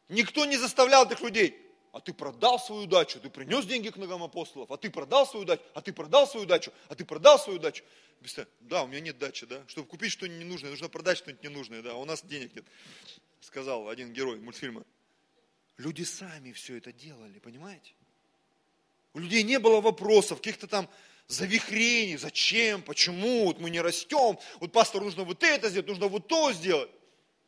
Никто 0.10 0.46
не 0.46 0.58
заставлял 0.58 1.06
этих 1.06 1.22
людей. 1.22 1.64
А 1.94 2.00
ты 2.00 2.14
продал 2.14 2.60
свою 2.60 2.86
дачу, 2.86 3.20
ты 3.20 3.30
принес 3.30 3.66
деньги 3.66 3.90
к 3.90 3.98
ногам 3.98 4.22
апостолов, 4.22 4.72
а 4.72 4.78
ты 4.78 4.90
продал 4.90 5.26
свою 5.26 5.46
дачу, 5.46 5.64
а 5.74 5.82
ты 5.82 5.94
продал 5.94 6.28
свою 6.28 6.46
дачу, 6.46 6.72
а 6.90 6.96
ты 6.96 7.06
продал 7.06 7.40
свою 7.40 7.60
дачу. 7.60 7.84
Да, 8.60 8.84
у 8.84 8.88
меня 8.88 9.00
нет 9.00 9.18
дачи, 9.18 9.46
да. 9.46 9.64
Чтобы 9.68 9.88
купить 9.88 10.12
что-нибудь 10.12 10.40
ненужное, 10.40 10.70
нужно 10.70 10.90
продать 10.90 11.18
что-нибудь 11.18 11.44
ненужное, 11.44 11.82
да. 11.82 11.96
У 11.96 12.06
нас 12.06 12.24
денег 12.24 12.54
нет, 12.56 12.66
сказал 13.42 13.90
один 13.90 14.14
герой 14.14 14.38
мультфильма. 14.38 14.84
Люди 15.78 16.04
сами 16.04 16.52
все 16.52 16.78
это 16.78 16.92
делали, 16.92 17.40
понимаете? 17.40 17.94
У 19.14 19.20
людей 19.20 19.44
не 19.44 19.60
было 19.60 19.80
вопросов, 19.80 20.40
каких-то 20.40 20.68
там 20.68 20.90
завихрений, 21.28 22.18
зачем, 22.18 22.82
почему, 22.82 23.46
вот 23.46 23.60
мы 23.60 23.70
не 23.70 23.82
растем, 23.82 24.40
вот 24.60 24.72
пастору 24.72 25.06
нужно 25.06 25.24
вот 25.24 25.44
это 25.44 25.70
сделать, 25.70 25.88
нужно 25.88 26.08
вот 26.08 26.28
то 26.28 26.52
сделать. 26.54 26.90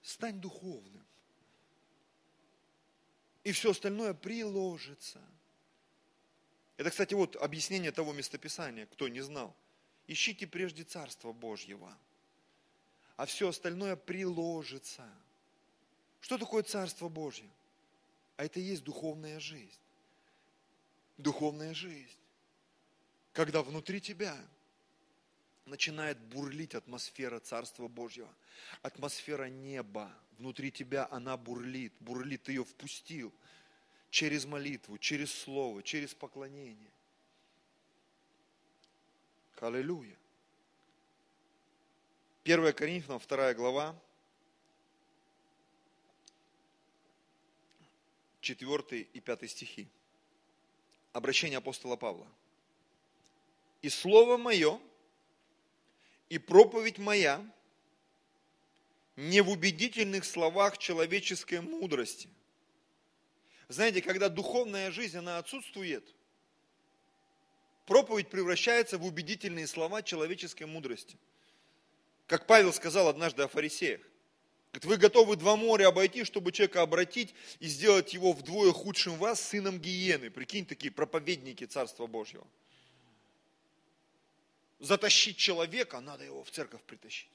Стань 0.02 0.40
духовным. 0.40 1.06
И 3.44 3.52
все 3.52 3.72
остальное 3.72 4.14
приложится. 4.14 5.22
Это, 6.78 6.92
кстати, 6.92 7.14
вот 7.14 7.36
объяснение 7.36 7.92
того 7.92 8.14
местописания, 8.14 8.86
кто 8.86 9.08
не 9.08 9.22
знал. 9.22 9.56
Ищите 10.08 10.48
прежде 10.48 10.84
Царство 10.84 11.34
Божьего, 11.34 11.96
а 13.16 13.26
все 13.26 13.50
остальное 13.50 13.96
приложится. 13.96 15.08
Что 16.22 16.38
такое 16.38 16.64
Царство 16.64 17.10
Божье? 17.10 17.50
А 18.40 18.46
это 18.46 18.60
и 18.60 18.64
есть 18.64 18.84
духовная 18.84 19.40
жизнь 19.40 19.80
духовная 21.20 21.74
жизнь. 21.74 22.18
Когда 23.34 23.62
внутри 23.62 24.02
тебя 24.02 24.36
начинает 25.66 26.18
бурлить 26.18 26.74
атмосфера 26.74 27.40
Царства 27.40 27.88
Божьего, 27.88 28.34
атмосфера 28.82 29.46
неба, 29.46 30.12
внутри 30.38 30.72
тебя 30.72 31.08
она 31.12 31.38
бурлит, 31.38 31.94
бурлит, 32.00 32.44
ты 32.44 32.54
ее 32.54 32.64
впустил 32.64 33.32
через 34.10 34.46
молитву, 34.46 34.98
через 34.98 35.32
слово, 35.32 35.84
через 35.84 36.14
поклонение. 36.16 36.92
Аллилуйя. 39.60 40.16
1 42.46 42.74
Коринфянам, 42.74 43.20
2 43.20 43.54
глава, 43.54 43.96
4 48.56 49.02
и 49.14 49.20
5 49.20 49.50
стихи 49.50 49.88
обращение 51.14 51.58
апостола 51.58 51.96
Павла. 51.96 52.28
«И 53.82 53.90
слово 53.90 54.38
мое, 54.38 54.80
и 56.30 56.38
проповедь 56.40 56.98
моя 56.98 57.46
не 59.16 59.42
в 59.42 59.50
убедительных 59.50 60.26
словах 60.26 60.78
человеческой 60.78 61.62
мудрости». 61.62 62.28
Знаете, 63.68 64.02
когда 64.02 64.30
духовная 64.30 64.90
жизнь, 64.90 65.18
она 65.18 65.38
отсутствует, 65.38 66.16
проповедь 67.86 68.30
превращается 68.30 68.98
в 68.98 69.06
убедительные 69.06 69.68
слова 69.68 70.02
человеческой 70.02 70.64
мудрости. 70.64 71.18
Как 72.26 72.48
Павел 72.48 72.74
сказал 72.74 73.08
однажды 73.08 73.44
о 73.44 73.48
фарисеях. 73.48 74.02
Говорит, 74.72 74.86
вы 74.86 74.98
готовы 74.98 75.36
два 75.36 75.56
моря 75.56 75.88
обойти, 75.88 76.24
чтобы 76.24 76.52
человека 76.52 76.84
обратить 76.84 77.34
и 77.60 77.68
сделать 77.68 78.14
его 78.14 78.34
вдвое 78.34 78.72
худшим 78.72 79.18
вас 79.18 79.42
сыном 79.42 79.80
гиены. 79.80 80.30
Прикинь, 80.30 80.66
такие 80.66 80.92
проповедники 80.92 81.66
Царства 81.66 82.06
Божьего. 82.06 82.46
Затащить 84.80 85.38
человека, 85.38 86.00
надо 86.00 86.24
его 86.24 86.44
в 86.44 86.52
церковь 86.52 86.82
притащить. 86.84 87.30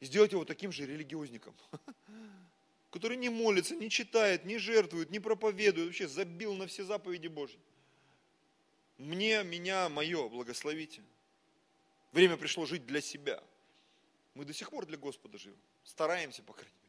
И 0.00 0.06
сделать 0.06 0.32
его 0.32 0.44
таким 0.44 0.70
же 0.70 0.86
религиозником, 0.86 1.54
который 2.90 3.16
не 3.16 3.28
молится, 3.28 3.74
не 3.74 3.90
читает, 3.90 4.44
не 4.44 4.58
жертвует, 4.58 5.10
не 5.10 5.18
проповедует, 5.18 5.88
вообще 5.88 6.06
забил 6.06 6.54
на 6.54 6.68
все 6.68 6.84
заповеди 6.84 7.26
Божьи. 7.26 7.58
Мне, 8.98 9.42
меня, 9.42 9.88
мое, 9.88 10.28
благословите. 10.28 11.02
Время 12.12 12.36
пришло 12.36 12.64
жить 12.64 12.86
для 12.86 13.00
себя. 13.00 13.42
Мы 14.34 14.44
до 14.44 14.52
сих 14.52 14.70
пор 14.70 14.84
для 14.86 14.96
Господа 14.96 15.38
живем. 15.38 15.56
Стараемся, 15.84 16.42
по 16.42 16.52
крайней 16.52 16.72
мере. 16.72 16.84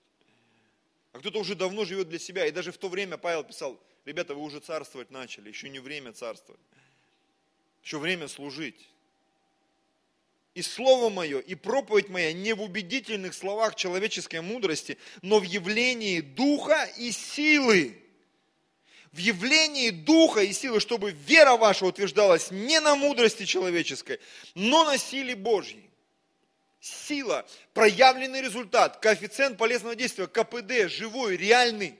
А 1.13 1.19
кто-то 1.19 1.39
уже 1.39 1.55
давно 1.55 1.85
живет 1.85 2.09
для 2.09 2.19
себя. 2.19 2.45
И 2.47 2.51
даже 2.51 2.71
в 2.71 2.77
то 2.77 2.89
время 2.89 3.17
Павел 3.17 3.43
писал, 3.43 3.79
ребята, 4.03 4.33
вы 4.33 4.41
уже 4.41 4.59
царствовать 4.59 5.11
начали, 5.11 5.49
еще 5.49 5.69
не 5.69 5.79
время 5.79 6.11
царствовать. 6.11 6.59
Еще 7.83 7.99
время 7.99 8.27
служить. 8.27 8.89
И 10.55 10.61
слово 10.61 11.09
мое, 11.09 11.39
и 11.39 11.53
проповедь 11.53 12.09
моя 12.09 12.33
не 12.33 12.53
в 12.53 12.61
убедительных 12.61 13.33
словах 13.33 13.75
человеческой 13.75 14.41
мудрости, 14.41 14.97
но 15.21 15.39
в 15.39 15.43
явлении 15.43 16.21
духа 16.21 16.89
и 16.97 17.11
силы. 17.11 18.01
В 19.11 19.17
явлении 19.17 19.91
духа 19.91 20.41
и 20.41 20.51
силы, 20.51 20.79
чтобы 20.79 21.11
вера 21.11 21.57
ваша 21.57 21.85
утверждалась 21.85 22.51
не 22.51 22.79
на 22.79 22.95
мудрости 22.95 23.45
человеческой, 23.45 24.19
но 24.55 24.85
на 24.85 24.97
силе 24.97 25.35
Божьей 25.35 25.84
сила, 26.85 27.45
проявленный 27.73 28.41
результат, 28.41 28.97
коэффициент 28.97 29.57
полезного 29.57 29.95
действия, 29.95 30.27
КПД, 30.27 30.89
живой, 30.89 31.35
реальный. 31.35 31.97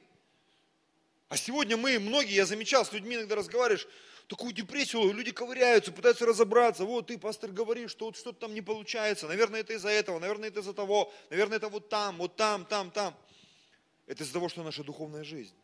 А 1.28 1.38
сегодня 1.38 1.76
мы, 1.76 1.98
многие, 2.00 2.36
я 2.36 2.46
замечал, 2.46 2.86
с 2.86 2.94
людьми 2.94 3.16
иногда 3.16 3.36
разговариваешь, 3.36 3.88
такую 4.28 4.54
депрессию, 4.54 5.12
люди 5.12 5.32
ковыряются, 5.32 5.92
пытаются 5.92 6.26
разобраться. 6.26 6.86
Вот 6.86 7.08
ты, 7.08 7.18
пастор, 7.18 7.52
говоришь, 7.52 7.92
что 7.92 8.06
вот 8.06 8.16
что-то 8.16 8.42
там 8.42 8.54
не 8.54 8.62
получается. 8.62 9.28
Наверное, 9.28 9.62
это 9.62 9.74
из-за 9.74 9.90
этого, 9.90 10.20
наверное, 10.20 10.50
это 10.50 10.60
из-за 10.60 10.74
того, 10.74 11.12
наверное, 11.30 11.58
это 11.58 11.70
вот 11.70 11.90
там, 11.90 12.18
вот 12.18 12.36
там, 12.36 12.66
там, 12.66 12.92
там. 12.92 13.18
Это 14.06 14.24
из-за 14.24 14.34
того, 14.34 14.50
что 14.50 14.64
наша 14.64 14.84
духовная 14.84 15.24
жизнь. 15.24 15.56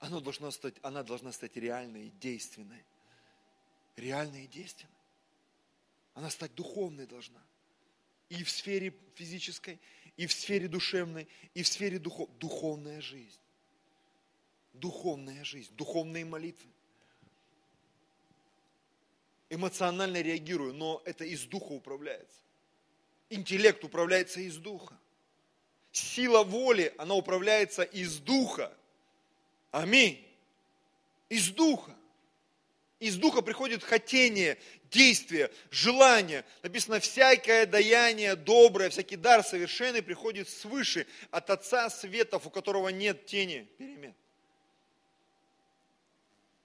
Она 0.00 0.20
должна 0.20 0.50
стать, 0.50 0.74
она 0.82 1.02
должна 1.04 1.32
стать 1.32 1.56
реальной 1.56 2.08
и 2.08 2.10
действенной. 2.10 2.84
Реальной 3.96 4.44
и 4.44 4.48
действенной. 4.48 4.92
Она 6.14 6.30
стать 6.30 6.54
духовной 6.54 7.06
должна 7.06 7.40
и 8.28 8.42
в 8.42 8.50
сфере 8.50 8.94
физической, 9.14 9.80
и 10.16 10.26
в 10.26 10.32
сфере 10.32 10.68
душевной, 10.68 11.28
и 11.54 11.62
в 11.62 11.68
сфере 11.68 11.98
духов... 11.98 12.28
духовная 12.38 13.00
жизнь. 13.00 13.38
Духовная 14.72 15.44
жизнь, 15.44 15.72
духовные 15.74 16.24
молитвы. 16.24 16.70
Эмоционально 19.48 20.20
реагирую, 20.20 20.74
но 20.74 21.00
это 21.04 21.24
из 21.24 21.44
духа 21.44 21.72
управляется. 21.72 22.40
Интеллект 23.30 23.82
управляется 23.84 24.40
из 24.40 24.56
духа. 24.56 24.98
Сила 25.92 26.42
воли, 26.42 26.94
она 26.98 27.14
управляется 27.14 27.82
из 27.82 28.18
духа. 28.18 28.76
Аминь. 29.70 30.22
Из 31.28 31.50
духа. 31.50 31.95
Из 32.98 33.16
духа 33.16 33.42
приходит 33.42 33.82
хотение, 33.82 34.58
действие, 34.90 35.50
желание. 35.70 36.44
Написано, 36.62 36.98
всякое 36.98 37.66
даяние 37.66 38.36
доброе, 38.36 38.88
всякий 38.88 39.16
дар 39.16 39.44
совершенный 39.44 40.02
приходит 40.02 40.48
свыше, 40.48 41.06
от 41.30 41.50
Отца 41.50 41.90
Светов, 41.90 42.46
у 42.46 42.50
которого 42.50 42.88
нет 42.88 43.26
тени 43.26 43.68
перемен. 43.76 44.14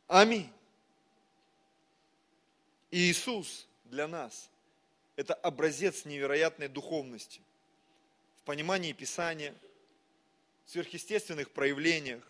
Аминь. 0.08 0.50
И 2.92 3.12
Иисус 3.12 3.68
для 3.86 4.08
нас– 4.08 4.50
это 5.18 5.34
образец 5.34 6.06
невероятной 6.06 6.70
духовности 6.70 7.42
в 8.38 8.44
понимании 8.44 8.94
Писания, 8.94 9.54
в 10.66 10.72
сверхъестественных 10.72 11.52
проявлениях, 11.52 12.24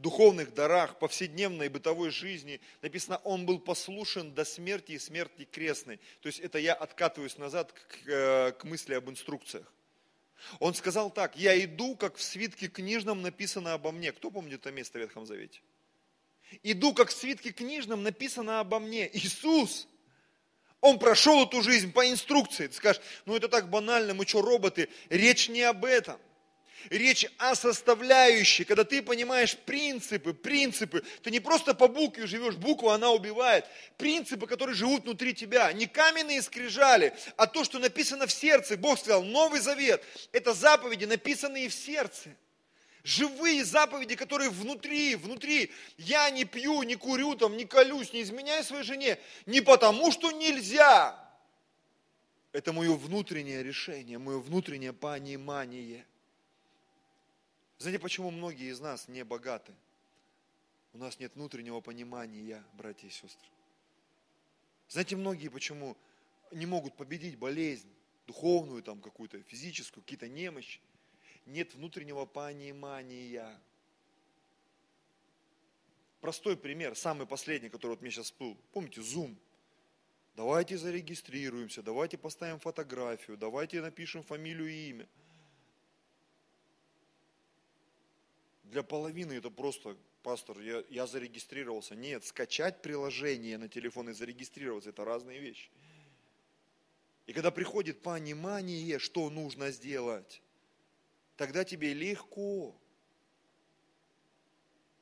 духовных 0.00 0.54
дарах, 0.54 0.98
повседневной 0.98 1.68
бытовой 1.68 2.10
жизни. 2.10 2.60
Написано, 2.82 3.18
он 3.24 3.46
был 3.46 3.58
послушен 3.58 4.32
до 4.32 4.44
смерти 4.44 4.92
и 4.92 4.98
смерти 4.98 5.44
крестной. 5.44 5.98
То 6.20 6.26
есть 6.28 6.40
это 6.40 6.58
я 6.58 6.74
откатываюсь 6.74 7.38
назад 7.38 7.72
к, 7.72 8.08
э, 8.08 8.52
к 8.52 8.64
мысли 8.64 8.94
об 8.94 9.10
инструкциях. 9.10 9.72
Он 10.60 10.74
сказал 10.74 11.10
так, 11.10 11.36
я 11.36 11.58
иду, 11.64 11.96
как 11.96 12.16
в 12.16 12.22
свитке 12.22 12.68
книжном 12.68 13.22
написано 13.22 13.72
обо 13.72 13.90
мне. 13.90 14.12
Кто 14.12 14.30
помнит 14.30 14.60
это 14.60 14.70
место 14.70 14.98
в 14.98 15.00
Ветхом 15.00 15.26
Завете? 15.26 15.60
Иду, 16.62 16.94
как 16.94 17.08
в 17.08 17.12
свитке 17.12 17.52
книжном 17.52 18.02
написано 18.02 18.60
обо 18.60 18.78
мне. 18.78 19.10
Иисус, 19.16 19.88
он 20.80 20.98
прошел 20.98 21.44
эту 21.44 21.62
жизнь 21.62 21.92
по 21.92 22.08
инструкции. 22.08 22.68
Ты 22.68 22.74
скажешь, 22.74 23.02
ну 23.24 23.34
это 23.34 23.48
так 23.48 23.70
банально, 23.70 24.14
мы 24.14 24.26
что, 24.26 24.42
роботы? 24.42 24.88
Речь 25.08 25.48
не 25.48 25.62
об 25.62 25.84
этом. 25.84 26.20
Речь 26.90 27.26
о 27.38 27.54
составляющей, 27.54 28.64
когда 28.64 28.84
ты 28.84 29.02
понимаешь 29.02 29.56
принципы, 29.56 30.32
принципы. 30.32 31.02
Ты 31.22 31.30
не 31.30 31.40
просто 31.40 31.74
по 31.74 31.88
букве 31.88 32.26
живешь, 32.26 32.54
буква 32.54 32.94
она 32.94 33.10
убивает. 33.10 33.64
Принципы, 33.96 34.46
которые 34.46 34.76
живут 34.76 35.04
внутри 35.04 35.34
тебя. 35.34 35.72
Не 35.72 35.86
каменные 35.86 36.42
скрижали, 36.42 37.14
а 37.36 37.46
то, 37.46 37.64
что 37.64 37.78
написано 37.78 38.26
в 38.26 38.32
сердце. 38.32 38.76
Бог 38.76 38.98
сказал, 38.98 39.24
Новый 39.24 39.60
Завет– 39.60 40.02
это 40.32 40.54
заповеди, 40.54 41.06
написанные 41.06 41.68
в 41.68 41.74
сердце. 41.74 42.30
Живые 43.02 43.64
заповеди, 43.64 44.14
которые 44.14 44.50
внутри, 44.50 45.16
внутри. 45.16 45.72
Я 45.96 46.30
не 46.30 46.44
пью, 46.44 46.82
не 46.82 46.96
курю, 46.96 47.34
там, 47.34 47.56
не 47.56 47.64
колюсь, 47.64 48.12
не 48.12 48.22
изменяю 48.22 48.62
своей 48.62 48.84
жене. 48.84 49.18
Не 49.46 49.60
потому, 49.60 50.12
что 50.12 50.30
нельзя. 50.30 51.18
Это 52.52 52.72
мое 52.72 52.94
внутреннее 52.94 53.62
решение, 53.62 54.18
мое 54.18 54.38
внутреннее 54.38 54.92
понимание– 54.92 56.04
знаете, 57.78 57.98
почему 57.98 58.30
многие 58.30 58.70
из 58.70 58.80
нас 58.80 59.06
не 59.06 59.22
богаты? 59.24 59.74
У 60.94 60.98
нас 60.98 61.18
нет 61.18 61.34
внутреннего 61.34 61.80
понимания, 61.80 62.64
братья 62.72 63.06
и 63.06 63.10
сестры. 63.10 63.48
Знаете, 64.88 65.16
многие 65.16 65.48
почему 65.48 65.96
не 66.52 66.64
могут 66.64 66.96
победить 66.96 67.36
болезнь, 67.36 67.88
духовную 68.26 68.82
там 68.82 69.02
какую-то, 69.02 69.42
физическую, 69.42 70.02
какие-то 70.02 70.26
немощи? 70.26 70.80
Нет 71.44 71.74
внутреннего 71.74 72.24
понимания. 72.24 73.60
Простой 76.22 76.56
пример, 76.56 76.96
самый 76.96 77.26
последний, 77.26 77.68
который 77.68 77.92
вот 77.92 78.00
мне 78.00 78.10
сейчас 78.10 78.32
был. 78.32 78.56
Помните, 78.72 79.02
Zoom? 79.02 79.36
Давайте 80.34 80.78
зарегистрируемся, 80.78 81.82
давайте 81.82 82.16
поставим 82.16 82.58
фотографию, 82.58 83.36
давайте 83.36 83.82
напишем 83.82 84.22
фамилию 84.22 84.68
и 84.68 84.88
имя– 84.88 85.08
Для 88.70 88.82
половины 88.82 89.34
это 89.34 89.50
просто, 89.50 89.96
пастор, 90.22 90.58
я, 90.60 90.82
я 90.90 91.06
зарегистрировался. 91.06 91.94
Нет, 91.94 92.24
скачать 92.24 92.82
приложение 92.82 93.58
на 93.58 93.68
телефон 93.68 94.10
и 94.10 94.12
зарегистрироваться, 94.12 94.90
это 94.90 95.04
разные 95.04 95.38
вещи. 95.38 95.70
И 97.26 97.32
когда 97.32 97.50
приходит 97.50 98.02
понимание, 98.02 98.98
что 98.98 99.30
нужно 99.30 99.70
сделать, 99.70 100.42
тогда 101.36 101.64
тебе 101.64 101.94
легко, 101.94 102.76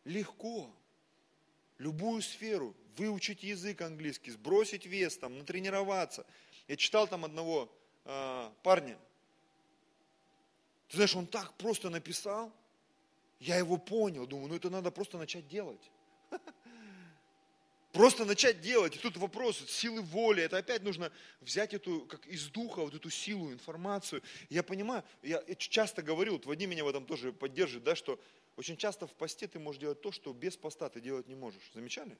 легко 0.05 0.71
любую 1.79 2.23
сферу, 2.23 2.75
выучить 2.97 3.43
язык 3.43 3.81
английский, 3.81 4.31
сбросить 4.31 4.87
вес, 4.87 5.17
там, 5.17 5.39
натренироваться. 5.39 6.27
Я 6.69 6.77
читал 6.77 7.09
там 7.09 7.25
одного 7.25 7.75
э, 8.05 8.51
парня. 8.63 8.99
Ты 10.89 10.97
знаешь, 10.97 11.17
он 11.17 11.27
так 11.27 11.55
просто 11.57 11.89
написал– 11.89 12.53
я 13.45 13.59
его 13.59 13.77
понял, 13.77 14.27
думаю, 14.27 14.49
ну 14.49 14.57
это 14.57 14.71
надо 14.71 14.91
просто 14.91 15.19
начать 15.19 15.47
делать. 15.49 15.91
Просто 17.93 18.25
начать 18.25 18.61
делать. 18.61 18.97
И 18.97 18.99
тут 18.99 19.17
вопрос 19.19 19.57
силы 19.69 20.03
воли. 20.03 20.43
Это 20.43 20.57
опять 20.57 20.83
нужно 20.83 21.13
взять 21.41 21.75
эту, 21.75 22.01
как 22.07 22.27
из 22.27 22.49
духа, 22.49 22.81
вот 22.81 22.93
эту 22.93 23.09
силу, 23.09 23.53
информацию. 23.53 24.21
Я 24.51 24.65
понимаю, 24.65 25.05
я 25.23 25.41
часто 25.57 26.03
говорю, 26.03 26.33
вот 26.33 26.47
Вадим 26.47 26.71
меня 26.71 26.83
в 26.83 26.89
этом 26.89 27.07
тоже 27.07 27.33
поддерживает, 27.33 27.85
да, 27.85 27.95
что 27.95 28.19
очень 28.57 28.77
часто 28.77 29.07
в 29.07 29.13
посте 29.13 29.47
ты 29.47 29.61
можешь 29.61 29.81
делать 29.81 30.01
то, 30.01 30.11
что 30.11 30.33
без 30.33 30.57
поста 30.57 30.89
ты 30.89 31.01
делать 31.01 31.29
не 31.29 31.37
можешь. 31.37 31.71
Замечали? 31.73 32.19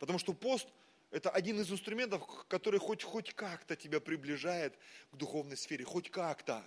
Потому 0.00 0.18
что 0.18 0.32
пост– 0.32 0.66
это 1.12 1.30
один 1.30 1.60
из 1.60 1.70
инструментов, 1.70 2.26
который 2.48 2.80
хоть, 2.80 3.04
хоть 3.04 3.32
как-то 3.34 3.76
тебя 3.76 4.00
приближает 4.00 4.76
к 5.12 5.16
духовной 5.16 5.56
сфере, 5.56 5.84
хоть 5.84 6.10
как-то. 6.10 6.64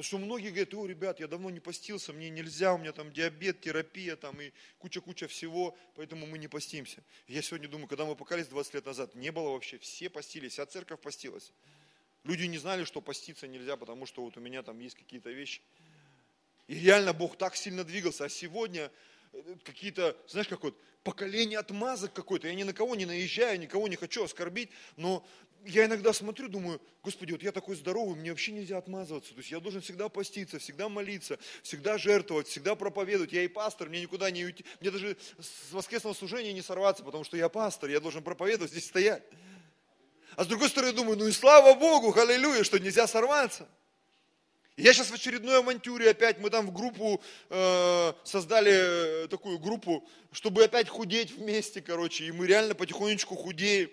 Потому 0.00 0.08
что 0.08 0.26
многие 0.26 0.48
говорят, 0.48 0.72
о, 0.72 0.86
ребят, 0.86 1.20
я 1.20 1.26
давно 1.26 1.50
не 1.50 1.60
постился, 1.60 2.14
мне 2.14 2.30
нельзя, 2.30 2.72
у 2.72 2.78
меня 2.78 2.92
там 2.92 3.12
диабет, 3.12 3.60
терапия 3.60 4.16
там 4.16 4.40
и 4.40 4.50
куча-куча 4.78 5.28
всего, 5.28 5.76
поэтому 5.94 6.24
мы 6.24 6.38
не 6.38 6.48
постимся. 6.48 7.04
я 7.28 7.42
сегодня 7.42 7.68
думаю, 7.68 7.86
когда 7.86 8.06
мы 8.06 8.16
покались 8.16 8.46
20 8.46 8.72
лет 8.72 8.86
назад, 8.86 9.14
не 9.14 9.30
было 9.30 9.50
вообще, 9.50 9.76
все 9.76 10.08
постились, 10.08 10.52
вся 10.52 10.64
церковь 10.64 11.00
постилась. 11.00 11.52
Люди 12.24 12.44
не 12.44 12.56
знали, 12.56 12.84
что 12.84 13.02
поститься 13.02 13.46
нельзя, 13.46 13.76
потому 13.76 14.06
что 14.06 14.22
вот 14.22 14.38
у 14.38 14.40
меня 14.40 14.62
там 14.62 14.78
есть 14.78 14.94
какие-то 14.94 15.28
вещи. 15.32 15.60
И 16.66 16.76
реально 16.76 17.12
Бог 17.12 17.36
так 17.36 17.54
сильно 17.54 17.84
двигался. 17.84 18.24
А 18.24 18.30
сегодня 18.30 18.90
э, 19.34 19.56
какие-то, 19.64 20.16
знаешь, 20.26 20.48
как 20.48 20.62
вот 20.62 20.80
поколение 21.04 21.58
отмазок 21.58 22.14
какое-то. 22.14 22.48
Я 22.48 22.54
ни 22.54 22.62
на 22.62 22.72
кого 22.72 22.94
не 22.94 23.04
наезжаю, 23.04 23.60
никого 23.60 23.86
не 23.86 23.96
хочу 23.96 24.24
оскорбить, 24.24 24.70
но 24.96 25.26
я 25.66 25.86
иногда 25.86 26.12
смотрю, 26.12 26.48
думаю, 26.48 26.80
Господи, 27.02 27.32
вот 27.32 27.42
я 27.42 27.52
такой 27.52 27.76
здоровый, 27.76 28.14
мне 28.14 28.30
вообще 28.30 28.52
нельзя 28.52 28.78
отмазываться. 28.78 29.32
То 29.32 29.38
есть 29.38 29.50
я 29.50 29.60
должен 29.60 29.80
всегда 29.80 30.08
поститься, 30.08 30.58
всегда 30.58 30.88
молиться, 30.88 31.38
всегда 31.62 31.98
жертвовать, 31.98 32.48
всегда 32.48 32.74
проповедовать. 32.74 33.32
Я 33.32 33.42
и 33.42 33.48
пастор, 33.48 33.88
мне 33.88 34.00
никуда 34.02 34.30
не 34.30 34.44
уйти. 34.44 34.64
Мне 34.80 34.90
даже 34.90 35.16
с 35.38 35.72
воскресного 35.72 36.14
служения 36.14 36.52
не 36.52 36.62
сорваться, 36.62 37.04
потому 37.04 37.24
что 37.24 37.36
я 37.36 37.48
пастор, 37.48 37.90
я 37.90 38.00
должен 38.00 38.22
проповедовать, 38.22 38.70
здесь 38.70 38.86
стоять. 38.86 39.22
А 40.36 40.44
с 40.44 40.46
другой 40.46 40.68
стороны 40.68 40.92
думаю, 40.92 41.18
ну 41.18 41.26
и 41.26 41.32
слава 41.32 41.74
Богу, 41.74 42.14
аллилуйя, 42.18 42.64
что 42.64 42.78
нельзя 42.78 43.06
сорваться. 43.06 43.68
Я 44.76 44.94
сейчас 44.94 45.08
в 45.08 45.14
очередной 45.14 45.58
авантюре 45.58 46.10
опять, 46.10 46.38
мы 46.38 46.48
там 46.48 46.66
в 46.66 46.72
группу 46.72 47.20
э, 47.50 48.12
создали 48.24 49.24
э, 49.24 49.28
такую 49.28 49.58
группу, 49.58 50.08
чтобы 50.32 50.64
опять 50.64 50.88
худеть 50.88 51.32
вместе, 51.32 51.82
короче, 51.82 52.24
и 52.24 52.32
мы 52.32 52.46
реально 52.46 52.74
потихонечку 52.74 53.36
худеем. 53.36 53.90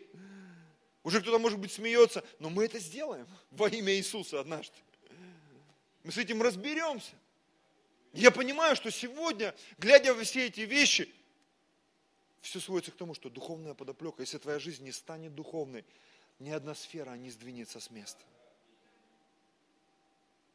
Уже 1.08 1.22
кто-то, 1.22 1.40
может 1.40 1.58
быть, 1.58 1.72
смеется, 1.72 2.22
но 2.38 2.50
мы 2.50 2.66
это 2.66 2.80
сделаем 2.80 3.26
во 3.52 3.70
имя 3.70 3.96
Иисуса 3.96 4.42
однажды. 4.42 4.76
Мы 6.04 6.12
с 6.12 6.18
этим 6.18 6.42
разберемся. 6.42 7.14
Я 8.12 8.30
понимаю, 8.30 8.76
что 8.76 8.92
сегодня, 8.92 9.56
глядя 9.78 10.14
во 10.14 10.26
все 10.26 10.48
эти 10.48 10.60
вещи, 10.60 11.10
все 12.42 12.60
сводится 12.60 12.92
к 12.92 12.98
тому, 12.98 13.14
что 13.14 13.30
духовная 13.30 13.74
подоплека, 13.74 14.22
если 14.22 14.38
твоя 14.38 14.60
жизнь 14.60 14.84
не 14.84 14.92
станет 14.92 15.34
духовной, 15.34 15.86
ни 16.40 16.50
одна 16.50 16.76
сфера 16.76 17.14
не 17.14 17.32
сдвинется 17.32 17.80
с 17.80 17.90
места. 17.90 18.22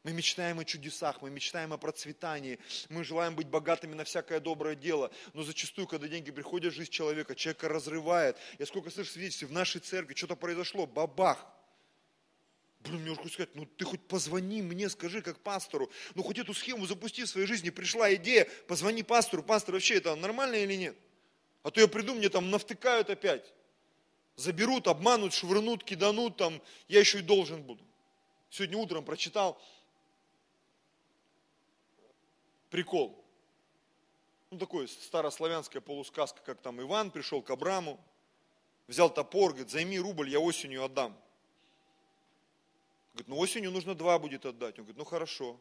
Мы 0.03 0.11
мечтаем 0.11 0.59
о 0.59 0.65
чудесах, 0.65 1.21
мы 1.21 1.29
мечтаем 1.29 1.71
о 1.71 1.77
процветании, 1.77 2.59
мы 2.89 3.05
желаем 3.05 3.35
быть 3.35 3.47
богатыми 3.47 3.93
на 3.93 4.03
всякое 4.03 4.41
доброе 4.41 4.75
дело. 4.75 5.09
Но 5.33 5.43
зачастую, 5.43 5.87
когда 5.87 6.09
деньги 6.09 6.29
приходят 6.29 6.73
в 6.73 6.75
жизнь 6.75 6.91
человека, 6.91 7.35
человека 7.35 7.69
разрывает. 7.69 8.37
Я 8.59 8.65
сколько 8.65 8.89
слышу 8.89 9.11
свидетельств, 9.11 9.43
в 9.43 9.53
нашей 9.53 9.79
церкви 9.79 10.13
что-то 10.13 10.35
произошло, 10.35 10.85
бабах. 10.85 11.47
Блин, 12.81 13.01
мне 13.01 13.11
уже 13.11 13.29
сказать, 13.29 13.55
ну 13.55 13.65
ты 13.65 13.85
хоть 13.85 14.01
позвони 14.01 14.61
мне, 14.61 14.89
скажи 14.89 15.21
как 15.21 15.39
пастору, 15.39 15.89
ну 16.15 16.23
хоть 16.23 16.37
эту 16.37 16.53
схему 16.53 16.85
запусти 16.85 17.23
в 17.23 17.29
своей 17.29 17.47
жизни, 17.47 17.69
пришла 17.69 18.13
идея, 18.15 18.45
позвони 18.67 19.03
пастору, 19.03 19.41
пастор 19.41 19.75
вообще 19.75 19.95
это 19.95 20.13
нормально 20.15 20.55
или 20.55 20.73
нет? 20.73 20.97
А 21.61 21.71
то 21.71 21.79
я 21.79 21.87
приду, 21.87 22.13
мне 22.13 22.27
там 22.27 22.51
навтыкают 22.51 23.09
опять. 23.09 23.53
Заберут, 24.35 24.87
обманут, 24.87 25.33
швырнут, 25.33 25.85
киданут, 25.85 26.35
там, 26.35 26.61
я 26.89 26.99
еще 26.99 27.19
и 27.19 27.21
должен 27.21 27.61
буду. 27.63 27.85
Сегодня 28.49 28.77
утром 28.77 29.05
прочитал, 29.05 29.59
прикол. 32.73 33.23
Ну, 34.49 34.57
такой 34.57 34.87
старославянская 34.87 35.79
полусказка, 35.79 36.41
как 36.41 36.59
там 36.59 36.81
Иван 36.81 37.11
пришел 37.11 37.43
к 37.43 37.51
Абраму, 37.51 37.99
взял 38.87 39.13
топор, 39.13 39.51
говорит, 39.51 39.69
займи 39.69 39.99
рубль, 39.99 40.27
я 40.29 40.39
осенью 40.39 40.83
отдам. 40.83 41.15
Говорит, 43.13 43.27
ну 43.27 43.37
осенью 43.37 43.69
нужно 43.69 43.93
два 43.93 44.17
будет 44.17 44.47
отдать. 44.47 44.79
Он 44.79 44.85
говорит, 44.85 44.97
ну 44.97 45.05
хорошо. 45.05 45.59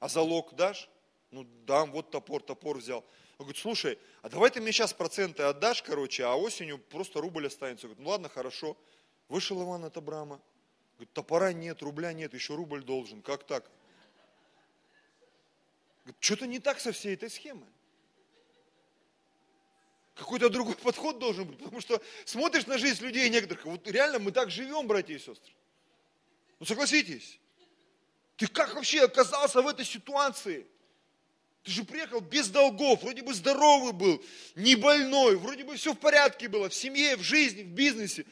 А 0.00 0.08
залог 0.08 0.56
дашь? 0.56 0.88
Ну 1.30 1.46
дам, 1.66 1.92
вот 1.92 2.10
топор, 2.10 2.42
топор 2.42 2.78
взял. 2.78 3.04
Он 3.38 3.44
говорит, 3.44 3.62
слушай, 3.62 3.96
а 4.22 4.28
давай 4.28 4.50
ты 4.50 4.60
мне 4.60 4.72
сейчас 4.72 4.92
проценты 4.92 5.44
отдашь, 5.44 5.84
короче, 5.84 6.24
а 6.24 6.34
осенью 6.34 6.78
просто 6.78 7.20
рубль 7.20 7.46
останется. 7.46 7.86
Он 7.86 7.92
говорит, 7.92 8.04
ну 8.04 8.10
ладно, 8.10 8.28
хорошо. 8.28 8.76
Вышел 9.28 9.62
Иван 9.62 9.84
от 9.84 9.96
Абрама. 9.96 10.40
Говорит, 10.96 11.12
топора 11.12 11.52
нет, 11.52 11.80
рубля 11.80 12.12
нет, 12.12 12.34
еще 12.34 12.56
рубль 12.56 12.82
должен. 12.82 13.22
Как 13.22 13.44
так? 13.44 13.70
Что-то 16.18 16.46
не 16.46 16.58
так 16.58 16.80
со 16.80 16.92
всей 16.92 17.14
этой 17.14 17.30
схемой. 17.30 17.68
Какой-то 20.14 20.50
другой 20.50 20.74
подход 20.82 21.18
должен 21.18 21.46
быть, 21.46 21.58
потому 21.58 21.80
что 21.80 22.02
смотришь 22.24 22.66
на 22.66 22.78
жизнь 22.78 23.04
людей 23.04 23.28
некоторых, 23.30 23.64
вот 23.64 23.86
реально 23.88 24.18
мы 24.18 24.32
так 24.32 24.50
живем, 24.50 24.86
братья 24.86 25.14
и 25.14 25.18
сестры. 25.18 25.52
Ну 26.58 26.66
согласитесь. 26.66 27.38
Ты 28.36 28.46
как 28.46 28.74
вообще 28.74 29.04
оказался 29.04 29.62
в 29.62 29.68
этой 29.68 29.84
ситуации? 29.84 30.66
Ты 31.62 31.72
же 31.72 31.84
приехал 31.84 32.20
без 32.20 32.48
долгов, 32.48 33.02
вроде 33.02 33.22
бы 33.22 33.34
здоровый 33.34 33.92
был, 33.92 34.22
не 34.54 34.76
больной, 34.76 35.36
вроде 35.36 35.64
бы 35.64 35.76
все 35.76 35.92
в 35.92 35.98
порядке 35.98 36.48
было, 36.48 36.70
в 36.70 36.74
семье, 36.74 37.16
в 37.16 37.22
жизни, 37.22 37.62
в 37.62 37.68
бизнесе. 37.68 38.24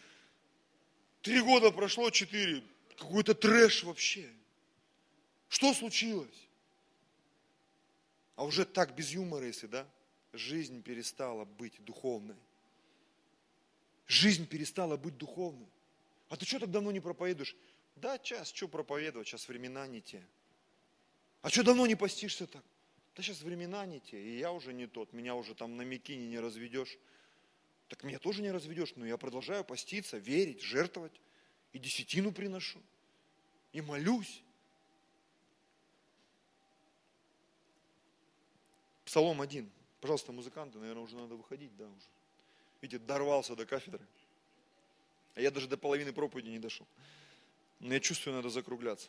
Три 1.21 1.41
года 1.41 1.71
прошло, 1.71 2.09
четыре. 2.11 2.63
Какой-то 2.97 3.35
трэш 3.35 3.85
вообще. 3.85 4.31
Что 5.49 5.75
случилось? 5.75 6.48
А 8.39 8.45
уже 8.45 8.65
так 8.65 8.95
без 8.95 9.11
юмора, 9.11 9.47
если, 9.47 9.67
да? 9.67 9.85
Жизнь 10.33 10.81
перестала 10.85 11.45
быть 11.45 11.75
духовной. 11.85 12.37
Жизнь 14.07 14.47
перестала 14.47 14.97
быть 14.97 15.19
духовной. 15.19 15.67
А 16.29 16.37
ты 16.37 16.47
что 16.47 16.61
так 16.61 16.71
давно 16.71 16.93
не 16.93 17.01
проповедуешь? 17.01 17.57
Да, 17.97 18.17
час, 18.17 18.53
что 18.53 18.69
проповедовать, 18.69 19.27
сейчас 19.27 19.49
времена 19.49 19.89
не 19.89 20.01
те. 20.01 20.25
А 21.43 21.51
что 21.51 21.65
давно 21.65 21.85
не 21.89 21.97
постишься 21.97 22.47
так? 22.47 22.63
Да 23.17 23.25
сейчас 23.25 23.43
времена 23.43 23.85
не 23.87 23.99
те, 23.99 24.23
и 24.23 24.39
я 24.39 24.53
уже 24.53 24.73
не 24.73 24.87
тот, 24.87 25.13
меня 25.13 25.35
уже 25.35 25.57
там 25.57 25.77
на 25.77 25.83
Микине 25.83 26.29
не 26.29 26.39
разведешь. 26.39 26.97
Так 27.89 28.05
меня 28.05 28.21
тоже 28.21 28.43
не 28.43 28.53
разведешь, 28.53 28.93
но 28.95 29.05
я 29.05 29.17
продолжаю 29.17 29.65
поститься, 29.65 30.17
верить, 30.17 30.63
жертвовать, 30.63 31.21
и 31.73 31.81
десятину 31.81 32.31
приношу, 32.31 32.81
и 33.73 33.81
молюсь. 33.81 34.45
Псалом 39.09 39.41
1. 39.41 39.71
Пожалуйста, 40.03 40.33
музыканты, 40.33 40.77
наверное, 40.77 41.03
уже 41.03 41.17
надо 41.17 41.35
выходить, 41.35 41.75
да, 41.79 41.87
уже. 41.87 42.07
Видите, 42.83 43.03
дорвался 43.03 43.57
до 43.57 43.65
кафедры. 43.65 44.07
А 45.35 45.41
я 45.41 45.51
даже 45.51 45.67
до 45.67 45.79
половины 45.79 46.13
проповеди 46.13 46.51
не 46.51 46.59
дошел. 46.59 46.87
Но 47.81 47.95
я 47.95 48.01
чувствую, 48.01 48.37
надо 48.37 48.51
закругляться. 48.51 49.09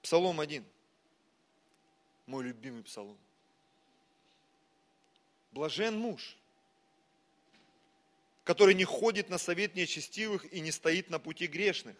Псалом 0.00 0.40
1. 0.40 0.64
Мой 2.24 2.44
любимый 2.44 2.82
псалом. 2.82 3.18
Блажен 5.50 5.98
муж, 5.98 6.38
который 8.44 8.74
не 8.74 8.84
ходит 8.84 9.28
на 9.28 9.36
совет 9.36 9.74
нечестивых 9.74 10.50
и 10.50 10.60
не 10.60 10.72
стоит 10.72 11.10
на 11.10 11.18
пути 11.18 11.48
грешных, 11.48 11.96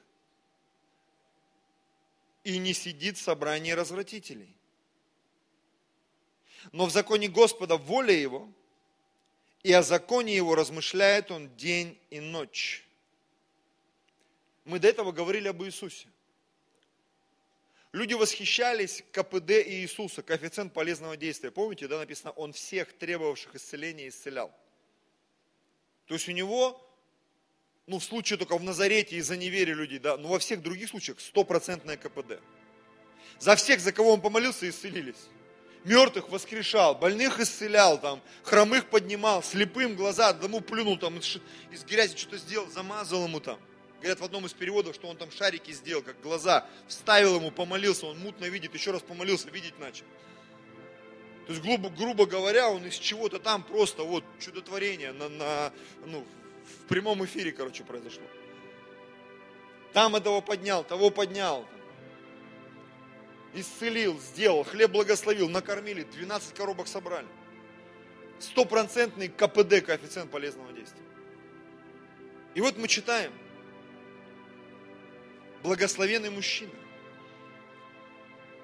и 2.43 2.57
не 2.57 2.73
сидит 2.73 3.19
в 3.19 3.21
собрании 3.21 3.73
развратителей. 3.73 4.57
Но 6.71 6.87
в 6.87 6.93
законе 6.93 7.29
Господа 7.29 7.77
воля 7.77 8.15
его, 8.15 8.49
и 9.63 9.73
о 9.73 9.83
законе 9.83 10.35
его 10.35 10.55
размышляет 10.55 11.31
он 11.31 11.55
день 11.57 11.99
и 12.11 12.21
ночь. 12.21 12.85
Мы 14.65 14.79
до 14.79 14.89
этого 14.89 15.13
говорили 15.13 15.49
об 15.49 15.63
Иисусе. 15.65 16.07
Люди 17.93 18.15
восхищались 18.15 19.05
КПД 19.13 19.51
Иисуса, 19.51 20.23
коэффициент 20.23 20.73
полезного 20.73 21.17
действия. 21.17 21.51
Помните, 21.51 21.89
да, 21.89 21.99
написано, 21.99 22.31
он 22.33 22.53
всех 22.53 22.93
требовавших 22.95 23.55
исцеления 23.55 24.09
исцелял. 24.09 24.51
То 26.07 26.15
есть 26.15 26.29
у 26.29 26.33
него, 26.33 26.81
ну 27.87 27.99
в 27.99 28.05
случае 28.05 28.39
только 28.39 28.57
в 28.57 28.63
Назарете 28.63 29.17
из-за 29.17 29.37
неверия 29.37 29.75
людей, 29.75 29.99
да, 29.99 30.17
но 30.17 30.29
во 30.29 30.39
всех 30.39 30.63
других 30.63 30.89
случаях 30.89 31.21
стопроцентное 31.21 31.99
КПД. 31.99 32.41
За 33.39 33.57
всех, 33.57 33.81
за 33.81 33.93
кого 33.93 34.15
он 34.15 34.23
помолился, 34.23 34.69
исцелились. 34.69 35.29
Мертвых 35.85 36.29
воскрешал, 36.29 36.95
больных 36.95 37.41
исцелял, 37.41 38.01
там, 38.01 38.21
хромых 38.45 38.87
поднимал, 38.87 39.43
слепым 39.43 39.97
глаза, 39.97 40.29
одному 40.29 40.61
плюнул, 40.61 40.97
там, 40.97 41.19
из, 41.19 41.41
грязи 41.85 42.17
что-то 42.17 42.39
сделал, 42.39 42.69
замазал 42.69 43.25
ему 43.25 43.41
там. 43.41 43.59
Говорят 43.99 44.21
в 44.21 44.25
одном 44.25 44.47
из 44.47 44.53
переводов, 44.53 44.95
что 44.95 45.09
он 45.09 45.17
там 45.17 45.31
шарики 45.33 45.73
сделал, 45.73 46.03
как 46.03 46.21
глаза, 46.21 46.67
вставил 46.87 47.37
ему, 47.37 47.51
помолился, 47.51 48.07
он 48.07 48.19
мутно 48.19 48.45
видит, 48.45 48.75
еще 48.75 48.93
раз 48.93 49.03
помолился, 49.03 49.51
видеть 49.51 49.79
начал. 49.81 50.05
То 51.47 51.53
есть, 51.53 51.63
грубо, 51.63 51.91
грубо 51.91 52.27
говоря, 52.27 52.69
он 52.69 52.87
из 52.87 52.95
чего-то 52.95 53.41
там 53.41 53.65
просто 53.65 54.05
вот 54.05 54.25
чудотворение 54.39 55.13
на, 55.13 55.29
на, 55.29 55.73
ну, 56.07 56.25
в 56.65 56.89
прямом 56.89 57.25
эфире, 57.25 57.51
короче, 57.51 57.83
произошло. 57.83 58.23
Там 59.93 60.15
этого 60.15 60.41
поднял, 60.41 60.85
того 60.85 61.11
поднял. 61.11 61.67
Исцелил, 63.55 64.19
сделал, 64.19 64.65
хлеб 64.65 64.91
благословил, 64.91 65.49
накормили, 65.49 66.05
12 66.05 66.55
коробок 66.55 66.89
собрали. 66.89 67.27
Стопроцентный 68.39 69.29
КПД, 69.29 69.85
коэффициент 69.85 70.31
полезного 70.31 70.73
действия. 70.73 71.03
И 72.55 72.61
вот 72.61 72.77
мы 72.79 72.89
читаем, 72.89 73.33
благословенный 75.63 76.31
мужчина. 76.31 76.73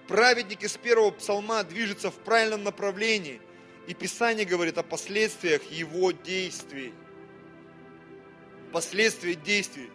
Праведник 0.09 0.63
из 0.63 0.77
первого 0.77 1.11
псалма 1.11 1.63
движется 1.65 2.11
в 2.11 2.17
правильном 2.17 2.65
направлении. 2.65 3.41
И 3.87 3.95
Писание 3.95 4.47
говорит 4.47 4.79
о 4.79 4.83
последствиях 4.83 5.63
его 5.71 6.13
действий. 6.13 6.93
Последствия 8.73 9.35
действий. 9.35 9.91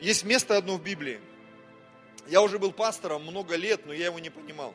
Есть 0.00 0.24
место 0.24 0.56
одно 0.56 0.76
в 0.76 0.82
Библии. 0.82 1.20
Я 2.30 2.42
уже 2.42 2.60
был 2.60 2.70
пастором 2.70 3.24
много 3.24 3.56
лет, 3.56 3.86
но 3.86 3.92
я 3.92 4.06
его 4.06 4.20
не 4.20 4.30
понимал. 4.30 4.72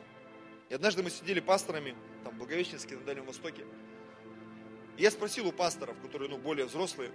И 0.68 0.74
однажды 0.74 1.02
мы 1.02 1.08
сидели 1.08 1.40
пасторами, 1.40 1.96
там, 2.22 2.34
в 2.34 2.36
Благовещенске, 2.36 2.96
на 2.96 3.04
Дальнем 3.04 3.24
Востоке. 3.24 3.64
И 4.98 5.02
я 5.02 5.10
спросил 5.10 5.46
у 5.46 5.52
пасторов, 5.52 5.96
которые, 6.02 6.28
ну, 6.28 6.36
более 6.36 6.66
взрослые, 6.66 7.10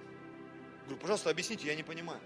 говорю, 0.85 0.99
пожалуйста, 0.99 1.29
объясните, 1.29 1.67
я 1.67 1.75
не 1.75 1.83
понимаю. 1.83 2.19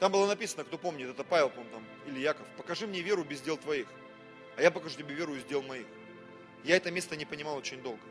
Там 0.00 0.10
было 0.10 0.26
написано, 0.26 0.64
кто 0.64 0.78
помнит, 0.78 1.08
это 1.08 1.22
Павел, 1.22 1.50
по 1.50 1.62
там, 1.62 1.84
или 2.08 2.18
Яков, 2.18 2.46
покажи 2.56 2.88
мне 2.88 3.00
веру 3.00 3.22
без 3.22 3.40
дел 3.40 3.56
твоих, 3.56 3.86
а 4.56 4.62
я 4.62 4.72
покажу 4.72 4.98
тебе 4.98 5.14
веру 5.14 5.36
из 5.36 5.44
дел 5.44 5.62
моих. 5.62 5.86
Я 6.64 6.76
это 6.76 6.90
место 6.90 7.14
не 7.14 7.24
понимал 7.24 7.56
очень 7.56 7.80
долго. 7.82 8.02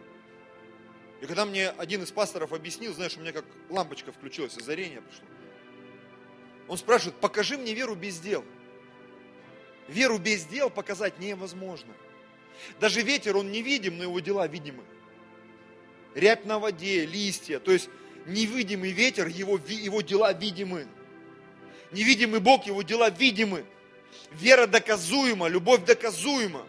И 1.19 1.25
когда 1.25 1.45
мне 1.45 1.69
один 1.69 2.01
из 2.01 2.13
пасторов 2.13 2.53
объяснил, 2.53 2.93
знаешь, 2.93 3.17
у 3.17 3.19
меня 3.19 3.33
как 3.33 3.43
лампочка 3.69 4.13
включилась, 4.13 4.57
озарение 4.57 5.01
пришло. 5.01 5.25
Он 6.67 6.77
спрашивает, 6.77 7.15
покажи 7.17 7.57
мне 7.57 7.73
веру 7.73 7.95
без 7.95 8.19
дел. 8.19 8.43
Веру 9.87 10.17
без 10.17 10.45
дел 10.45 10.69
показать 10.69 11.19
невозможно. 11.19 11.93
Даже 12.79 13.01
ветер, 13.01 13.37
он 13.37 13.51
невидим, 13.51 13.97
но 13.97 14.03
его 14.03 14.19
дела 14.19 14.47
видимы. 14.47 14.83
Рябь 16.15 16.45
на 16.45 16.59
воде, 16.59 17.05
листья, 17.05 17.59
то 17.59 17.71
есть 17.71 17.89
невидимый 18.25 18.91
ветер, 18.91 19.27
его, 19.27 19.59
его 19.67 20.01
дела 20.01 20.33
видимы. 20.33 20.87
Невидимый 21.91 22.39
Бог, 22.39 22.65
Его 22.65 22.81
дела 22.81 23.09
видимы. 23.09 23.65
Вера 24.31 24.65
доказуема, 24.65 25.47
любовь 25.47 25.85
доказуема. 25.85 26.65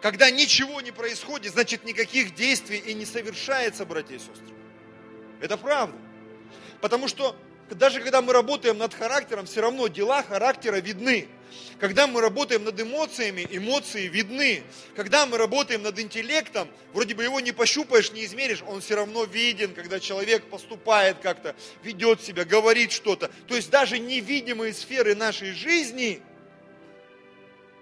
Когда 0.00 0.30
ничего 0.30 0.80
не 0.80 0.90
происходит, 0.90 1.52
значит 1.52 1.84
никаких 1.84 2.34
действий 2.34 2.78
и 2.78 2.92
не 2.94 3.06
совершается, 3.06 3.86
братья 3.86 4.16
и 4.16 4.18
сестры. 4.18 4.54
Это 5.40 5.56
правда. 5.56 5.96
Потому 6.80 7.08
что 7.08 7.34
даже 7.70 8.00
когда 8.00 8.20
мы 8.20 8.32
работаем 8.32 8.78
над 8.78 8.94
характером, 8.94 9.46
все 9.46 9.60
равно 9.60 9.88
дела 9.88 10.22
характера 10.22 10.76
видны. 10.76 11.28
Когда 11.78 12.06
мы 12.06 12.20
работаем 12.20 12.64
над 12.64 12.80
эмоциями, 12.80 13.46
эмоции 13.50 14.06
видны. 14.06 14.62
Когда 14.94 15.26
мы 15.26 15.38
работаем 15.38 15.82
над 15.82 15.98
интеллектом, 15.98 16.68
вроде 16.92 17.14
бы 17.14 17.24
его 17.24 17.40
не 17.40 17.52
пощупаешь, 17.52 18.12
не 18.12 18.24
измеришь, 18.24 18.62
он 18.66 18.80
все 18.80 18.96
равно 18.96 19.24
виден, 19.24 19.74
когда 19.74 20.00
человек 20.00 20.44
поступает 20.44 21.18
как-то, 21.18 21.54
ведет 21.82 22.22
себя, 22.22 22.44
говорит 22.44 22.92
что-то. 22.92 23.30
То 23.46 23.56
есть 23.56 23.70
даже 23.70 23.98
невидимые 23.98 24.72
сферы 24.72 25.14
нашей 25.14 25.52
жизни, 25.52 26.22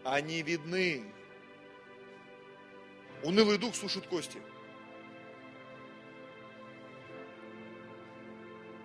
они 0.05 0.43
видны. 0.43 1.05
Унылый 3.22 3.59
дух 3.59 3.74
сушит 3.76 4.07
кости. 4.07 4.39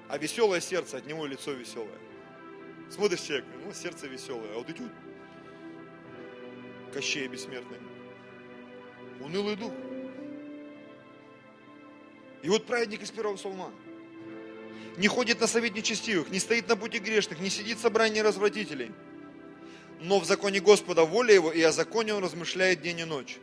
А 0.10 0.18
веселое 0.18 0.62
сердце, 0.62 0.98
от 0.98 1.06
него 1.06 1.26
лицо 1.26 1.52
веселое. 1.52 2.00
Смотришь 2.90 3.22
человек, 3.22 3.46
ну, 3.66 3.74
сердце 3.74 4.08
веселое, 4.08 4.54
а 4.54 4.58
вот 4.58 4.70
эти 4.70 4.82
вот 4.82 4.92
Кощея 6.94 7.28
бессмертные. 7.28 7.82
Унылый 9.20 9.56
дух. 9.56 9.74
И 12.42 12.50
вот 12.50 12.66
праведник 12.66 13.02
из 13.02 13.12
первого 13.12 13.36
псалма 13.36 13.72
не 14.96 15.08
ходит 15.08 15.42
на 15.42 15.48
совет 15.48 15.76
нечестивых, 15.76 16.30
не 16.30 16.40
стоит 16.40 16.68
на 16.70 16.78
пути 16.78 17.00
грешных, 17.00 17.40
не 17.40 17.50
сидит 17.50 17.78
в 17.78 17.82
собрании 17.82 18.20
развратителей. 18.20 18.92
Но 20.00 20.20
в 20.20 20.26
законе 20.26 20.60
Господа 20.60 21.04
воля 21.04 21.34
его, 21.34 21.52
и 21.52 21.62
о 21.62 21.72
законе 21.72 22.14
он 22.14 22.24
размышляет 22.24 22.82
день 22.82 23.00
и 23.00 23.04
ночь. 23.04 23.38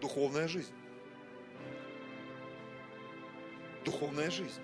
Духовная 0.00 0.48
жизнь. 0.48 0.72
Духовная 3.84 4.30
жизнь. 4.30 4.60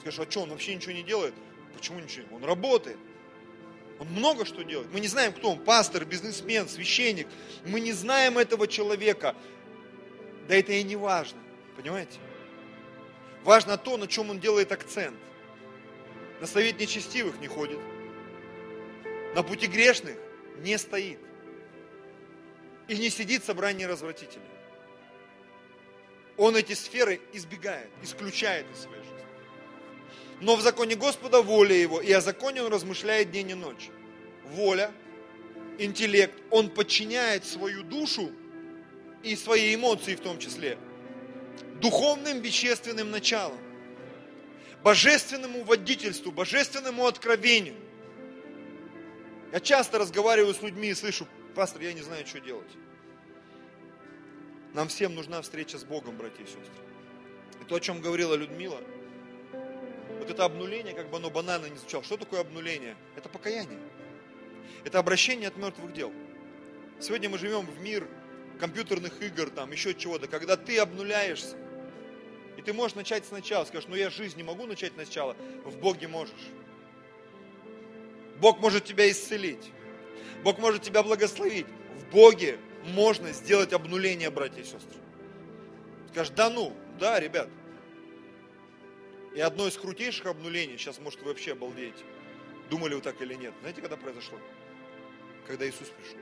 Скажешь, 0.00 0.20
а 0.20 0.30
что, 0.30 0.42
он 0.42 0.50
вообще 0.50 0.74
ничего 0.74 0.92
не 0.92 1.02
делает? 1.02 1.34
Почему 1.74 2.00
ничего? 2.00 2.36
Он 2.36 2.44
работает. 2.44 2.98
Он 3.98 4.06
много 4.08 4.44
что 4.44 4.62
делает. 4.62 4.92
Мы 4.92 5.00
не 5.00 5.08
знаем, 5.08 5.32
кто 5.32 5.50
он, 5.50 5.58
пастор, 5.58 6.04
бизнесмен, 6.04 6.68
священник. 6.68 7.26
Мы 7.64 7.80
не 7.80 7.92
знаем 7.92 8.38
этого 8.38 8.68
человека. 8.68 9.34
Да 10.48 10.54
это 10.54 10.72
и 10.72 10.82
не 10.82 10.96
важно, 10.96 11.38
понимаете? 11.76 12.18
Важно 13.44 13.76
то, 13.76 13.96
на 13.96 14.06
чем 14.06 14.30
он 14.30 14.40
делает 14.40 14.72
акцент. 14.72 15.16
На 16.40 16.46
совет 16.46 16.78
нечестивых 16.78 17.40
не 17.40 17.48
ходит. 17.48 17.78
На 19.34 19.42
пути 19.42 19.66
грешных 19.66 20.16
не 20.58 20.78
стоит. 20.78 21.18
И 22.86 22.96
не 22.96 23.10
сидит 23.10 23.42
в 23.42 23.46
собрании 23.46 23.84
развратителей. 23.84 24.42
Он 26.36 26.56
эти 26.56 26.72
сферы 26.72 27.20
избегает, 27.32 27.90
исключает 28.02 28.64
из 28.70 28.82
своей. 28.82 28.97
Но 30.40 30.56
в 30.56 30.60
законе 30.60 30.94
Господа 30.94 31.42
воля 31.42 31.74
его, 31.74 32.00
и 32.00 32.12
о 32.12 32.20
законе 32.20 32.62
он 32.62 32.72
размышляет 32.72 33.30
день 33.30 33.50
и 33.50 33.54
ночь. 33.54 33.90
Воля, 34.50 34.92
интеллект, 35.78 36.34
он 36.50 36.70
подчиняет 36.70 37.44
свою 37.44 37.82
душу 37.82 38.30
и 39.22 39.34
свои 39.36 39.74
эмоции 39.74 40.14
в 40.14 40.20
том 40.20 40.38
числе 40.38 40.78
духовным 41.80 42.40
вещественным 42.40 43.10
началом, 43.10 43.58
божественному 44.82 45.64
водительству, 45.64 46.32
божественному 46.32 47.06
откровению. 47.06 47.76
Я 49.52 49.60
часто 49.60 49.98
разговариваю 49.98 50.54
с 50.54 50.62
людьми 50.62 50.88
и 50.88 50.94
слышу, 50.94 51.26
пастор, 51.54 51.82
я 51.82 51.92
не 51.92 52.02
знаю, 52.02 52.26
что 52.26 52.40
делать. 52.40 52.70
Нам 54.74 54.88
всем 54.88 55.14
нужна 55.14 55.40
встреча 55.40 55.78
с 55.78 55.84
Богом, 55.84 56.16
братья 56.16 56.42
и 56.42 56.46
сестры. 56.46 56.62
И 57.62 57.64
то, 57.64 57.76
о 57.76 57.80
чем 57.80 58.00
говорила 58.00 58.34
Людмила, 58.34 58.80
вот 60.18 60.30
это 60.30 60.44
обнуление, 60.44 60.94
как 60.94 61.08
бы 61.10 61.16
оно 61.16 61.30
банально 61.30 61.66
не 61.66 61.76
звучало. 61.76 62.04
Что 62.04 62.16
такое 62.16 62.40
обнуление? 62.40 62.96
Это 63.16 63.28
покаяние. 63.28 63.78
Это 64.84 64.98
обращение 64.98 65.48
от 65.48 65.56
мертвых 65.56 65.92
дел. 65.92 66.12
Сегодня 67.00 67.28
мы 67.28 67.38
живем 67.38 67.66
в 67.66 67.80
мир 67.80 68.06
компьютерных 68.58 69.22
игр, 69.22 69.50
там, 69.50 69.70
еще 69.72 69.94
чего-то, 69.94 70.26
когда 70.26 70.56
ты 70.56 70.78
обнуляешься. 70.78 71.56
И 72.56 72.62
ты 72.62 72.72
можешь 72.72 72.96
начать 72.96 73.24
сначала, 73.24 73.64
скажешь, 73.64 73.88
ну 73.88 73.94
я 73.94 74.10
жизнь 74.10 74.36
не 74.36 74.42
могу 74.42 74.66
начать 74.66 74.92
сначала, 74.94 75.36
в 75.64 75.78
Боге 75.78 76.08
можешь. 76.08 76.34
Бог 78.40 78.60
может 78.60 78.84
тебя 78.84 79.08
исцелить. 79.10 79.70
Бог 80.42 80.58
может 80.58 80.82
тебя 80.82 81.02
благословить. 81.02 81.66
В 81.96 82.12
Боге 82.12 82.58
можно 82.84 83.32
сделать 83.32 83.72
обнуление, 83.72 84.30
братья 84.30 84.60
и 84.60 84.64
сестры. 84.64 84.98
Скажешь, 86.10 86.32
да 86.34 86.50
ну, 86.50 86.72
да, 86.98 87.20
ребят. 87.20 87.48
И 89.34 89.40
одно 89.40 89.68
из 89.68 89.76
крутейших 89.76 90.26
обнулений, 90.26 90.76
сейчас, 90.78 90.98
может, 90.98 91.20
вы 91.22 91.28
вообще 91.28 91.52
обалдеете, 91.52 92.04
думали 92.70 92.94
вы 92.94 93.00
так 93.00 93.20
или 93.22 93.34
нет. 93.34 93.54
Знаете, 93.60 93.80
когда 93.80 93.96
произошло? 93.96 94.38
Когда 95.46 95.68
Иисус 95.68 95.88
пришел. 95.88 96.18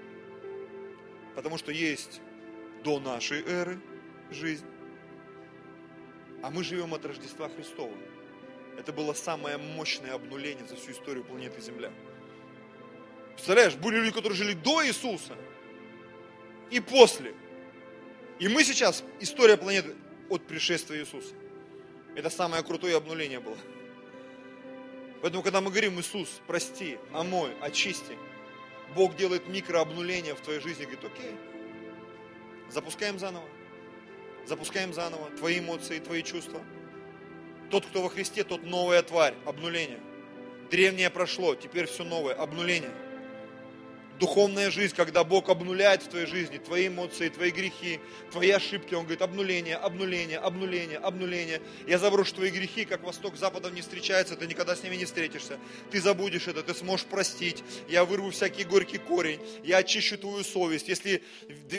Потому 1.34 1.58
что 1.58 1.72
есть 1.72 2.20
до 2.82 2.98
нашей 2.98 3.42
эры 3.42 3.80
жизнь, 4.30 4.66
а 6.42 6.50
мы 6.50 6.64
живем 6.64 6.94
от 6.94 7.04
Рождества 7.04 7.48
Христова. 7.48 7.94
Это 8.78 8.92
было 8.92 9.14
самое 9.14 9.56
мощное 9.56 10.12
обнуление 10.12 10.66
за 10.66 10.76
всю 10.76 10.92
историю 10.92 11.24
планеты 11.24 11.60
Земля. 11.60 11.92
Представляешь, 13.34 13.74
были 13.74 13.96
люди, 13.96 14.12
которые 14.12 14.36
жили 14.36 14.52
до 14.54 14.86
Иисуса 14.86 15.36
и 16.70 16.80
после. 16.80 17.34
И 18.38 18.48
мы 18.48 18.64
сейчас, 18.64 19.02
история 19.20 19.56
планеты 19.56 19.94
от 20.28 20.46
пришествия 20.46 21.00
Иисуса. 21.00 21.34
Это 22.16 22.30
самое 22.30 22.62
крутое 22.62 22.96
обнуление 22.96 23.38
было. 23.38 23.56
Поэтому, 25.22 25.42
когда 25.42 25.60
мы 25.60 25.70
говорим, 25.70 26.00
Иисус, 26.00 26.40
прости, 26.46 26.98
омой, 27.12 27.52
очисти, 27.60 28.18
Бог 28.94 29.16
делает 29.16 29.48
микрообнуление 29.48 30.34
в 30.34 30.40
твоей 30.40 30.60
жизни, 30.60 30.84
говорит, 30.84 31.04
окей, 31.04 31.36
запускаем 32.70 33.18
заново, 33.18 33.46
запускаем 34.46 34.92
заново 34.92 35.30
твои 35.36 35.58
эмоции, 35.58 35.98
твои 35.98 36.22
чувства. 36.22 36.60
Тот, 37.70 37.86
кто 37.86 38.02
во 38.02 38.08
Христе, 38.08 38.44
тот 38.44 38.64
новая 38.64 39.02
тварь, 39.02 39.34
обнуление. 39.44 40.00
Древнее 40.70 41.10
прошло, 41.10 41.54
теперь 41.54 41.86
все 41.86 42.02
новое, 42.02 42.34
обнуление– 42.34 42.92
духовная 44.18 44.70
жизнь, 44.70 44.94
когда 44.94 45.24
Бог 45.24 45.48
обнуляет 45.48 46.02
в 46.02 46.08
твоей 46.08 46.26
жизни 46.26 46.58
твои 46.58 46.88
эмоции, 46.88 47.28
твои 47.28 47.50
грехи, 47.50 48.00
твои 48.32 48.50
ошибки. 48.50 48.94
Он 48.94 49.02
говорит, 49.02 49.22
обнуление, 49.22 49.76
обнуление, 49.76 50.38
обнуление, 50.38 50.98
обнуление. 50.98 51.60
Я 51.86 51.98
заброшу 51.98 52.34
твои 52.34 52.50
грехи, 52.50 52.84
как 52.84 53.02
восток 53.02 53.36
с 53.36 53.40
западом 53.40 53.74
не 53.74 53.82
встречается, 53.82 54.36
ты 54.36 54.46
никогда 54.46 54.74
с 54.76 54.82
ними 54.82 54.96
не 54.96 55.04
встретишься. 55.04 55.58
Ты 55.90 56.00
забудешь 56.00 56.48
это, 56.48 56.62
ты 56.62 56.74
сможешь 56.74 57.06
простить. 57.06 57.62
Я 57.88 58.04
вырву 58.04 58.30
всякий 58.30 58.64
горький 58.64 58.98
корень, 58.98 59.40
я 59.64 59.78
очищу 59.78 60.18
твою 60.18 60.44
совесть. 60.44 60.88
Если 60.88 61.22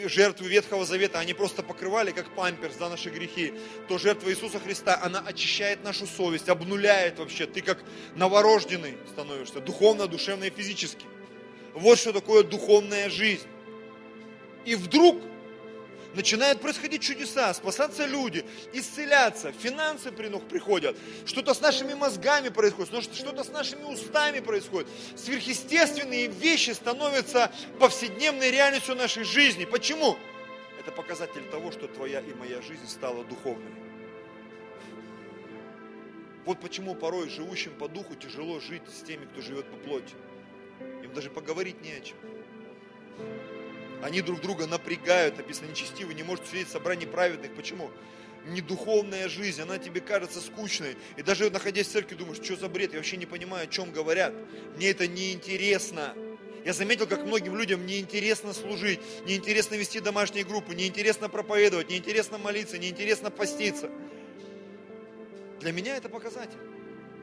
жертвы 0.05 0.47
Ветхого 0.47 0.85
Завета, 0.85 1.19
они 1.19 1.33
просто 1.33 1.63
покрывали, 1.63 2.11
как 2.11 2.33
памперс, 2.35 2.77
за 2.77 2.89
наши 2.89 3.09
грехи, 3.09 3.53
то 3.88 3.97
жертва 3.97 4.29
Иисуса 4.29 4.59
Христа, 4.59 4.99
она 5.01 5.19
очищает 5.19 5.83
нашу 5.83 6.05
совесть, 6.05 6.49
обнуляет 6.49 7.19
вообще. 7.19 7.45
Ты 7.45 7.61
как 7.61 7.83
новорожденный 8.15 8.97
становишься, 9.09 9.59
духовно, 9.59 10.07
душевно 10.07 10.45
и 10.45 10.49
физически. 10.49 11.05
Вот 11.74 11.97
что 11.99 12.13
такое 12.13 12.43
духовная 12.43 13.09
жизнь. 13.09 13.47
И 14.65 14.76
вдруг 14.76 15.22
начинают 16.18 16.59
происходить 16.59 17.01
чудеса, 17.01 17.53
спасаться 17.53 18.05
люди, 18.05 18.43
исцеляться, 18.74 19.51
финансы 19.51 20.11
приходят, 20.11 20.97
что-то 21.26 21.53
с 21.53 21.61
нашими 21.61 21.93
мозгами 21.93 22.49
происходит, 22.49 23.15
что-то 23.15 23.43
с 23.43 23.49
нашими 23.49 23.84
устами 23.84 24.39
происходит. 24.39 24.89
Сверхъестественные 25.15 26.28
вещи 26.28 26.72
становятся 26.72 27.51
повседневной 27.80 28.51
реальностью 28.51 28.95
нашей 28.95 29.24
жизни. 29.24 29.65
Почему? 29.65 30.18
Это 30.80 30.91
показатель 30.91 31.43
того, 31.51 31.72
что 31.72 31.88
твоя 31.88 32.20
и 32.20 32.34
моя 32.34 32.61
жизнь 32.61 32.88
стала 32.88 33.24
духовной. 33.24 33.72
Вот 36.45 36.59
почему 36.61 36.95
порой 36.95 37.30
живущим 37.30 37.74
по 37.74 37.88
духу 37.88 38.15
тяжело 38.15 38.59
жить 38.59 38.84
с 38.89 39.01
теми, 39.03 39.26
кто 39.26 39.41
живет 39.41 39.65
по 39.70 39.78
плоти. 39.78 40.15
Им 41.03 41.13
даже 41.13 41.30
поговорить 41.30 41.82
не 41.82 41.93
о 41.93 41.99
чем. 42.01 42.17
Они 44.01 44.21
друг 44.21 44.41
друга 44.41 44.67
напрягают, 44.67 45.38
написано 45.38 45.69
нечестивый, 45.69 46.15
не 46.15 46.23
может 46.23 46.47
сидеть 46.47 46.67
в 46.67 46.71
собрании 46.71 47.05
праведных. 47.05 47.53
Почему? 47.55 47.89
Недуховная 48.45 49.28
жизнь, 49.28 49.61
она 49.61 49.78
тебе 49.78 50.01
кажется 50.01 50.39
скучной. 50.39 50.95
И 51.17 51.23
даже 51.23 51.49
находясь 51.49 51.88
в 51.88 51.91
церкви, 51.91 52.15
думаешь, 52.15 52.43
что 52.43 52.55
за 52.55 52.69
бред, 52.69 52.93
я 52.93 52.99
вообще 52.99 53.17
не 53.17 53.25
понимаю, 53.25 53.63
о 53.63 53.67
чем 53.67 53.91
говорят. 53.91 54.34
Мне 54.75 54.91
это 54.91 55.07
неинтересно. 55.07 56.13
Я 56.63 56.73
заметил, 56.73 57.07
как 57.07 57.23
многим 57.25 57.57
людям 57.57 57.86
неинтересно 57.86 58.53
служить, 58.53 58.99
неинтересно 59.25 59.75
вести 59.75 59.99
домашние 59.99 60.43
группы, 60.43 60.75
неинтересно 60.75 61.30
проповедовать, 61.30 61.89
неинтересно 61.89 62.38
молиться, 62.38 62.78
неинтересно 62.78 63.32
поститься. 63.32 63.89
Для 65.59 65.71
меня 65.71 65.97
это 65.97 66.07
показатель. 66.09 66.59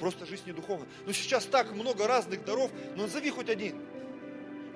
Просто 0.00 0.26
жизнь 0.26 0.42
не 0.46 0.52
духовная. 0.52 0.88
Но 1.06 1.12
сейчас 1.12 1.44
так 1.44 1.72
много 1.72 2.06
разных 2.06 2.44
даров, 2.44 2.70
но 2.96 3.04
назови 3.04 3.30
хоть 3.30 3.48
один. 3.48 3.76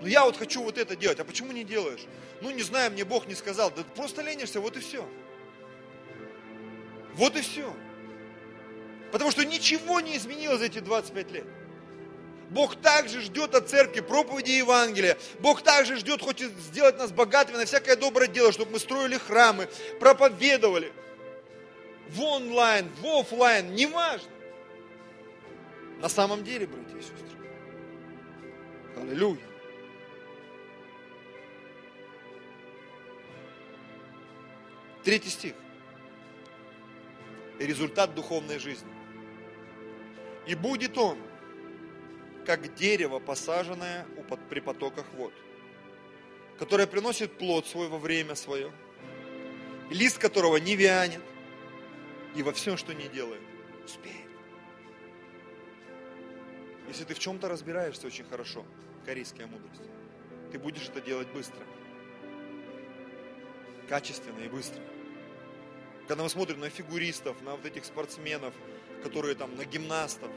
Ну 0.01 0.07
я 0.07 0.25
вот 0.25 0.37
хочу 0.37 0.63
вот 0.63 0.79
это 0.79 0.95
делать, 0.95 1.19
а 1.19 1.25
почему 1.25 1.53
не 1.53 1.65
делаешь? 1.65 2.07
Ну 2.41 2.51
не 2.51 2.63
знаю, 2.63 2.93
мне 2.93 3.05
Бог 3.05 3.27
не 3.27 3.35
сказал. 3.35 3.71
Да 3.71 3.83
просто 3.97 4.23
ленишься, 4.23 4.61
вот 4.61 4.77
и 4.77 4.81
все. 4.81 5.05
Вот 7.15 7.37
и 7.37 7.41
все. 7.41 7.75
Потому 9.11 9.31
что 9.31 9.45
ничего 9.45 10.01
не 10.01 10.17
изменилось 10.17 10.61
за 10.61 10.67
эти 10.67 10.79
25 10.79 11.31
лет. 11.33 11.47
Бог 12.51 12.77
также 12.77 13.21
ждет 13.21 13.55
от 13.55 13.69
церкви 13.69 14.01
проповеди 14.01 14.53
Евангелия. 14.53 15.19
Бог 15.41 15.63
также 15.63 15.97
ждет, 15.97 16.23
и 16.41 16.45
сделать 16.45 16.99
нас 16.99 17.11
богатыми 17.11 17.57
на 17.57 17.67
всякое 17.67 17.97
доброе 17.97 18.29
дело, 18.29 18.53
чтобы 18.53 18.73
мы 18.73 18.79
строили 18.79 19.19
храмы, 19.19 19.69
проповедовали. 20.01 20.93
В 22.09 22.23
онлайн, 22.23 22.89
в 23.03 23.07
офлайн, 23.07 23.75
неважно. 23.75 24.31
На 26.01 26.09
самом 26.09 26.45
деле, 26.45 26.67
братья 26.67 26.97
и 26.97 27.01
сестры. 27.01 27.27
Аллилуйя. 28.97 29.41
Третий 35.03 35.31
стих. 35.31 35.55
Результат 37.59 38.15
духовной 38.15 38.59
жизни. 38.59 38.93
И 40.47 40.55
будет 40.55 40.97
он, 40.97 41.19
как 42.47 42.75
дерево, 42.75 43.19
посаженное 43.19 44.07
при 44.49 44.61
потоках 44.61 45.05
вод, 45.15 45.33
которое 46.59 46.87
приносит 46.87 47.37
плод 47.37 47.67
свой 47.67 47.89
во 47.89 47.99
время 47.99 48.35
свое, 48.37 48.73
лист 49.91 50.19
которого 50.19 50.59
не 50.59 50.77
вянет, 50.77 51.21
и 52.37 52.43
во 52.43 52.53
всем, 52.53 52.77
что 52.77 52.95
не 52.95 53.09
делает, 53.09 53.43
успеет. 53.85 54.28
Если 56.89 57.05
ты 57.05 57.15
в 57.15 57.19
чем-то 57.19 57.49
разбираешься 57.49 58.07
очень 58.07 58.25
хорошо, 58.25 58.65
корейская 59.05 59.47
мудрость, 59.47 59.83
ты 60.51 60.59
будешь 60.59 60.89
это 60.89 61.01
делать 61.03 61.29
быстро. 61.29 61.61
Качественно 63.89 64.41
и 64.41 64.49
быстро. 64.49 64.83
Когда 66.07 66.23
мы 66.23 66.31
смотрим 66.31 66.61
на 66.61 66.71
фигуристов, 66.71 67.41
на 67.43 67.57
вот 67.57 67.67
этих 67.67 67.85
спортсменов, 67.85 68.55
которые 69.03 69.35
там, 69.35 69.55
на 69.57 69.67
гимнастов, 69.67 70.31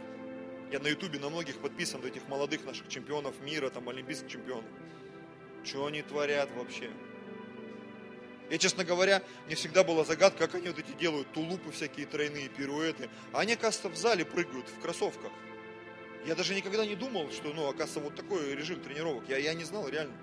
я 0.72 0.80
на 0.80 0.88
ютубе 0.88 1.20
на 1.20 1.30
многих 1.30 1.58
подписан, 1.60 2.04
этих 2.06 2.28
молодых 2.28 2.66
наших 2.66 2.90
чемпионов 2.90 3.40
мира, 3.42 3.70
там, 3.70 3.88
олимпийских 3.88 4.30
чемпионов. 4.30 4.70
Что 5.64 5.86
они 5.86 6.02
творят 6.02 6.50
вообще? 6.56 6.90
Я, 8.50 8.58
честно 8.58 8.84
говоря, 8.84 9.24
мне 9.46 9.56
всегда 9.56 9.86
была 9.86 10.04
загадка, 10.04 10.48
как 10.48 10.56
они 10.56 10.68
вот 10.68 10.80
эти 10.80 10.92
делают 11.00 11.32
тулупы 11.32 11.72
всякие 11.72 12.06
тройные, 12.06 12.50
пируэты. 12.50 13.10
А 13.32 13.40
они, 13.40 13.54
оказывается, 13.54 13.88
в 13.90 13.96
зале 13.96 14.26
прыгают 14.26 14.68
в 14.68 14.82
кроссовках. 14.82 15.32
Я 16.26 16.36
даже 16.36 16.54
никогда 16.54 16.86
не 16.86 16.96
думал, 16.96 17.32
что, 17.32 17.52
ну, 17.54 17.68
оказывается, 17.68 18.00
вот 18.00 18.16
такой 18.16 18.54
режим 18.56 18.80
тренировок. 18.80 19.24
Я, 19.28 19.38
я 19.38 19.54
не 19.54 19.64
знал 19.64 19.88
реально. 19.88 20.14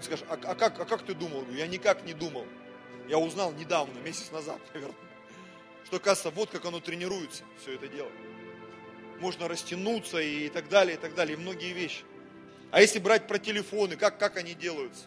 Скажешь, 0.00 0.24
а, 0.28 0.34
а, 0.34 0.54
как, 0.54 0.78
а 0.80 0.84
как 0.84 1.02
ты 1.02 1.14
думал? 1.14 1.44
Я 1.52 1.66
никак 1.66 2.04
не 2.04 2.12
думал. 2.12 2.46
Я 3.08 3.18
узнал 3.18 3.52
недавно, 3.52 3.98
месяц 4.00 4.30
назад, 4.30 4.60
наверное. 4.74 4.96
Что, 5.84 5.96
оказывается, 5.96 6.30
вот 6.30 6.50
как 6.50 6.64
оно 6.64 6.80
тренируется, 6.80 7.42
все 7.60 7.74
это 7.74 7.88
дело. 7.88 8.10
Можно 9.18 9.48
растянуться 9.48 10.18
и 10.18 10.48
так 10.48 10.68
далее, 10.68 10.96
и 10.96 10.98
так 10.98 11.14
далее, 11.14 11.36
и 11.36 11.40
многие 11.40 11.72
вещи. 11.72 12.04
А 12.70 12.80
если 12.80 12.98
брать 12.98 13.26
про 13.26 13.38
телефоны, 13.38 13.96
как, 13.96 14.18
как 14.18 14.36
они 14.36 14.54
делаются? 14.54 15.04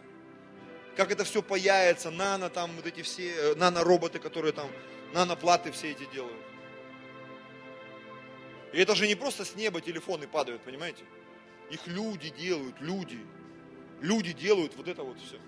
Как 0.96 1.12
это 1.12 1.24
все 1.24 1.41
паяется, 1.41 2.12
нано 2.12 2.50
там, 2.50 2.72
вот 2.76 2.86
эти 2.86 3.02
все, 3.02 3.32
э, 3.32 3.56
нано-роботы, 3.56 4.20
которые 4.20 4.54
там, 4.54 4.70
нано-платы 5.14 5.72
все 5.72 5.91
эти 5.91 6.06
делают. 6.14 6.38
И 8.76 8.80
это 8.80 8.93
же 8.93 9.07
не 9.07 9.15
просто 9.15 9.45
с 9.45 9.55
неба 9.55 9.80
телефоны 9.80 10.28
падают, 10.28 10.61
понимаете? 10.61 11.05
Их 11.71 11.88
люди 11.88 12.30
делают, 12.30 12.76
люди. 12.82 13.26
Люди 14.01 14.34
делают 14.34 14.76
вот 14.76 14.89
это 14.89 15.01
вот 15.01 15.17
все. 15.17 15.39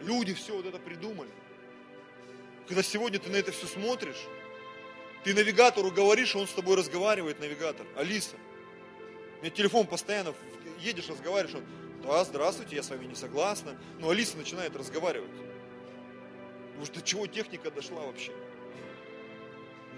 Люди 0.00 0.34
все 0.34 0.56
вот 0.56 0.66
это 0.66 0.80
придумали. 0.80 1.30
Когда 2.66 2.82
сегодня 2.82 3.20
ты 3.20 3.30
на 3.30 3.36
это 3.36 3.52
все 3.52 3.66
смотришь, 3.66 4.26
ты 5.22 5.32
навигатору 5.32 5.92
говоришь, 5.92 6.34
он 6.34 6.48
с 6.48 6.52
тобой 6.52 6.76
разговаривает, 6.76 7.38
навигатор. 7.38 7.86
Алиса. 7.94 8.34
У 9.38 9.42
меня 9.42 9.50
телефон 9.50 9.86
постоянно, 9.86 10.34
едешь, 10.80 11.08
разговариваешь, 11.08 11.54
он, 11.54 11.64
да, 12.02 12.24
здравствуйте, 12.24 12.74
я 12.74 12.82
с 12.82 12.90
вами 12.90 13.04
не 13.04 13.14
согласна. 13.14 13.78
Но 14.00 14.10
Алиса 14.10 14.36
начинает 14.36 14.74
разговаривать. 14.74 15.30
Потому 16.70 16.86
что 16.86 16.94
до 16.96 17.02
чего 17.02 17.28
техника 17.28 17.70
дошла 17.70 18.02
вообще? 18.02 18.32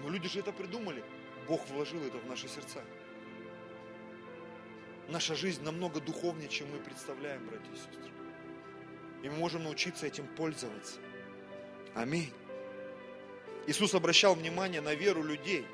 Но 0.03 0.09
люди 0.09 0.29
же 0.29 0.37
это 0.37 0.51
придумали. 0.51 1.03
Бог 1.47 1.67
вложил 1.67 2.01
это 2.03 2.17
в 2.17 2.25
наши 2.25 2.47
сердца. 2.47 2.81
Наша 5.09 5.35
жизнь 5.35 5.63
намного 5.63 5.99
духовнее, 5.99 6.47
чем 6.47 6.71
мы 6.71 6.79
представляем, 6.79 7.45
братья 7.45 7.71
и 7.71 7.75
сестры. 7.75 8.11
И 9.23 9.29
мы 9.29 9.35
можем 9.35 9.63
научиться 9.63 10.07
этим 10.07 10.27
пользоваться. 10.35 10.99
Аминь. 11.93 12.31
Иисус 13.67 13.93
обращал 13.93 14.35
внимание 14.35 14.81
на 14.81 14.93
веру 14.95 15.23
людей. 15.23 15.65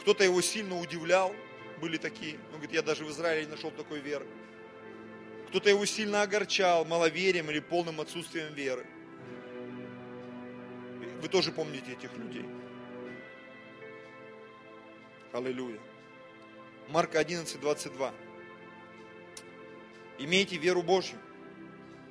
Кто-то 0.00 0.24
его 0.24 0.40
сильно 0.40 0.78
удивлял, 0.78 1.34
были 1.80 1.96
такие. 1.96 2.38
Он 2.50 2.58
говорит, 2.58 2.72
я 2.72 2.82
даже 2.82 3.04
в 3.04 3.10
Израиле 3.10 3.46
не 3.46 3.52
нашел 3.52 3.70
такой 3.70 4.00
веры. 4.00 4.26
Кто-то 5.48 5.70
его 5.70 5.84
сильно 5.86 6.22
огорчал 6.22 6.84
маловерием 6.84 7.50
или 7.50 7.60
полным 7.60 8.00
отсутствием 8.00 8.52
веры. 8.54 8.86
Вы 11.22 11.28
тоже 11.28 11.50
помните 11.50 11.92
этих 11.92 12.16
людей. 12.16 12.44
Аллилуйя. 15.32 15.78
Марка 16.88 17.18
11, 17.18 17.60
22. 17.60 18.14
Имейте 20.18 20.56
веру 20.56 20.82
Божью. 20.82 21.18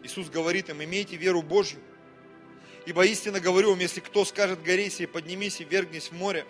Иисус 0.04 0.30
говорит 0.30 0.70
им, 0.70 0.84
имейте 0.84 1.16
веру 1.16 1.42
Божью. 1.42 1.80
Ибо 2.86 3.06
истинно 3.06 3.40
говорю 3.40 3.72
вам, 3.72 3.80
если 3.80 4.00
кто 4.00 4.26
скажет 4.26 4.62
горе 4.62 4.90
сей, 4.90 5.08
поднимись 5.08 5.60
и 5.60 5.64
вергнись 5.64 6.10
в 6.10 6.12
море, 6.12 6.46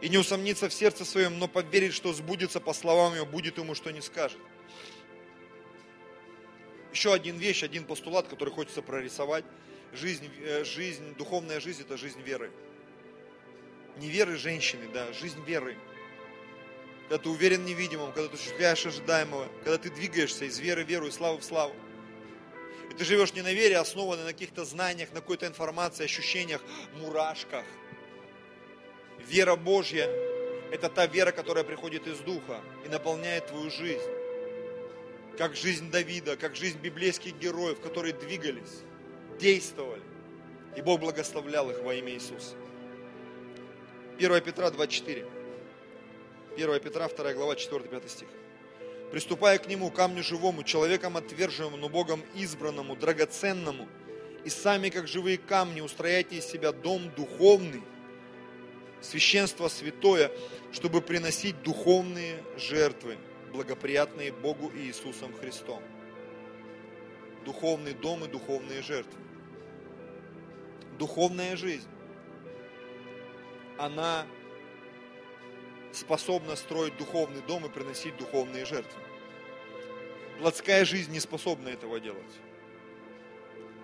и 0.00 0.08
не 0.08 0.18
усомнится 0.18 0.68
в 0.68 0.74
сердце 0.74 1.04
своем, 1.04 1.38
но 1.38 1.46
поверит, 1.46 1.94
что 1.94 2.12
сбудется 2.12 2.58
по 2.58 2.72
словам 2.72 3.14
его, 3.14 3.26
будет 3.26 3.58
ему, 3.58 3.74
что 3.74 3.92
не 3.92 4.00
скажет. 4.00 4.38
Еще 6.92 7.12
один 7.12 7.36
вещь, 7.36 7.62
один 7.62 7.84
постулат, 7.84 8.26
который 8.26 8.52
хочется 8.52 8.82
прорисовать. 8.82 9.44
Жизнь, 9.92 10.28
э, 10.40 10.64
жизнь, 10.64 11.14
духовная 11.16 11.60
жизнь– 11.60 11.82
это 11.86 11.96
жизнь 11.96 12.20
веры. 12.22 12.50
Не 13.96 14.08
веры 14.08 14.36
женщины, 14.36 14.88
да, 14.92 15.12
жизнь 15.12 15.42
веры. 15.46 15.76
Когда 17.08 17.22
ты 17.22 17.28
уверен 17.28 17.62
в 17.62 17.66
невидимом, 17.66 18.12
когда 18.12 18.28
ты 18.28 18.34
осуществляешь 18.34 18.84
ожидаемого, 18.84 19.48
когда 19.64 19.78
ты 19.78 19.90
двигаешься 19.90 20.44
из 20.44 20.58
веры 20.58 20.84
в 20.84 20.88
веру 20.88 21.06
и 21.06 21.10
славы 21.10 21.38
в 21.38 21.44
славу. 21.44 21.74
И 22.90 22.94
ты 22.94 23.04
живешь 23.04 23.32
не 23.32 23.42
на 23.42 23.52
вере, 23.52 23.78
а 23.78 23.82
основанной 23.82 24.24
на 24.24 24.32
каких-то 24.32 24.64
знаниях, 24.64 25.12
на 25.12 25.20
какой-то 25.20 25.46
информации, 25.46 26.04
ощущениях, 26.04 26.62
мурашках. 27.00 27.64
Вера 29.26 29.56
Божья– 29.56 30.08
это 30.70 30.88
та 30.88 31.06
вера, 31.06 31.32
которая 31.32 31.64
приходит 31.64 32.06
из 32.06 32.18
Духа 32.18 32.60
и 32.84 32.88
наполняет 32.88 33.46
твою 33.46 33.70
жизнь. 33.70 34.10
Как 35.38 35.56
жизнь 35.56 35.90
Давида, 35.90 36.36
как 36.36 36.54
жизнь 36.54 36.78
библейских 36.78 37.36
героев, 37.38 37.80
которые 37.80 38.14
двигались, 38.14 38.82
действовали. 39.38 40.02
И 40.76 40.82
Бог 40.82 41.00
благословлял 41.00 41.70
их 41.70 41.80
во 41.80 41.94
имя 41.94 42.12
Иисуса. 42.12 42.56
1 44.18 44.40
Петра 44.40 44.70
24. 44.70 45.26
1 46.56 46.80
Петра 46.80 47.08
2 47.08 47.32
глава 47.34 47.54
4-5 47.54 48.08
стих 48.08 48.28
приступая 49.10 49.58
к 49.58 49.66
Нему, 49.68 49.90
камню 49.90 50.22
живому, 50.22 50.62
человеком 50.62 51.16
отверженному, 51.16 51.76
но 51.76 51.88
Богом 51.88 52.22
избранному, 52.34 52.96
драгоценному, 52.96 53.88
и 54.44 54.50
сами, 54.50 54.90
как 54.90 55.08
живые 55.08 55.38
камни, 55.38 55.80
устрояйте 55.80 56.36
из 56.36 56.46
себя 56.46 56.72
дом 56.72 57.10
духовный, 57.16 57.82
священство 59.00 59.68
святое, 59.68 60.30
чтобы 60.72 61.00
приносить 61.00 61.62
духовные 61.62 62.42
жертвы, 62.56 63.18
благоприятные 63.52 64.32
Богу 64.32 64.68
и 64.68 64.80
Иисусом 64.80 65.32
Христом. 65.34 65.82
Духовный 67.44 67.94
дом 67.94 68.24
и 68.24 68.28
духовные 68.28 68.82
жертвы. 68.82 69.18
Духовная 70.98 71.56
жизнь, 71.56 71.88
она 73.78 74.26
способна 75.92 76.56
строить 76.56 76.96
духовный 76.96 77.42
дом 77.42 77.66
и 77.66 77.68
приносить 77.68 78.16
духовные 78.16 78.64
жертвы. 78.64 79.00
Плотская 80.38 80.84
жизнь 80.84 81.12
не 81.12 81.20
способна 81.20 81.68
этого 81.68 81.98
делать. 81.98 82.22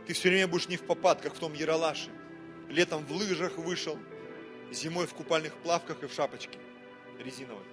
Ты 0.07 0.13
все 0.13 0.29
время 0.29 0.49
будешь 0.49 0.69
не 0.69 0.77
в 0.77 0.83
попад, 0.83 1.21
как 1.21 1.35
в 1.35 1.39
том 1.39 1.55
Яралаше. 1.55 2.11
Летом 2.69 3.05
в 3.07 3.13
лыжах 3.13 3.57
вышел, 3.57 3.99
зимой 4.71 5.07
в 5.07 5.15
купальных 5.15 5.55
плавках 5.55 6.03
и 6.03 6.07
в 6.07 6.13
шапочке 6.13 6.59
резиновой. 7.19 7.65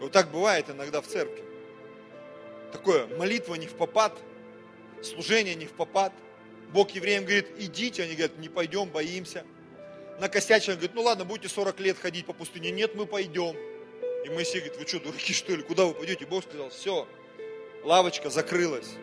Вот 0.00 0.12
так 0.12 0.30
бывает 0.30 0.68
иногда 0.68 1.00
в 1.00 1.06
церкви. 1.06 1.44
Такое, 2.72 3.06
молитва 3.06 3.54
не 3.54 3.66
в 3.66 3.74
попад, 3.74 4.18
служение 5.02 5.54
не 5.54 5.66
в 5.66 5.72
попад. 5.72 6.12
Бог 6.72 6.90
евреям 6.90 7.24
говорит, 7.24 7.48
идите, 7.58 8.02
они 8.02 8.14
говорят, 8.14 8.38
не 8.38 8.48
пойдем, 8.48 8.88
боимся 8.88 9.44
накосячил, 10.20 10.72
говорит, 10.72 10.94
ну 10.94 11.02
ладно, 11.02 11.24
будете 11.24 11.48
40 11.48 11.80
лет 11.80 11.98
ходить 11.98 12.26
по 12.26 12.32
пустыне. 12.32 12.70
Нет, 12.70 12.94
мы 12.94 13.06
пойдем. 13.06 13.56
И 14.24 14.30
Моисей 14.30 14.60
говорит, 14.60 14.78
вы 14.78 14.86
что, 14.86 15.00
дураки 15.00 15.32
что 15.32 15.54
ли, 15.54 15.62
куда 15.62 15.84
вы 15.86 15.94
пойдете? 15.94 16.26
Бог 16.26 16.44
сказал, 16.44 16.70
все, 16.70 17.06
лавочка 17.84 18.30
закрылась. 18.30 18.94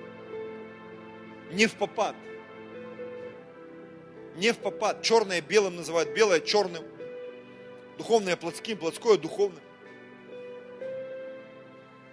Не 1.52 1.68
в 1.68 1.76
попад. 1.76 2.16
Не 4.36 4.52
в 4.52 4.58
попад. 4.58 5.02
Черное 5.04 5.42
белым 5.42 5.76
называют, 5.76 6.14
белое 6.14 6.40
черным. 6.40 6.84
Духовное 7.98 8.36
плотским, 8.36 8.78
плотское 8.78 9.18
духовным. 9.18 9.64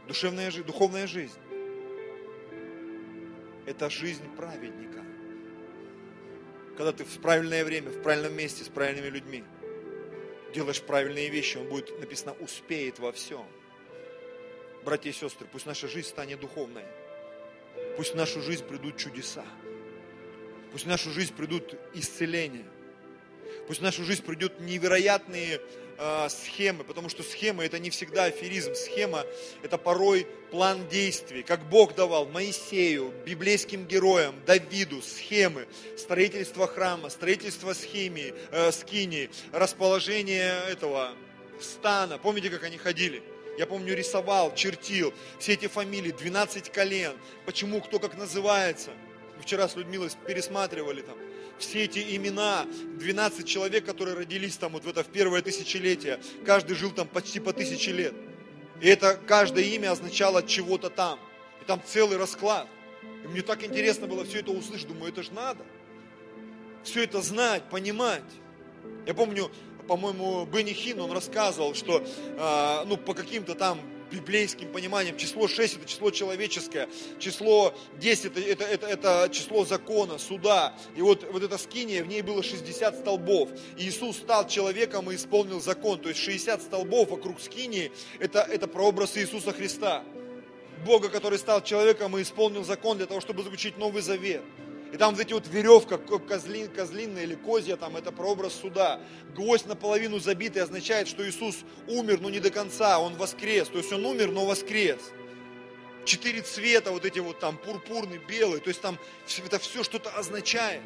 Душевная 0.07 0.51
жизнь, 0.51 0.67
духовная 0.67 1.07
жизнь. 1.07 1.39
Это 3.67 3.89
жизнь 3.89 4.25
праведника 4.37 5.05
когда 6.77 6.93
ты 6.93 7.05
в 7.05 7.21
правильное 7.21 7.65
время, 7.65 7.91
в 7.91 8.03
правильном 8.03 8.35
месте, 8.35 8.65
с 8.65 8.69
правильными 8.69 9.09
людьми, 9.09 9.45
делаешь 10.55 10.83
правильные 10.83 11.29
вещи, 11.29 11.59
он 11.59 11.69
будет, 11.69 11.99
написано, 12.01 12.35
успеет 12.41 12.99
во 12.99 13.13
всем. 13.13 13.47
Братья 14.85 15.11
и 15.11 15.13
сестры, 15.13 15.47
пусть 15.51 15.67
наша 15.67 15.89
жизнь 15.89 16.09
станет 16.09 16.41
духовной. 16.41 16.85
Пусть 17.97 18.13
в 18.13 18.17
нашу 18.17 18.41
жизнь 18.41 18.65
придут 18.65 18.97
чудеса. 18.97 19.45
Пусть 20.73 20.85
в 20.85 20.89
нашу 20.89 21.11
жизнь 21.11 21.35
придут 21.35 21.75
исцеления. 21.95 22.67
Пусть 23.67 23.81
в 23.81 23.83
нашу 23.83 24.05
жизнь 24.05 24.25
придут 24.25 24.61
невероятные 24.61 25.61
э, 26.01 26.29
схемы, 26.29 26.83
потому 26.83 27.09
что 27.09 27.23
схема 27.23 27.65
это 27.65 27.79
не 27.79 27.91
всегда 27.91 28.25
аферизм. 28.25 28.75
Схема 28.75 29.25
это 29.63 29.79
порой 29.79 30.27
план 30.51 30.89
действий, 30.89 31.43
как 31.43 31.69
Бог 31.69 31.95
давал 31.95 32.27
Моисею, 32.27 33.13
библейским 33.25 33.87
героям, 33.87 34.35
Давиду, 34.47 35.03
схемы, 35.03 35.69
строительство 35.97 36.67
храма, 36.67 37.11
строительство 37.11 37.75
схемии, 37.75 38.35
э, 38.51 38.73
скинии, 38.73 39.31
расположение 39.53 40.55
этого 40.69 41.13
стана. 41.61 42.19
Помните, 42.19 42.51
как 42.51 42.65
они 42.65 42.79
ходили? 42.79 43.23
Я 43.59 43.67
помню, 43.67 43.95
рисовал, 43.95 44.55
чертил 44.55 45.13
все 45.39 45.53
эти 45.53 45.67
фамилии, 45.67 46.13
12 46.13 46.71
колен. 46.71 47.13
Почему, 47.45 47.81
кто 47.81 47.99
как 47.99 48.17
называется. 48.17 48.91
Мы 49.37 49.43
вчера 49.43 49.69
с 49.69 49.77
Людмилой 49.77 50.11
пересматривали 50.27 51.03
там 51.03 51.17
все 51.61 51.85
эти 51.85 52.17
имена, 52.17 52.67
12 52.99 53.47
человек, 53.47 53.85
которые 53.85 54.17
родились 54.17 54.57
там 54.57 54.73
вот 54.73 54.85
в 54.85 54.89
это 54.89 55.05
в 55.05 55.09
первое 55.09 55.43
тысячелетие, 55.43 56.21
каждый 56.45 56.75
жил 56.75 56.91
там 56.91 57.07
почти 57.07 57.41
по 57.41 57.53
тысяче 57.53 57.93
лет. 57.93 58.15
И 58.81 58.89
это 58.89 59.19
каждое 59.27 59.65
имя 59.65 59.93
означало 59.93 60.43
чего-то 60.43 60.91
там. 60.91 61.19
И 61.61 61.65
там 61.65 61.81
целый 61.85 62.17
расклад. 62.17 62.67
И 63.25 63.29
мне 63.29 63.43
так 63.43 63.63
интересно 63.63 64.07
было 64.07 64.25
все 64.25 64.41
это 64.41 64.51
услышать, 64.51 64.89
думаю, 64.89 65.13
это 65.13 65.23
же 65.23 65.33
надо. 65.33 65.65
Все 66.83 67.05
это 67.05 67.21
знать, 67.21 67.63
понимать. 67.65 68.23
Я 69.07 69.13
помню, 69.13 69.51
по-моему, 69.87 70.47
Бенни 70.47 70.73
Хин, 70.73 71.01
он 71.01 71.13
рассказывал, 71.13 71.75
что 71.75 72.03
э, 72.03 72.85
ну, 72.87 72.97
по 72.97 73.13
каким-то 73.13 73.55
там 73.55 73.81
библейским 74.11 74.71
пониманием 74.73 75.17
число 75.17 75.49
6 75.49 75.77
это 75.77 75.87
число 75.87 76.11
человеческое, 76.11 76.89
число 77.19 77.75
10 77.99 78.25
это, 78.27 78.41
это, 78.41 78.65
это, 78.65 78.87
это 78.87 79.29
число 79.33 79.65
закона, 79.65 80.19
суда. 80.19 80.75
И 80.97 81.03
вот, 81.03 81.27
вот 81.33 81.43
эта 81.43 81.59
скиния, 81.59 82.03
в 82.03 82.09
ней 82.09 82.23
было 82.23 82.43
60 82.43 82.99
столбов. 82.99 83.51
И 83.77 83.89
Иисус 83.89 84.17
стал 84.17 84.47
человеком 84.47 85.11
и 85.11 85.17
исполнил 85.17 85.61
закон. 85.61 85.99
То 86.01 86.09
есть 86.09 86.21
60 86.21 86.63
столбов 86.63 87.11
вокруг 87.11 87.41
скинии 87.41 87.93
это, 88.19 88.41
это 88.41 88.67
прообраз 88.67 89.17
Иисуса 89.17 89.53
Христа. 89.53 90.05
Бога, 90.85 91.11
который 91.11 91.39
стал 91.39 91.63
человеком 91.63 92.17
и 92.17 92.23
исполнил 92.23 92.65
закон 92.65 92.97
для 92.97 93.07
того, 93.07 93.21
чтобы 93.21 93.43
заключить 93.43 93.77
Новый 93.77 94.03
Завет. 94.03 94.43
И 94.93 94.97
там 94.97 95.15
вот 95.15 95.21
эти 95.21 95.33
вот 95.33 95.47
веревка 95.47 95.99
козлин, 95.99 96.69
козлинная 96.69 97.23
или 97.23 97.37
козья, 97.37 97.77
там 97.77 97.97
это 97.97 98.11
прообраз 98.11 98.55
суда. 98.55 99.01
Гвоздь 99.37 99.67
наполовину 99.67 100.19
забитый 100.19 100.63
означает, 100.63 101.07
что 101.07 101.29
Иисус 101.29 101.59
умер, 101.87 102.21
но 102.21 102.29
не 102.29 102.41
до 102.41 102.51
конца, 102.51 102.99
Он 102.99 103.15
воскрес. 103.15 103.69
То 103.69 103.79
есть 103.79 103.93
Он 103.93 104.05
умер, 104.05 104.33
но 104.33 104.47
воскрес. 104.47 105.01
Четыре 106.05 106.43
цвета, 106.43 106.91
вот 106.91 107.05
эти 107.05 107.21
вот 107.21 107.39
там 107.39 107.57
пурпурный, 107.57 108.19
белый, 108.19 108.61
то 108.61 108.69
есть 108.69 108.81
там 108.81 108.99
это 109.45 109.59
все 109.59 109.85
что-то 109.85 110.11
означает. 110.11 110.83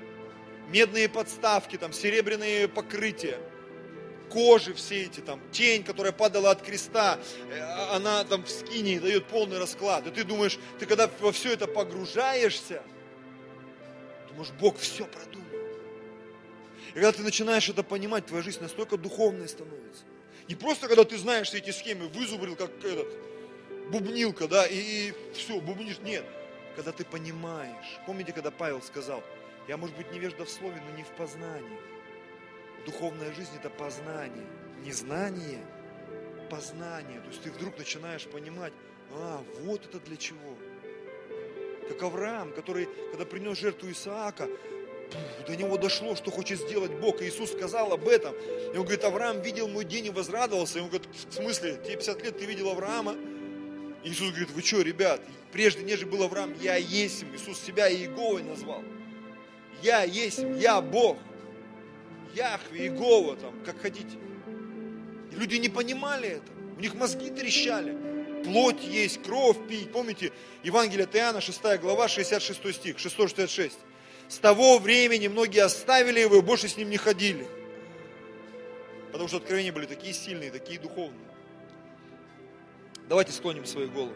Медные 0.69 1.09
подставки, 1.09 1.77
там 1.77 1.93
серебряные 1.93 2.69
покрытия 2.69 3.39
кожи 4.35 4.75
все 4.75 5.05
эти, 5.05 5.21
там, 5.21 5.41
тень, 5.53 5.85
которая 5.85 6.13
падала 6.13 6.51
от 6.51 6.63
креста, 6.63 7.19
э, 7.51 7.61
она 7.93 8.25
там 8.25 8.45
в 8.45 8.51
скине 8.51 8.99
дает 8.99 9.27
полный 9.27 9.59
расклад. 9.59 10.07
И 10.09 10.11
ты 10.11 10.25
думаешь, 10.25 10.59
ты 10.81 10.87
когда 10.87 11.09
во 11.21 11.31
все 11.31 11.53
это 11.53 11.67
погружаешься, 11.67 12.83
Думаешь, 14.35 14.53
Бог 14.61 14.79
все 14.79 15.07
продумал. 15.07 15.47
И 16.91 16.95
когда 16.95 17.13
ты 17.13 17.23
начинаешь 17.23 17.69
это 17.69 17.83
понимать, 17.83 18.27
твоя 18.27 18.43
жизнь 18.43 18.61
настолько 18.61 18.97
духовной 18.97 19.49
становится. 19.49 20.03
Не 20.49 20.57
просто, 20.57 20.89
когда 20.89 21.05
ты 21.05 21.17
знаешь 21.17 21.49
все 21.49 21.59
эти 21.59 21.71
схемы, 21.71 22.09
вызубрил, 22.09 22.57
как 22.57 22.71
этот, 22.85 23.07
бубнилка, 23.91 24.49
да, 24.49 24.67
и, 24.67 24.77
и 24.77 25.15
все, 25.35 25.61
бубнишь. 25.61 26.01
Нет, 26.01 26.25
когда 26.75 26.91
ты 26.91 27.05
понимаешь. 27.05 27.99
Помните, 28.07 28.33
когда 28.33 28.51
Павел 28.51 28.83
сказал, 28.83 29.23
я, 29.69 29.77
может 29.77 29.97
быть, 29.97 30.11
невежда 30.13 30.45
в 30.45 30.51
слове, 30.51 30.83
но 30.89 30.97
не 30.97 31.05
в 31.05 31.11
познании. 31.11 31.79
Духовная 32.87 33.33
жизнь– 33.35 33.53
это 33.57 33.71
познание. 33.71 34.47
Не 34.83 34.93
знание, 34.93 35.65
познание. 36.51 37.21
То 37.21 37.29
есть 37.29 37.43
ты 37.43 37.51
вдруг 37.53 37.79
начинаешь 37.79 38.27
понимать, 38.27 38.73
а, 39.13 39.43
вот 39.61 39.87
это 39.87 40.01
для 40.01 40.17
чего 40.17 40.57
как 41.89 42.03
Авраам, 42.03 42.53
который, 42.53 42.89
когда 43.11 43.25
принес 43.25 43.59
жертву 43.59 43.91
Исаака, 43.91 44.49
до 45.47 45.57
него 45.57 45.77
дошло, 45.77 46.17
что 46.17 46.31
хочет 46.31 46.61
сделать 46.61 46.93
Бог. 46.93 47.21
И 47.21 47.29
Иисус 47.29 47.53
сказал 47.53 47.93
об 47.93 48.09
этом. 48.09 48.35
И 48.35 48.77
он 48.77 48.83
говорит, 48.83 49.05
Авраам 49.05 49.43
видел 49.43 49.69
мой 49.69 49.85
день 49.85 50.07
и 50.07 50.11
возрадовался. 50.11 50.79
И 50.79 50.83
он 50.83 50.89
говорит, 50.89 51.09
в 51.29 51.33
смысле, 51.33 51.79
тебе 51.85 51.97
50 51.97 52.23
лет, 52.23 52.39
ты 52.39 52.47
видел 52.47 52.71
Авраама? 52.71 53.15
И 54.03 54.11
Иисус 54.11 54.31
говорит, 54.31 54.51
вы 54.51 54.63
что, 54.63 54.83
ребят, 54.83 55.21
прежде 55.53 55.83
нежели 55.83 56.07
был 56.07 56.23
Авраам, 56.23 56.55
я 56.61 56.77
есть. 56.77 57.25
Иисус 57.35 57.61
себя 57.61 57.91
Иеговой 57.91 58.43
назвал. 58.43 58.83
Я 59.83 60.03
есть, 60.03 60.45
я 60.59 60.81
Бог. 60.81 61.19
Яхве, 62.35 62.87
Иегова, 62.87 63.37
там, 63.37 63.55
как 63.65 63.81
хотите. 63.81 64.19
И 65.31 65.37
люди 65.37 65.57
не 65.57 65.69
понимали 65.69 66.29
это. 66.31 66.53
У 66.77 66.81
них 66.81 66.95
мозги 66.95 67.31
трещали 67.31 68.14
плоть 68.45 68.83
есть, 68.85 69.23
кровь 69.23 69.57
пить. 69.69 69.91
Помните, 69.91 70.33
Евангелие 70.63 71.05
от 71.05 71.17
Иоанна, 71.17 71.41
6 71.41 71.61
глава, 71.81 72.09
66 72.09 72.75
стих, 72.75 72.99
666. 72.99 73.79
С 74.29 74.39
того 74.39 74.79
времени 74.79 75.29
многие 75.29 75.61
оставили 75.61 76.21
его 76.21 76.37
и 76.37 76.41
больше 76.41 76.69
с 76.69 76.77
ним 76.77 76.91
не 76.91 76.97
ходили. 76.97 77.47
Потому 79.13 79.29
что 79.29 79.39
откровения 79.39 79.73
были 79.73 79.87
такие 79.87 80.13
сильные, 80.13 80.51
такие 80.51 80.79
духовные. 80.79 81.29
Давайте 83.09 83.33
склоним 83.33 83.67
свои 83.67 83.87
головы. 83.87 84.15